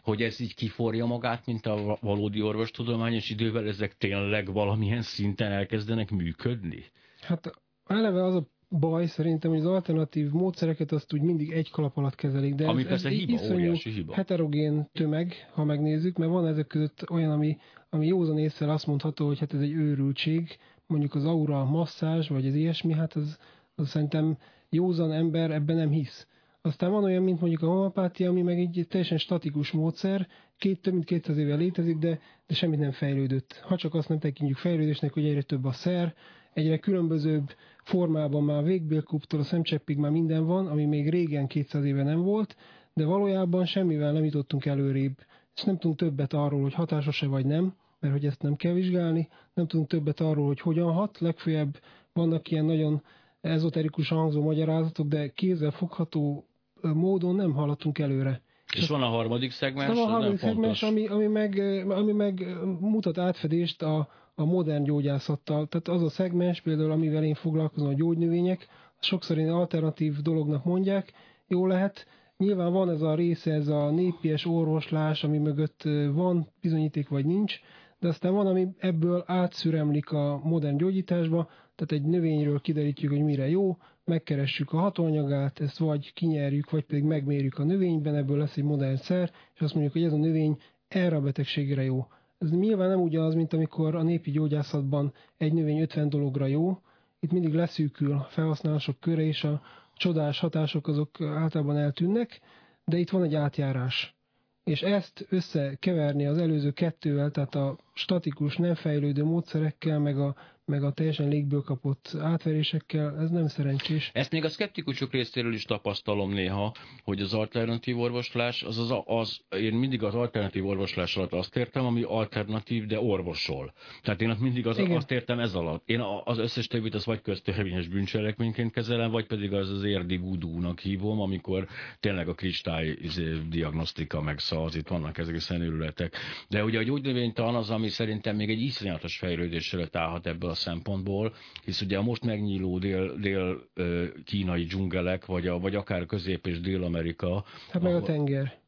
hogy 0.03 0.21
ez 0.21 0.39
így 0.39 0.55
kiforja 0.55 1.05
magát, 1.05 1.45
mint 1.45 1.65
a 1.65 1.97
valódi 2.01 2.41
orvostudomány, 2.41 3.13
és 3.13 3.29
idővel 3.29 3.67
ezek 3.67 3.97
tényleg 3.97 4.51
valamilyen 4.53 5.01
szinten 5.01 5.51
elkezdenek 5.51 6.09
működni? 6.09 6.85
Hát 7.21 7.51
eleve 7.85 8.23
az 8.23 8.35
a 8.35 8.47
baj 8.69 9.05
szerintem, 9.05 9.51
hogy 9.51 9.59
az 9.59 9.65
alternatív 9.65 10.31
módszereket 10.31 10.91
azt 10.91 11.13
úgy 11.13 11.21
mindig 11.21 11.51
egy 11.51 11.71
kalap 11.71 11.97
alatt 11.97 12.15
kezelik. 12.15 12.55
De 12.55 12.67
ami 12.67 12.81
ez, 12.81 12.87
persze 12.87 13.07
ez 13.07 13.13
hiba, 13.15 13.53
óriási 13.53 13.89
hiba. 13.89 14.13
heterogén 14.13 14.89
tömeg, 14.93 15.33
ha 15.53 15.63
megnézzük, 15.63 16.17
mert 16.17 16.31
van 16.31 16.47
ezek 16.47 16.67
között 16.67 17.09
olyan, 17.09 17.31
ami, 17.31 17.57
ami 17.89 18.07
józan 18.07 18.37
észre 18.37 18.71
azt 18.71 18.87
mondható, 18.87 19.27
hogy 19.27 19.39
hát 19.39 19.53
ez 19.53 19.61
egy 19.61 19.71
őrültség, 19.71 20.57
mondjuk 20.87 21.15
az 21.15 21.25
aura 21.25 21.65
masszázs, 21.65 22.29
vagy 22.29 22.47
az 22.47 22.53
ilyesmi, 22.53 22.93
hát 22.93 23.13
az, 23.13 23.37
az 23.75 23.89
szerintem 23.89 24.37
józan 24.69 25.11
ember 25.11 25.51
ebben 25.51 25.75
nem 25.75 25.89
hisz. 25.89 26.27
Aztán 26.61 26.91
van 26.91 27.03
olyan, 27.03 27.23
mint 27.23 27.39
mondjuk 27.39 27.61
a 27.61 27.67
homopátia, 27.67 28.29
ami 28.29 28.41
meg 28.41 28.59
egy 28.59 28.85
teljesen 28.89 29.17
statikus 29.17 29.71
módszer, 29.71 30.27
két, 30.57 30.81
több 30.81 30.93
mint 30.93 31.05
200 31.05 31.37
éve 31.37 31.55
létezik, 31.55 31.97
de, 31.97 32.19
de 32.47 32.53
semmit 32.53 32.79
nem 32.79 32.91
fejlődött. 32.91 33.61
Ha 33.63 33.75
csak 33.75 33.93
azt 33.93 34.09
nem 34.09 34.19
tekintjük 34.19 34.57
fejlődésnek, 34.57 35.13
hogy 35.13 35.25
egyre 35.25 35.41
több 35.41 35.65
a 35.65 35.71
szer, 35.71 36.15
egyre 36.57 36.77
különbözőbb 36.77 37.55
formában 37.83 38.43
már 38.43 38.63
végbélkuptól 38.63 39.39
a 39.39 39.43
szemcseppig 39.43 39.97
már 39.97 40.11
minden 40.11 40.45
van, 40.45 40.67
ami 40.67 40.85
még 40.85 41.09
régen 41.09 41.47
200 41.47 41.85
éve 41.85 42.03
nem 42.03 42.21
volt, 42.21 42.55
de 42.93 43.05
valójában 43.05 43.65
semmivel 43.65 44.11
nem 44.11 44.23
jutottunk 44.23 44.65
előrébb. 44.65 45.17
És 45.55 45.63
nem 45.63 45.77
tudunk 45.77 45.99
többet 45.99 46.33
arról, 46.33 46.61
hogy 46.61 46.73
hatásos-e 46.73 47.27
vagy 47.27 47.45
nem, 47.45 47.73
mert 47.99 48.13
hogy 48.13 48.25
ezt 48.25 48.41
nem 48.41 48.55
kell 48.55 48.73
vizsgálni, 48.73 49.29
nem 49.53 49.67
tudunk 49.67 49.89
többet 49.89 50.19
arról, 50.19 50.45
hogy 50.45 50.59
hogyan 50.59 50.93
hat, 50.93 51.19
legfőjebb 51.19 51.79
vannak 52.13 52.51
ilyen 52.51 52.65
nagyon 52.65 53.03
ezoterikus 53.41 54.09
hangzó 54.09 54.43
magyarázatok, 54.43 55.07
de 55.07 55.27
kézzel 55.27 55.71
fogható 55.71 56.47
módon 56.81 57.35
nem 57.35 57.51
haladtunk 57.51 57.99
előre. 57.99 58.41
És 58.73 58.87
van 58.87 59.01
a 59.01 59.07
harmadik 59.07 59.51
szegmens? 59.51 59.99
A 59.99 60.05
harmadik 60.05 60.37
szegmens, 60.37 60.83
ami, 60.83 61.07
ami, 61.07 61.27
meg, 61.27 61.59
ami 61.89 62.11
meg 62.11 62.45
mutat 62.79 63.17
átfedést 63.17 63.81
a, 63.81 64.09
a 64.39 64.45
modern 64.45 64.83
gyógyászattal. 64.83 65.67
Tehát 65.67 65.87
az 65.87 66.03
a 66.03 66.09
szegmens, 66.09 66.61
például 66.61 66.91
amivel 66.91 67.23
én 67.23 67.33
foglalkozom, 67.33 67.89
a 67.89 67.93
gyógynövények, 67.93 68.67
sokszor 68.99 69.37
én 69.37 69.49
alternatív 69.49 70.21
dolognak 70.21 70.63
mondják, 70.63 71.13
jó 71.47 71.65
lehet. 71.65 72.07
Nyilván 72.37 72.71
van 72.71 72.89
ez 72.89 73.01
a 73.01 73.15
része, 73.15 73.53
ez 73.53 73.67
a 73.67 73.91
népies 73.91 74.45
orvoslás, 74.45 75.23
ami 75.23 75.37
mögött 75.37 75.83
van 76.13 76.47
bizonyíték 76.61 77.09
vagy 77.09 77.25
nincs, 77.25 77.59
de 77.99 78.07
aztán 78.07 78.33
van, 78.33 78.47
ami 78.47 78.67
ebből 78.77 79.23
átszüremlik 79.25 80.11
a 80.11 80.39
modern 80.43 80.77
gyógyításba, 80.77 81.49
tehát 81.75 82.03
egy 82.03 82.09
növényről 82.09 82.61
kiderítjük, 82.61 83.11
hogy 83.11 83.23
mire 83.23 83.49
jó, 83.49 83.77
megkeressük 84.03 84.73
a 84.73 84.77
hatóanyagát, 84.77 85.59
ezt 85.59 85.77
vagy 85.77 86.13
kinyerjük, 86.13 86.69
vagy 86.69 86.85
pedig 86.85 87.03
megmérjük 87.03 87.57
a 87.57 87.63
növényben, 87.63 88.15
ebből 88.15 88.37
lesz 88.37 88.57
egy 88.57 88.63
modern 88.63 88.95
szer, 88.95 89.31
és 89.53 89.61
azt 89.61 89.73
mondjuk, 89.73 89.93
hogy 89.93 90.03
ez 90.03 90.13
a 90.13 90.17
növény 90.17 90.57
erre 90.87 91.15
a 91.15 91.21
betegségre 91.21 91.83
jó. 91.83 92.07
Ez 92.37 92.51
nyilván 92.51 92.89
nem 92.89 93.01
ugyanaz, 93.01 93.33
mint 93.33 93.53
amikor 93.53 93.95
a 93.95 94.03
népi 94.03 94.31
gyógyászatban 94.31 95.13
egy 95.37 95.53
növény 95.53 95.81
50 95.81 96.09
dologra 96.09 96.45
jó, 96.45 96.81
itt 97.19 97.31
mindig 97.31 97.53
leszűkül 97.53 98.11
a 98.11 98.27
felhasználások 98.29 98.99
köre, 98.99 99.21
és 99.21 99.43
a 99.43 99.61
csodás 99.95 100.39
hatások 100.39 100.87
azok 100.87 101.21
általában 101.21 101.77
eltűnnek, 101.77 102.39
de 102.85 102.97
itt 102.97 103.09
van 103.09 103.23
egy 103.23 103.35
átjárás. 103.35 104.15
És 104.63 104.81
ezt 104.81 105.25
összekeverni 105.29 106.25
az 106.25 106.37
előző 106.37 106.71
kettővel, 106.71 107.31
tehát 107.31 107.55
a 107.55 107.77
statikus, 107.93 108.57
nem 108.57 108.75
fejlődő 108.75 109.23
módszerekkel, 109.23 109.99
meg 109.99 110.19
a 110.19 110.35
meg 110.67 110.83
a 110.83 110.91
teljesen 110.91 111.27
légből 111.27 111.61
kapott 111.61 112.15
átverésekkel, 112.19 113.19
ez 113.19 113.29
nem 113.29 113.47
szerencsés. 113.47 114.11
Ezt 114.13 114.31
még 114.31 114.43
a 114.43 114.49
szkeptikusok 114.49 115.11
részéről 115.11 115.53
is 115.53 115.63
tapasztalom 115.63 116.31
néha, 116.31 116.73
hogy 117.03 117.21
az 117.21 117.33
alternatív 117.33 117.99
orvoslás, 117.99 118.63
az, 118.63 118.77
az, 118.77 118.93
az 119.05 119.39
én 119.49 119.73
mindig 119.73 120.03
az 120.03 120.15
alternatív 120.15 120.65
orvoslás 120.65 121.17
alatt 121.17 121.33
azt 121.33 121.55
értem, 121.55 121.85
ami 121.85 122.03
alternatív, 122.03 122.85
de 122.85 122.99
orvosol. 122.99 123.73
Tehát 124.01 124.21
én 124.21 124.35
mindig 124.39 124.67
az, 124.67 124.77
azt 124.77 125.11
értem 125.11 125.39
ez 125.39 125.53
alatt. 125.53 125.89
Én 125.89 125.99
az 126.23 126.37
összes 126.37 126.67
többit 126.67 126.93
az 126.93 127.05
vagy 127.05 127.21
köztörvényes 127.21 127.87
bűncselekményként 127.87 128.71
kezelem, 128.71 129.11
vagy 129.11 129.27
pedig 129.27 129.53
az 129.53 129.69
az 129.69 129.83
érdi 129.83 130.17
vudúnak 130.17 130.79
hívom, 130.79 131.19
amikor 131.19 131.67
tényleg 131.99 132.27
a 132.27 132.33
kristály 132.33 132.97
izé, 133.01 133.37
diagnosztika 133.49 134.21
meg 134.21 134.39
szaz, 134.39 134.75
itt 134.75 134.87
vannak 134.87 135.17
ezek 135.17 135.35
a 135.35 135.39
szenőrületek. 135.39 136.15
De 136.47 136.63
ugye 136.63 136.79
a 136.79 136.83
gyógynövénytan 136.83 137.55
az, 137.55 137.69
ami 137.69 137.87
szerintem 137.89 138.35
még 138.35 138.49
egy 138.49 138.61
iszonyatos 138.61 139.17
fejlődésre 139.17 139.87
állhat 139.91 140.27
ebből 140.27 140.49
a 140.49 140.55
szempontból, 140.57 141.33
hisz 141.63 141.81
ugye 141.81 141.97
a 141.97 142.01
most 142.01 142.23
megnyíló 142.23 142.79
dél-kínai 142.79 144.59
dél, 144.59 144.67
dzsungelek, 144.67 145.25
vagy, 145.25 145.47
a, 145.47 145.59
vagy 145.59 145.75
akár 145.75 146.05
Közép- 146.05 146.47
és 146.47 146.59
Dél-Amerika. 146.59 147.43
Hát 147.71 147.81
meg 147.81 147.95
a 147.95 148.01
tenger. 148.01 148.59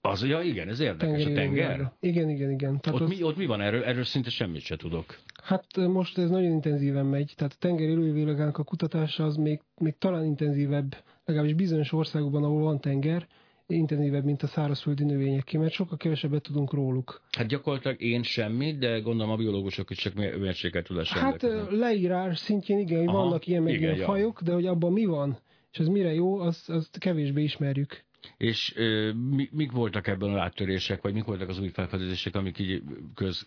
Az, 0.00 0.24
ja 0.24 0.40
igen, 0.40 0.68
ez 0.68 0.80
érdekes, 0.80 1.22
Tengeri 1.22 1.32
a 1.32 1.34
tenger. 1.34 1.92
Igen, 2.00 2.30
igen, 2.30 2.50
igen. 2.50 2.80
Tehát 2.80 3.00
ott, 3.00 3.08
az... 3.08 3.16
mi, 3.16 3.22
ott 3.22 3.36
mi 3.36 3.46
van 3.46 3.60
erről? 3.60 3.84
Erről 3.84 4.04
szinte 4.04 4.30
semmit 4.30 4.60
se 4.60 4.76
tudok. 4.76 5.18
Hát 5.42 5.76
most 5.76 6.18
ez 6.18 6.30
nagyon 6.30 6.50
intenzíven 6.52 7.06
megy, 7.06 7.32
tehát 7.36 7.52
a 7.52 7.56
tengeri 7.58 7.90
élővilágának 7.90 8.58
a 8.58 8.64
kutatása 8.64 9.24
az 9.24 9.36
még, 9.36 9.60
még 9.80 9.98
talán 9.98 10.24
intenzívebb, 10.24 10.96
legalábbis 11.24 11.54
bizonyos 11.54 11.92
országokban, 11.92 12.44
ahol 12.44 12.62
van 12.62 12.80
tenger, 12.80 13.26
intenzívebb, 13.66 14.24
mint 14.24 14.42
a 14.42 14.46
szárazföldi 14.46 15.04
növényeké, 15.04 15.56
mert 15.56 15.72
sokkal 15.72 15.96
kevesebbet 15.96 16.42
tudunk 16.42 16.72
róluk. 16.72 17.22
Hát 17.30 17.46
gyakorlatilag 17.46 18.00
én 18.00 18.22
semmit, 18.22 18.78
de 18.78 19.00
gondolom 19.00 19.32
a 19.32 19.36
biológusok 19.36 19.90
is 19.90 19.96
csak 19.96 20.14
mérsékelt 20.14 20.86
tudás 20.86 21.12
Hát 21.12 21.46
leírás 21.70 22.38
szintjén 22.38 22.78
igen, 22.78 23.08
Aha, 23.08 23.22
vannak 23.22 23.46
ilyen 23.46 23.62
meg 23.62 23.74
igen, 23.74 23.94
ilyen 23.94 24.06
fajok, 24.06 24.42
de 24.42 24.52
hogy 24.52 24.66
abban 24.66 24.92
mi 24.92 25.04
van, 25.04 25.38
és 25.72 25.78
ez 25.78 25.86
mire 25.86 26.14
jó, 26.14 26.38
azt, 26.38 26.70
azt 26.70 26.98
kevésbé 26.98 27.42
ismerjük. 27.42 28.04
És 28.36 28.72
ö, 28.76 29.12
mi, 29.12 29.48
mik 29.52 29.72
voltak 29.72 30.06
ebben 30.06 30.34
a 30.34 30.40
áttörések, 30.40 31.02
vagy 31.02 31.12
mik 31.12 31.24
voltak 31.24 31.48
az 31.48 31.60
új 31.60 31.68
felfedezések, 31.68 32.34
amik 32.34 32.58
így 32.58 32.82
köz, 33.14 33.46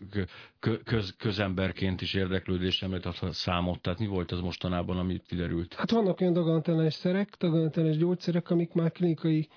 kö, 0.59 0.73
köz, 0.83 1.15
közemberként 1.17 2.01
is 2.01 2.13
érdeklődésemre 2.13 2.99
a 3.21 3.31
számot? 3.31 3.81
Tehát 3.81 3.99
mi 3.99 4.07
volt 4.07 4.31
az 4.31 4.39
mostanában, 4.39 4.97
amit 4.97 5.25
kiderült? 5.27 5.73
Hát 5.73 5.91
vannak 5.91 6.21
olyan 6.21 6.33
daganatellenes 6.33 6.93
szerek, 6.93 7.35
daganatellenes 7.39 7.97
gyógyszerek, 7.97 8.49
amik 8.49 8.73
már 8.73 8.91
klinikai 8.91 9.47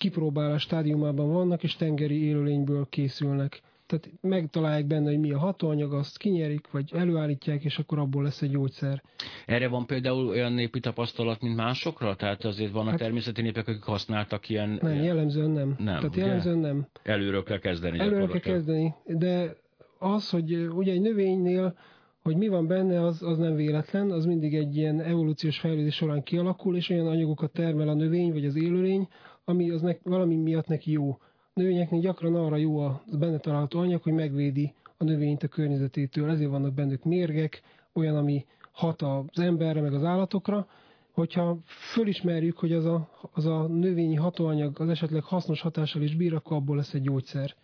kipróbálás 0.00 0.62
stádiumában 0.62 1.32
vannak, 1.32 1.62
és 1.62 1.76
tengeri 1.76 2.24
élőlényből 2.24 2.86
készülnek. 2.90 3.62
Tehát 3.86 4.10
megtalálják 4.20 4.86
benne, 4.86 5.08
hogy 5.08 5.18
mi 5.18 5.32
a 5.32 5.38
hatóanyag, 5.38 5.92
azt 5.92 6.18
kinyerik, 6.18 6.70
vagy 6.70 6.90
előállítják, 6.94 7.64
és 7.64 7.78
akkor 7.78 7.98
abból 7.98 8.22
lesz 8.22 8.42
egy 8.42 8.50
gyógyszer. 8.50 9.02
Erre 9.46 9.68
van 9.68 9.86
például 9.86 10.28
olyan 10.28 10.52
népi 10.52 10.80
tapasztalat, 10.80 11.40
mint 11.40 11.56
másokra? 11.56 12.16
Tehát 12.16 12.44
azért 12.44 12.72
vannak 12.72 12.90
hát, 12.90 12.98
természeti 12.98 13.42
népek, 13.42 13.68
akik 13.68 13.82
használtak 13.82 14.48
ilyen... 14.48 14.78
Nem, 14.82 15.02
jellemzően 15.02 15.50
nem. 15.50 15.68
nem 15.68 15.84
Tehát 15.84 16.04
ugye? 16.04 16.20
jellemzően 16.20 16.58
nem. 16.58 16.86
Előről 17.02 17.42
kell 17.42 17.58
kezdeni. 17.58 17.98
Előről 17.98 18.28
kell 18.28 18.40
kezdeni, 18.40 18.94
de 19.06 19.56
az, 19.98 20.30
hogy 20.30 20.54
ugye 20.54 20.92
egy 20.92 21.00
növénynél 21.00 21.74
hogy 22.22 22.36
mi 22.36 22.48
van 22.48 22.66
benne, 22.66 23.04
az, 23.04 23.22
az 23.22 23.38
nem 23.38 23.54
véletlen, 23.54 24.10
az 24.10 24.24
mindig 24.24 24.54
egy 24.54 24.76
ilyen 24.76 25.00
evolúciós 25.00 25.58
fejlődés 25.58 25.94
során 25.94 26.22
kialakul, 26.22 26.76
és 26.76 26.88
olyan 26.88 27.06
anyagokat 27.06 27.52
termel 27.52 27.88
a 27.88 27.94
növény 27.94 28.32
vagy 28.32 28.44
az 28.44 28.56
élőlény, 28.56 29.08
ami 29.50 29.70
az 29.70 29.80
nek, 29.80 30.00
valami 30.02 30.36
miatt 30.36 30.66
neki 30.66 30.92
jó. 30.92 31.10
A 31.42 31.60
növényeknél 31.60 32.00
gyakran 32.00 32.34
arra 32.34 32.56
jó 32.56 32.78
a 32.78 33.02
benne 33.18 33.38
található 33.38 33.78
anyag, 33.78 34.02
hogy 34.02 34.12
megvédi 34.12 34.74
a 34.96 35.04
növényt 35.04 35.42
a 35.42 35.48
környezetétől, 35.48 36.30
ezért 36.30 36.50
vannak 36.50 36.74
bennük 36.74 37.04
mérgek, 37.04 37.62
olyan, 37.92 38.16
ami 38.16 38.46
hat 38.72 39.02
az 39.02 39.38
emberre, 39.38 39.80
meg 39.80 39.94
az 39.94 40.04
állatokra, 40.04 40.66
hogyha 41.12 41.58
fölismerjük, 41.92 42.58
hogy 42.58 42.72
az 42.72 42.84
a, 42.84 43.08
az 43.32 43.46
a 43.46 43.66
növényi 43.66 44.14
hatóanyag 44.14 44.80
az 44.80 44.88
esetleg 44.88 45.22
hasznos 45.22 45.60
hatással 45.60 46.02
is 46.02 46.16
bír, 46.16 46.34
akkor 46.34 46.56
abból 46.56 46.76
lesz 46.76 46.94
egy 46.94 47.02
gyógyszer. 47.02 47.54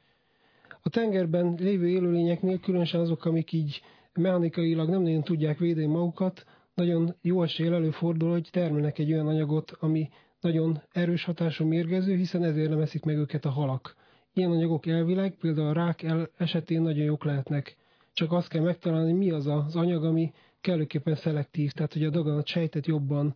A 0.83 0.89
tengerben 0.89 1.55
lévő 1.59 1.89
élőlényeknél, 1.89 2.61
különösen 2.61 3.01
azok, 3.01 3.25
amik 3.25 3.53
így 3.53 3.83
mechanikailag 4.13 4.89
nem 4.89 5.03
nagyon 5.03 5.23
tudják 5.23 5.59
védeni 5.59 5.87
magukat, 5.87 6.45
nagyon 6.75 7.15
jó 7.23 7.43
esél 7.43 7.75
előfordul, 7.75 8.31
hogy 8.31 8.49
termelnek 8.53 8.99
egy 8.99 9.13
olyan 9.13 9.27
anyagot, 9.27 9.77
ami 9.81 10.09
nagyon 10.47 10.83
erős 10.93 11.25
hatású 11.25 11.65
mérgező, 11.65 12.17
hiszen 12.17 12.45
ezért 12.45 12.69
nem 12.69 12.81
eszik 12.81 13.05
meg 13.05 13.17
őket 13.17 13.45
a 13.45 13.51
halak. 13.51 13.97
Ilyen 14.33 14.51
anyagok 14.51 14.87
elvileg 14.87 15.35
például 15.41 15.69
a 15.69 15.73
rák 15.73 16.07
esetén 16.37 16.83
nagyon 16.83 17.05
jók 17.05 17.25
lehetnek. 17.25 17.77
Csak 18.13 18.33
azt 18.33 18.49
kell 18.49 18.63
megtalálni, 18.63 19.13
mi 19.13 19.31
az 19.31 19.47
az 19.47 19.77
anyag, 19.77 20.05
ami 20.05 20.33
kellőképpen 20.61 21.15
szelektív, 21.15 21.73
tehát 21.73 21.93
hogy 21.93 22.05
a 22.05 22.11
daganat 22.11 22.47
sejtet 22.47 22.87
jobban 22.87 23.35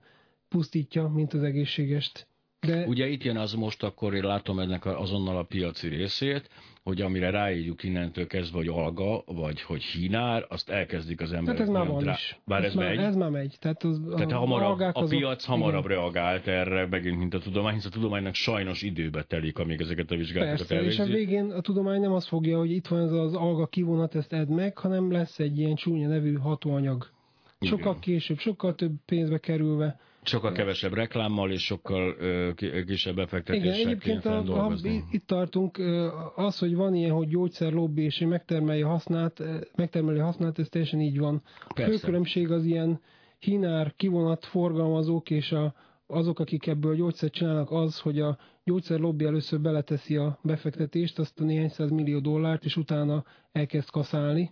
pusztítja, 0.49 1.09
mint 1.09 1.35
az 1.35 1.43
egészségest. 1.43 2.27
De... 2.61 2.87
Ugye 2.87 3.09
itt 3.09 3.25
jön 3.25 3.37
az 3.37 3.53
most, 3.53 3.83
akkor 3.83 4.15
én 4.15 4.25
látom 4.25 4.59
ennek 4.59 4.87
azonnal 4.87 5.37
a 5.37 5.43
piaci 5.43 5.89
részét, 5.89 6.49
hogy 6.83 7.01
amire 7.01 7.31
ráírjuk 7.31 7.83
innentől 7.83 8.27
kezdve, 8.27 8.57
hogy 8.57 8.69
alga, 8.69 9.23
vagy 9.27 9.63
hogy 9.63 9.83
hínár, 9.83 10.47
azt 10.49 10.71
elkezdik 10.71 11.21
az 11.21 11.33
emberek. 11.33 11.59
Hát 11.59 11.69
ez 11.69 11.75
már 11.75 11.87
van 11.87 12.03
drá... 12.03 12.13
is. 12.13 12.41
Bár 12.45 12.65
ez, 12.65 12.67
ez 12.67 12.75
már, 12.75 12.89
megy. 12.89 13.05
Ez 13.05 13.15
már 13.15 13.31
megy. 13.31 13.57
Tehát, 13.61 13.85
az, 13.85 14.01
Tehát 14.11 14.33
a, 14.33 14.37
hamarabb, 14.39 14.81
a 14.81 15.05
piac 15.05 15.37
azok... 15.37 15.51
hamarabb 15.51 15.85
igen. 15.85 15.97
reagált 15.97 16.47
erre, 16.47 16.87
megint, 16.87 17.19
mint 17.19 17.35
a 17.35 17.39
tudomány, 17.39 17.75
hisz 17.75 17.85
a 17.85 17.89
tudománynak 17.89 18.35
sajnos 18.35 18.83
időbe 18.83 19.23
telik, 19.23 19.59
amíg 19.59 19.81
ezeket 19.81 20.11
a 20.11 20.17
vizsgálatokat 20.17 20.67
Persze, 20.67 20.75
elvégzi. 20.75 21.03
és 21.03 21.09
a 21.09 21.13
végén 21.13 21.51
a 21.51 21.61
tudomány 21.61 22.01
nem 22.01 22.13
azt 22.13 22.29
fogja, 22.29 22.59
hogy 22.59 22.71
itt 22.71 22.87
van 22.87 23.01
ez 23.01 23.13
az 23.13 23.35
alga 23.35 23.67
kivonat, 23.67 24.15
ezt 24.15 24.33
edd 24.33 24.49
meg, 24.49 24.79
hanem 24.79 25.13
lesz 25.13 25.39
egy 25.39 25.59
ilyen 25.59 25.75
csúnya 25.75 26.09
nevű 26.09 26.35
hatóanyag. 26.35 27.11
Sokkal 27.61 27.91
igen. 27.91 28.01
később, 28.01 28.39
sokkal 28.39 28.75
több 28.75 28.93
pénzbe 29.07 29.39
kerülve 29.39 30.01
Sokkal 30.23 30.53
kevesebb 30.53 30.93
reklámmal 30.93 31.51
és 31.51 31.65
sokkal 31.65 32.17
kisebb 32.87 33.15
befektetéssel 33.15 33.75
Igen, 33.75 33.87
egyébként 33.87 34.25
a, 34.25 34.67
a, 34.67 34.77
itt 35.11 35.27
tartunk, 35.27 35.79
az, 36.35 36.59
hogy 36.59 36.75
van 36.75 36.95
ilyen, 36.95 37.13
hogy 37.13 37.29
gyógyszerlobbi 37.29 38.03
és 38.03 38.19
megtermelje 38.19 38.85
hasznát, 38.85 39.43
megtermeli 39.77 40.19
hasznát, 40.19 40.59
ez 40.59 40.69
teljesen 40.69 41.01
így 41.01 41.19
van. 41.19 41.43
Persze. 41.75 41.93
A 41.93 41.99
főkülönbség 41.99 42.51
az 42.51 42.65
ilyen 42.65 43.01
hinár, 43.39 43.95
kivonat 43.97 44.45
forgalmazók 44.45 45.31
és 45.31 45.53
a, 45.53 45.75
azok, 46.07 46.39
akik 46.39 46.67
ebből 46.67 46.95
gyógyszert 46.95 47.33
csinálnak, 47.33 47.71
az, 47.71 47.99
hogy 47.99 48.21
a 48.21 48.39
gyógyszerlobbi 48.65 49.25
először 49.25 49.61
beleteszi 49.61 50.17
a 50.17 50.39
befektetést, 50.43 51.19
azt 51.19 51.41
a 51.41 51.45
néhány 51.45 51.69
száz 51.69 51.91
millió 51.91 52.19
dollárt, 52.19 52.65
és 52.65 52.77
utána 52.77 53.25
elkezd 53.53 53.91
kaszálni 53.91 54.51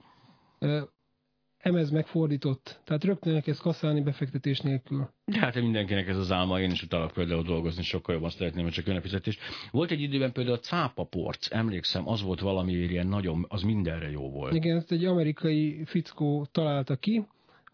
emez 1.68 1.90
megfordított. 1.90 2.80
Tehát 2.84 3.04
rögtön 3.04 3.34
elkezd 3.34 3.60
kaszálni 3.60 4.00
befektetés 4.00 4.60
nélkül. 4.60 5.08
De 5.24 5.38
hát 5.38 5.54
mindenkinek 5.54 6.08
ez 6.08 6.16
az 6.16 6.32
álma, 6.32 6.60
én 6.60 6.70
is 6.70 6.82
utalak 6.82 7.12
például 7.12 7.42
dolgozni, 7.42 7.82
sokkal 7.82 8.14
jobban 8.14 8.30
szeretném, 8.30 8.64
hogy 8.64 8.72
csak 8.72 8.86
önfizetés. 8.86 9.38
Volt 9.70 9.90
egy 9.90 10.00
időben 10.00 10.32
például 10.32 10.56
a 10.56 10.60
cápaporc, 10.60 11.52
emlékszem, 11.52 12.08
az 12.08 12.22
volt 12.22 12.40
valami 12.40 12.72
ilyen 12.72 13.06
nagyon, 13.06 13.46
az 13.48 13.62
mindenre 13.62 14.10
jó 14.10 14.30
volt. 14.30 14.54
Igen, 14.54 14.76
ezt 14.76 14.92
egy 14.92 15.04
amerikai 15.04 15.82
fickó 15.84 16.46
találta 16.52 16.96
ki, 16.96 17.26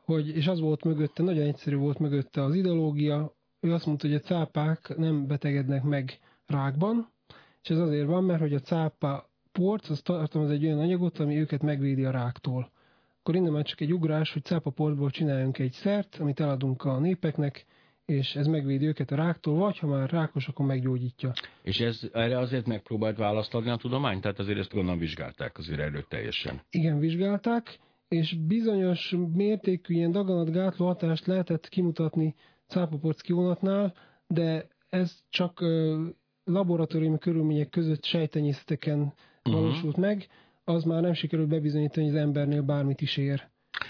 hogy, 0.05 0.37
és 0.37 0.47
az 0.47 0.61
volt 0.61 0.85
mögötte, 0.85 1.23
nagyon 1.23 1.47
egyszerű 1.47 1.77
volt 1.77 1.99
mögötte 1.99 2.43
az 2.43 2.55
ideológia, 2.55 3.35
ő 3.61 3.73
azt 3.73 3.87
mondta, 3.87 4.07
hogy 4.07 4.17
a 4.17 4.21
cápák 4.21 4.97
nem 4.97 5.27
betegednek 5.27 5.83
meg 5.83 6.19
rákban, 6.47 7.13
és 7.63 7.71
ez 7.71 7.79
azért 7.79 8.07
van, 8.07 8.25
mert 8.25 8.41
hogy 8.41 8.55
a 8.55 8.61
cápa 8.61 9.31
porc, 9.53 9.91
az 9.91 10.01
tartalmaz 10.01 10.51
egy 10.51 10.65
olyan 10.65 10.79
anyagot, 10.79 11.19
ami 11.19 11.39
őket 11.39 11.63
megvédi 11.63 12.05
a 12.05 12.11
ráktól 12.11 12.73
akkor 13.27 13.39
innen 13.39 13.53
már 13.53 13.65
csak 13.65 13.81
egy 13.81 13.93
ugrás, 13.93 14.33
hogy 14.33 14.45
cápaportból 14.45 15.11
csináljunk 15.11 15.59
egy 15.59 15.73
szert, 15.73 16.17
amit 16.21 16.41
eladunk 16.41 16.85
a 16.85 16.99
népeknek, 16.99 17.67
és 18.05 18.35
ez 18.35 18.47
megvédi 18.47 18.87
őket 18.87 19.11
a 19.11 19.17
ráktól, 19.17 19.55
vagy 19.55 19.79
ha 19.79 19.87
már 19.87 20.11
rákos, 20.11 20.49
akkor 20.49 20.67
meggyógyítja. 20.67 21.33
És 21.63 21.81
ez 21.81 22.01
erre 22.13 22.39
azért 22.39 22.67
megpróbált 22.67 23.17
választ 23.17 23.55
adni 23.55 23.71
a 23.71 23.77
tudomány? 23.77 24.21
Tehát 24.21 24.39
azért 24.39 24.59
ezt 24.59 24.73
gondolom 24.73 24.99
vizsgálták 24.99 25.59
azért 25.59 25.81
előtt 25.81 26.09
teljesen. 26.09 26.61
Igen, 26.71 26.99
vizsgálták, 26.99 27.79
és 28.09 28.37
bizonyos 28.47 29.15
mértékű 29.35 29.95
ilyen 29.95 30.11
daganatgátló 30.11 30.87
hatást 30.87 31.27
lehetett 31.27 31.69
kimutatni 31.69 32.35
cápaporc 32.67 33.21
kivonatnál, 33.21 33.95
de 34.27 34.67
ez 34.89 35.19
csak 35.29 35.65
laboratóriumi 36.45 37.19
körülmények 37.19 37.69
között 37.69 38.05
sejtenyészeteken 38.05 38.99
uh-huh. 38.99 39.63
valósult 39.63 39.97
meg, 39.97 40.29
az 40.65 40.85
már 40.85 41.03
nem 41.03 41.13
sikerült 41.13 41.49
bebizonyítani, 41.49 42.07
hogy 42.07 42.17
az 42.17 42.23
embernél 42.23 42.63
bármit 42.63 43.01
is 43.01 43.17
ér. 43.17 43.49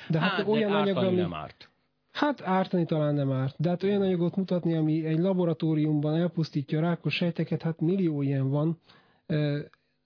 De 0.09 0.19
hát, 0.19 0.31
hát 0.31 0.47
olyan 0.47 0.71
de 0.71 0.77
anyag, 0.77 0.97
ami... 0.97 1.17
nem 1.17 1.35
árt. 1.35 1.69
Hát 2.11 2.43
ártani 2.43 2.85
talán 2.85 3.15
nem 3.15 3.33
árt, 3.33 3.55
de 3.59 3.69
hát 3.69 3.83
olyan 3.83 4.03
anyagot 4.03 4.37
mutatni, 4.37 4.75
ami 4.75 5.05
egy 5.07 5.19
laboratóriumban 5.19 6.15
elpusztítja 6.17 6.79
a 6.79 6.83
rákos 6.83 7.15
sejteket, 7.15 7.63
hát 7.63 7.81
millió 7.81 8.23
ilyen 8.23 8.51
van. 8.51 8.79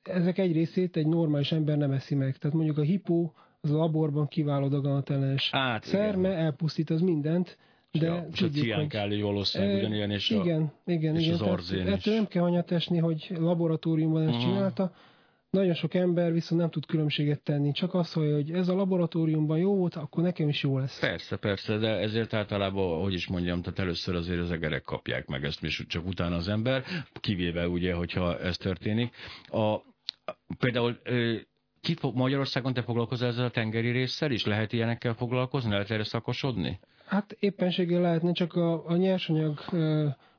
Ezek 0.02 0.38
egy 0.38 0.52
részét 0.52 0.96
egy 0.96 1.06
normális 1.06 1.52
ember 1.52 1.76
nem 1.76 1.90
eszi 1.90 2.14
meg. 2.14 2.36
Tehát 2.36 2.56
mondjuk 2.56 2.78
a 2.78 2.82
hipó 2.82 3.34
az 3.60 3.70
a 3.70 3.76
laborban 3.76 4.28
kiváló 4.28 4.68
daganatellenes 4.68 5.50
hát, 5.50 5.84
szerme, 5.84 6.28
igen. 6.28 6.40
elpusztít 6.40 6.90
az 6.90 7.00
mindent, 7.00 7.58
de 7.90 8.06
ja, 8.06 8.26
és 8.30 8.38
tudjuk, 8.38 8.64
a 8.64 8.68
ciánkáli 8.68 9.22
valószínűleg 9.22 9.76
ugyanilyen, 9.76 10.10
és, 10.10 10.30
igen, 10.30 10.62
a, 10.62 10.90
igen, 10.90 11.16
és 11.16 11.22
igen, 11.22 11.34
az 11.34 11.40
arzén 11.40 11.86
is. 11.86 11.92
Ettől 11.92 12.14
nem 12.14 12.26
kell 12.26 12.42
hanyat 12.42 12.70
esni, 12.70 12.98
hogy 12.98 13.32
laboratóriumban 13.38 14.22
ezt 14.22 14.36
uh-huh. 14.36 14.52
csinálta, 14.52 14.92
nagyon 15.50 15.74
sok 15.74 15.94
ember 15.94 16.32
viszont 16.32 16.60
nem 16.60 16.70
tud 16.70 16.86
különbséget 16.86 17.42
tenni, 17.42 17.72
csak 17.72 17.94
az, 17.94 18.12
hogy 18.12 18.50
ez 18.50 18.68
a 18.68 18.74
laboratóriumban 18.74 19.58
jó 19.58 19.76
volt, 19.76 19.94
akkor 19.94 20.22
nekem 20.22 20.48
is 20.48 20.62
jó 20.62 20.78
lesz. 20.78 20.98
Persze, 20.98 21.36
persze, 21.36 21.76
de 21.76 21.88
ezért 21.88 22.34
általában, 22.34 23.02
hogy 23.02 23.12
is 23.12 23.26
mondjam, 23.26 23.62
tehát 23.62 23.78
először 23.78 24.14
azért 24.14 24.40
az 24.40 24.50
egerek 24.50 24.82
kapják 24.82 25.26
meg 25.26 25.44
ezt, 25.44 25.62
és 25.62 25.84
csak 25.88 26.06
utána 26.06 26.36
az 26.36 26.48
ember, 26.48 26.84
kivéve 27.20 27.68
ugye, 27.68 27.94
hogyha 27.94 28.38
ez 28.38 28.56
történik. 28.56 29.14
A, 29.46 29.76
például 30.58 30.98
ki 31.80 31.94
fog, 31.94 32.14
Magyarországon 32.16 32.72
te 32.72 32.82
foglalkozol 32.82 33.28
ezzel 33.28 33.44
a 33.44 33.50
tengeri 33.50 33.90
résszel 33.90 34.30
is? 34.30 34.44
Lehet 34.44 34.72
ilyenekkel 34.72 35.14
foglalkozni? 35.14 35.70
Lehet 35.70 35.90
erre 35.90 36.04
szakosodni? 36.04 36.80
Hát 37.06 37.36
éppenséggel 37.38 38.00
lehetne, 38.00 38.32
csak 38.32 38.54
a, 38.54 38.86
a 38.86 38.96
nyersanyag 38.96 39.58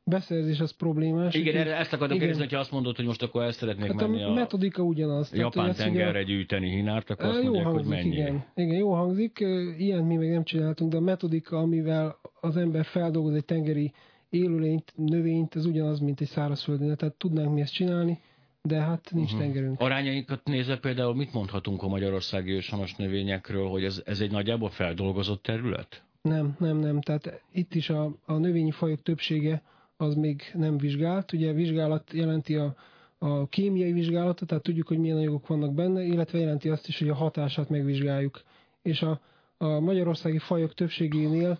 beszerzés 0.09 0.59
az 0.59 0.71
problémás. 0.71 1.33
Igen, 1.33 1.55
erre 1.55 1.77
ezt 1.77 1.93
akartam 1.93 2.17
kérdezni, 2.17 2.41
hogyha 2.43 2.59
azt 2.59 2.71
mondod, 2.71 2.95
hogy 2.95 3.05
most 3.05 3.23
akkor 3.23 3.43
el 3.43 3.51
szeretnék 3.51 3.91
hát 3.91 4.07
menni 4.07 4.23
a... 4.23 4.31
metodika 4.31 4.81
ugyanaz. 4.81 5.33
Japán 5.33 5.51
tehát, 5.51 5.77
tengerre 5.77 6.23
gyűjteni 6.23 6.69
hinárt, 6.69 7.09
akkor 7.09 7.25
azt 7.25 7.37
jó 7.37 7.43
mondják, 7.43 7.65
hangzik, 7.65 7.87
hogy 7.87 7.97
mennyi. 7.97 8.15
Igen. 8.15 8.45
igen, 8.55 8.77
jó 8.77 8.93
hangzik. 8.93 9.39
Ilyen 9.77 10.03
mi 10.03 10.15
még 10.15 10.29
nem 10.29 10.43
csináltunk, 10.43 10.91
de 10.91 10.97
a 10.97 11.01
metodika, 11.01 11.57
amivel 11.57 12.19
az 12.41 12.57
ember 12.57 12.85
feldolgoz 12.85 13.33
egy 13.33 13.45
tengeri 13.45 13.93
élőlényt, 14.29 14.93
növényt, 14.95 15.55
az 15.55 15.65
ugyanaz, 15.65 15.99
mint 15.99 16.21
egy 16.21 16.27
szárazföldön. 16.27 16.97
Tehát 16.97 17.15
tudnánk 17.15 17.53
mi 17.53 17.61
ezt 17.61 17.73
csinálni, 17.73 18.19
de 18.61 18.79
hát 18.79 19.09
nincs 19.11 19.31
uh-huh. 19.31 19.41
tengerünk. 19.41 19.79
Arányainkat 19.79 20.43
nézve 20.43 20.77
például 20.77 21.15
mit 21.15 21.33
mondhatunk 21.33 21.83
a 21.83 21.87
magyarországi 21.87 22.51
őshonos 22.51 22.95
növényekről, 22.95 23.67
hogy 23.67 23.83
ez, 23.83 24.01
ez 24.05 24.19
egy 24.19 24.31
nagyjából 24.31 24.69
feldolgozott 24.69 25.43
terület? 25.43 26.03
Nem, 26.21 26.55
nem, 26.59 26.77
nem. 26.77 27.01
Tehát 27.01 27.41
itt 27.51 27.75
is 27.75 27.89
a, 27.89 28.15
a 28.25 28.33
növényi 28.33 28.71
fajok 28.71 29.01
többsége 29.01 29.61
az 29.99 30.15
még 30.15 30.41
nem 30.53 30.77
vizsgált. 30.77 31.33
Ugye 31.33 31.53
vizsgálat 31.53 32.11
jelenti 32.13 32.55
a, 32.55 32.75
a 33.17 33.47
kémiai 33.47 33.91
vizsgálatot, 33.91 34.47
tehát 34.47 34.63
tudjuk, 34.63 34.87
hogy 34.87 34.97
milyen 34.97 35.17
anyagok 35.17 35.47
vannak 35.47 35.73
benne, 35.73 36.03
illetve 36.03 36.39
jelenti 36.39 36.69
azt 36.69 36.87
is, 36.87 36.99
hogy 36.99 37.09
a 37.09 37.15
hatását 37.15 37.69
megvizsgáljuk. 37.69 38.41
És 38.81 39.01
a, 39.01 39.21
a 39.57 39.79
magyarországi 39.79 40.37
fajok 40.37 40.73
többségénél 40.73 41.59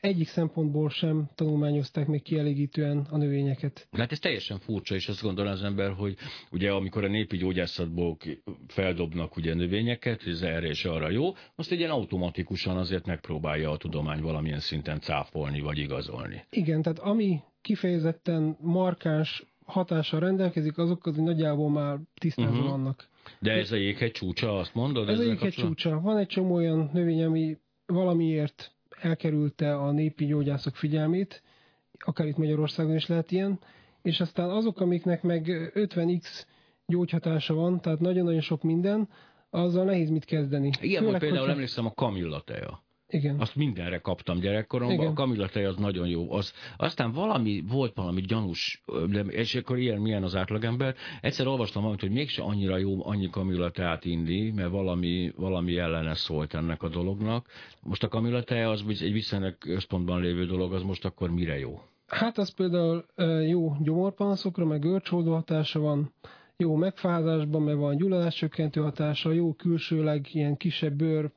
egyik 0.00 0.28
szempontból 0.28 0.90
sem 0.90 1.28
tanulmányozták 1.34 2.06
még 2.06 2.22
kielégítően 2.22 3.06
a 3.10 3.16
növényeket. 3.16 3.88
Hát 3.92 4.12
ez 4.12 4.18
teljesen 4.18 4.58
furcsa, 4.58 4.94
és 4.94 5.08
azt 5.08 5.22
gondolja 5.22 5.50
az 5.50 5.62
ember, 5.62 5.92
hogy 5.92 6.16
ugye 6.50 6.70
amikor 6.70 7.04
a 7.04 7.08
népi 7.08 7.36
gyógyászatból 7.36 8.16
feldobnak 8.66 9.36
ugye 9.36 9.54
növényeket, 9.54 10.26
ez 10.26 10.42
erre 10.42 10.66
és 10.66 10.84
arra 10.84 11.10
jó, 11.10 11.34
azt 11.54 11.72
egy 11.72 11.78
ilyen 11.78 11.90
automatikusan 11.90 12.76
azért 12.76 13.06
megpróbálja 13.06 13.70
a 13.70 13.76
tudomány 13.76 14.20
valamilyen 14.22 14.60
szinten 14.60 15.00
cáfolni 15.00 15.60
vagy 15.60 15.78
igazolni. 15.78 16.44
Igen, 16.50 16.82
tehát 16.82 16.98
ami 16.98 17.40
kifejezetten 17.68 18.56
markáns 18.60 19.44
hatással 19.64 20.20
rendelkezik, 20.20 20.78
azok 20.78 21.06
az 21.06 21.16
nagyjából 21.16 21.70
már 21.70 21.98
tisztában 22.14 22.52
Mhm. 22.52 22.60
uh-huh. 22.62 22.76
vannak. 22.78 23.08
De 23.40 23.52
ez 23.52 23.72
a 23.72 23.76
jéghegy 23.76 24.10
csúcsa, 24.10 24.58
azt 24.58 24.74
mondod? 24.74 25.08
Ez 25.08 25.14
ezzel 25.14 25.24
egyik 25.30 25.34
egy 25.34 25.40
kapcsolatban? 25.54 25.76
csúcsa. 25.76 26.00
Van 26.00 26.16
egy 26.18 26.26
csomó 26.26 26.54
olyan 26.54 26.90
növény, 26.92 27.22
ami 27.24 27.58
valamiért 27.86 28.72
elkerülte 29.00 29.76
a 29.76 29.90
népi 29.90 30.26
gyógyászok 30.26 30.76
figyelmét, 30.76 31.42
akár 31.98 32.26
itt 32.26 32.36
Magyarországon 32.36 32.94
is 32.94 33.06
lehet 33.06 33.30
ilyen, 33.30 33.58
és 34.02 34.20
aztán 34.20 34.50
azok, 34.50 34.80
amiknek 34.80 35.22
meg 35.22 35.70
50x 35.74 36.44
gyógyhatása 36.86 37.54
van, 37.54 37.80
tehát 37.80 38.00
nagyon-nagyon 38.00 38.40
sok 38.40 38.62
minden, 38.62 39.08
azzal 39.50 39.84
nehéz 39.84 40.10
mit 40.10 40.24
kezdeni. 40.24 40.70
Igen, 40.80 41.02
volt 41.04 41.18
például 41.18 41.38
hogyha- 41.38 41.54
emlékszem 41.54 41.86
a 41.86 41.92
kamillateja. 41.94 42.82
Igen. 43.10 43.40
Azt 43.40 43.56
mindenre 43.56 43.98
kaptam 43.98 44.38
gyerekkoromban, 44.38 44.96
Igen. 44.96 45.10
a 45.10 45.12
kamillateja 45.12 45.68
az 45.68 45.76
nagyon 45.76 46.08
jó. 46.08 46.32
Az, 46.32 46.52
aztán 46.76 47.12
valami, 47.12 47.64
volt 47.68 47.94
valami 47.94 48.20
gyanús, 48.20 48.82
és 49.28 49.54
akkor 49.54 49.78
ilyen 49.78 50.00
milyen 50.00 50.22
az 50.22 50.36
átlagember. 50.36 50.94
Egyszer 51.20 51.46
olvastam 51.46 51.82
valamit, 51.82 52.02
hogy 52.02 52.12
mégse 52.12 52.42
annyira 52.42 52.76
jó 52.76 53.06
annyi 53.06 53.30
kamillateát 53.30 54.04
inni, 54.04 54.50
mert 54.50 54.70
valami, 54.70 55.32
valami 55.36 55.78
ellene 55.78 56.14
szólt 56.14 56.54
ennek 56.54 56.82
a 56.82 56.88
dolognak. 56.88 57.46
Most 57.82 58.02
a 58.02 58.08
kamillateja 58.08 58.70
az 58.70 58.84
egy 58.88 59.12
viszonylag 59.12 59.58
központban 59.58 60.20
lévő 60.20 60.46
dolog, 60.46 60.72
az 60.72 60.82
most 60.82 61.04
akkor 61.04 61.30
mire 61.30 61.58
jó? 61.58 61.80
Hát 62.06 62.38
az 62.38 62.54
például 62.54 63.04
jó 63.46 63.76
gyomorpanaszokra, 63.80 64.64
meg 64.64 64.80
görcsoldó 64.80 65.32
hatása 65.32 65.80
van, 65.80 66.12
jó 66.56 66.74
megfázásban, 66.74 67.62
mert 67.62 67.78
van 67.78 67.96
gyulladáscsökkentő 67.96 68.80
hatása, 68.80 69.32
jó 69.32 69.52
külsőleg 69.52 70.26
ilyen 70.32 70.56
kisebb 70.56 70.92
bőr 70.92 71.30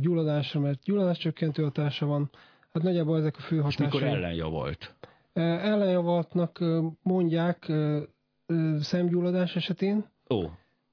gyulladásra, 0.00 0.60
mert 0.60 0.82
gyulladáscsökkentő 0.82 1.62
hatása 1.62 2.06
van. 2.06 2.30
Hát 2.72 2.82
nagyjából 2.82 3.18
ezek 3.18 3.36
a 3.36 3.40
fő 3.40 3.56
És 3.56 3.62
hatásai. 3.62 3.86
mikor 3.86 4.02
ellenjavalt? 4.02 4.94
Ö, 5.32 5.40
Ellenjavaltnak 5.40 6.60
ö, 6.60 6.86
mondják 7.02 7.72
szemgyulladás 8.80 9.56
esetén, 9.56 10.04
Ó, 10.34 10.42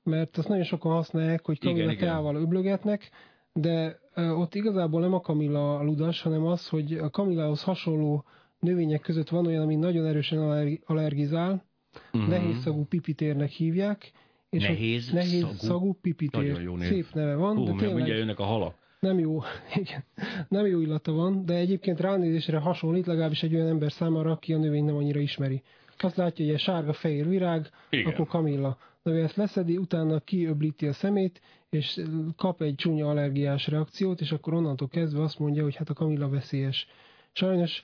mert 0.03 0.37
azt 0.37 0.47
nagyon 0.47 0.63
sokan 0.63 0.91
használják, 0.91 1.45
hogy 1.45 1.59
kamilla 1.59 1.95
teával 1.95 2.35
öblögetnek, 2.35 3.09
de 3.53 3.99
ott 4.15 4.55
igazából 4.55 5.01
nem 5.01 5.13
a 5.13 5.19
kamilla 5.19 5.77
a 5.77 5.83
ludas, 5.83 6.21
hanem 6.21 6.45
az, 6.45 6.67
hogy 6.67 6.93
a 6.93 7.09
kamillához 7.09 7.63
hasonló 7.63 8.23
növények 8.59 9.01
között 9.01 9.29
van 9.29 9.45
olyan, 9.45 9.61
ami 9.61 9.75
nagyon 9.75 10.05
erősen 10.05 10.39
allergi- 10.39 10.81
allergizál, 10.85 11.65
mhm. 12.11 12.29
nehéz 12.29 12.61
szagú 12.61 12.85
pipitérnek 12.85 13.49
hívják, 13.49 14.11
és 14.57 14.67
Nehéz 14.67 15.11
nehéz 15.11 15.41
szagú? 15.41 15.53
szagú 15.57 15.97
pipitér. 16.01 16.69
Szép 16.79 17.05
neve 17.13 17.35
van, 17.35 17.55
Hú, 17.55 17.63
de 17.63 17.73
tényleg 17.85 18.07
jönnek 18.07 18.39
a 18.39 18.43
halak. 18.43 18.75
nem 18.99 19.19
jó, 19.19 19.41
igen, 19.83 20.03
nem 20.47 20.65
jó 20.65 20.79
illata 20.81 21.11
van, 21.11 21.45
de 21.45 21.53
egyébként 21.53 21.99
ránézésre 21.99 22.57
hasonlít 22.57 23.05
legalábbis 23.05 23.43
egy 23.43 23.55
olyan 23.55 23.67
ember 23.67 23.91
számára, 23.91 24.31
aki 24.31 24.53
a 24.53 24.57
növény 24.57 24.85
nem 24.85 24.95
annyira 24.95 25.19
ismeri. 25.19 25.61
Azt 25.97 26.15
látja, 26.15 26.45
hogy 26.45 26.53
egy 26.53 26.59
sárga-fehér 26.59 27.27
virág, 27.27 27.69
Igen. 27.89 28.13
akkor 28.13 28.27
kamilla. 28.27 28.77
De 29.03 29.11
ő 29.11 29.23
ezt 29.23 29.35
leszedi, 29.35 29.77
utána 29.77 30.19
kiöblíti 30.19 30.87
a 30.87 30.93
szemét, 30.93 31.41
és 31.69 32.01
kap 32.35 32.61
egy 32.61 32.75
csúnya 32.75 33.09
allergiás 33.09 33.67
reakciót, 33.67 34.21
és 34.21 34.31
akkor 34.31 34.53
onnantól 34.53 34.87
kezdve 34.87 35.21
azt 35.21 35.39
mondja, 35.39 35.63
hogy 35.63 35.75
hát 35.75 35.89
a 35.89 35.93
kamilla 35.93 36.29
veszélyes. 36.29 36.87
Sajnos 37.31 37.83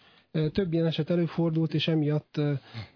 több 0.53 0.73
ilyen 0.73 0.86
eset 0.86 1.09
előfordult, 1.09 1.73
és 1.73 1.88
emiatt 1.88 2.38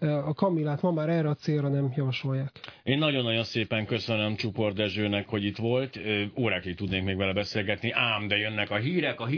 a 0.00 0.34
kamillát 0.34 0.82
ma 0.82 0.90
már 0.90 1.08
erre 1.08 1.28
a 1.28 1.34
célra 1.34 1.68
nem 1.68 1.92
javasolják. 1.96 2.60
Én 2.82 2.98
nagyon-nagyon 2.98 3.44
szépen 3.44 3.86
köszönöm 3.86 4.34
Csupor 4.36 4.72
Dezsőnek, 4.72 5.28
hogy 5.28 5.44
itt 5.44 5.56
volt. 5.56 6.00
Órákig 6.36 6.74
tudnék 6.74 7.04
még 7.04 7.16
vele 7.16 7.32
beszélgetni, 7.32 7.90
ám 7.90 8.28
de 8.28 8.36
jönnek 8.36 8.70
a 8.70 8.76
hírek, 8.76 9.20
a 9.20 9.26
hírek 9.26 9.36